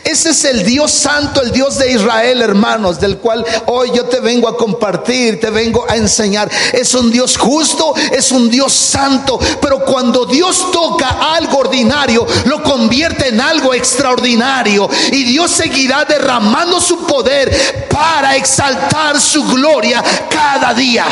Ese 0.05 0.31
es 0.31 0.45
el 0.45 0.65
Dios 0.65 0.93
santo, 0.93 1.43
el 1.43 1.51
Dios 1.51 1.79
de 1.79 1.93
Israel, 1.93 2.43
hermanos, 2.43 3.01
del 3.01 3.19
cual 3.19 3.45
hoy 3.67 3.91
yo 3.95 4.05
te 4.05 4.21
vengo 4.21 4.49
a 4.49 4.57
compartir, 4.57 5.41
te 5.41 5.51
vengo 5.51 5.85
a 5.89 5.97
enseñar. 5.97 6.51
Es 6.73 6.95
un 6.95 7.11
Dios 7.11 7.37
justo, 7.37 7.95
es 8.13 8.31
un 8.31 8.51
Dios 8.51 8.73
santo, 8.73 9.39
pero 9.61 9.85
cuando 9.85 10.27
Dios 10.27 10.71
toca 10.71 11.35
algo 11.35 11.59
ordinario, 11.59 12.27
lo 12.45 12.63
convierte 12.63 13.29
en 13.29 13.41
algo 13.41 13.75
extraordinario. 13.75 14.89
Y 15.11 15.25
Dios 15.25 15.51
seguirá 15.51 16.05
derramando 16.05 16.81
su 16.81 17.07
poder 17.07 17.87
para 17.89 18.37
exaltar 18.37 19.21
su 19.21 19.45
gloria 19.45 20.03
cada 20.31 20.73
día. 20.75 21.05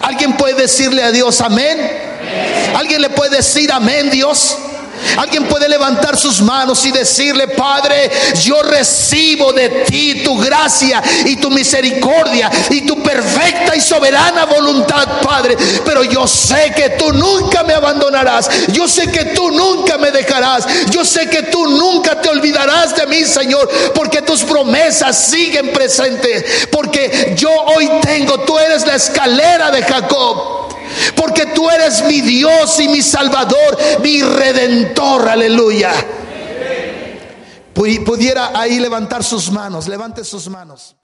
¿Alguien 0.00 0.36
puede 0.36 0.54
decirle 0.54 1.02
a 1.02 1.10
Dios 1.10 1.40
amén? 1.40 1.78
¿Alguien 2.74 3.02
le 3.02 3.10
puede 3.10 3.36
decir 3.36 3.70
amén, 3.72 4.10
Dios? 4.10 4.56
Alguien 5.16 5.46
puede 5.46 5.68
levantar 5.68 6.16
sus 6.16 6.40
manos 6.42 6.84
y 6.86 6.92
decirle, 6.92 7.48
Padre, 7.48 8.10
yo 8.42 8.62
recibo 8.62 9.52
de 9.52 9.68
ti 9.86 10.22
tu 10.22 10.38
gracia 10.38 11.02
y 11.24 11.36
tu 11.36 11.50
misericordia 11.50 12.50
y 12.70 12.82
tu 12.82 13.02
perfecta 13.02 13.76
y 13.76 13.80
soberana 13.80 14.44
voluntad, 14.44 15.20
Padre. 15.22 15.56
Pero 15.84 16.04
yo 16.04 16.26
sé 16.26 16.72
que 16.74 16.90
tú 16.90 17.12
nunca 17.12 17.62
me 17.62 17.74
abandonarás. 17.74 18.48
Yo 18.72 18.88
sé 18.88 19.10
que 19.10 19.26
tú 19.26 19.50
nunca 19.50 19.98
me 19.98 20.10
dejarás. 20.10 20.66
Yo 20.90 21.04
sé 21.04 21.28
que 21.28 21.44
tú 21.44 21.66
nunca 21.66 22.20
te 22.20 22.28
olvidarás 22.28 22.96
de 22.96 23.06
mí, 23.06 23.24
Señor, 23.24 23.68
porque 23.94 24.22
tus 24.22 24.42
promesas 24.42 25.16
siguen 25.16 25.72
presentes. 25.72 26.68
Porque 26.70 27.34
yo 27.36 27.50
hoy 27.50 27.90
tengo, 28.02 28.40
tú 28.40 28.58
eres 28.58 28.86
la 28.86 28.96
escalera 28.96 29.70
de 29.70 29.82
Jacob 29.82 30.67
porque 31.14 31.46
tú 31.46 31.68
eres 31.70 32.04
mi 32.04 32.20
Dios 32.20 32.78
y 32.80 32.88
mi 32.88 33.02
Salvador, 33.02 33.78
mi 34.02 34.22
Redentor, 34.22 35.28
aleluya. 35.28 35.92
Pudiera 37.74 38.58
ahí 38.58 38.80
levantar 38.80 39.22
sus 39.22 39.50
manos, 39.52 39.86
levante 39.86 40.24
sus 40.24 40.48
manos. 40.48 40.96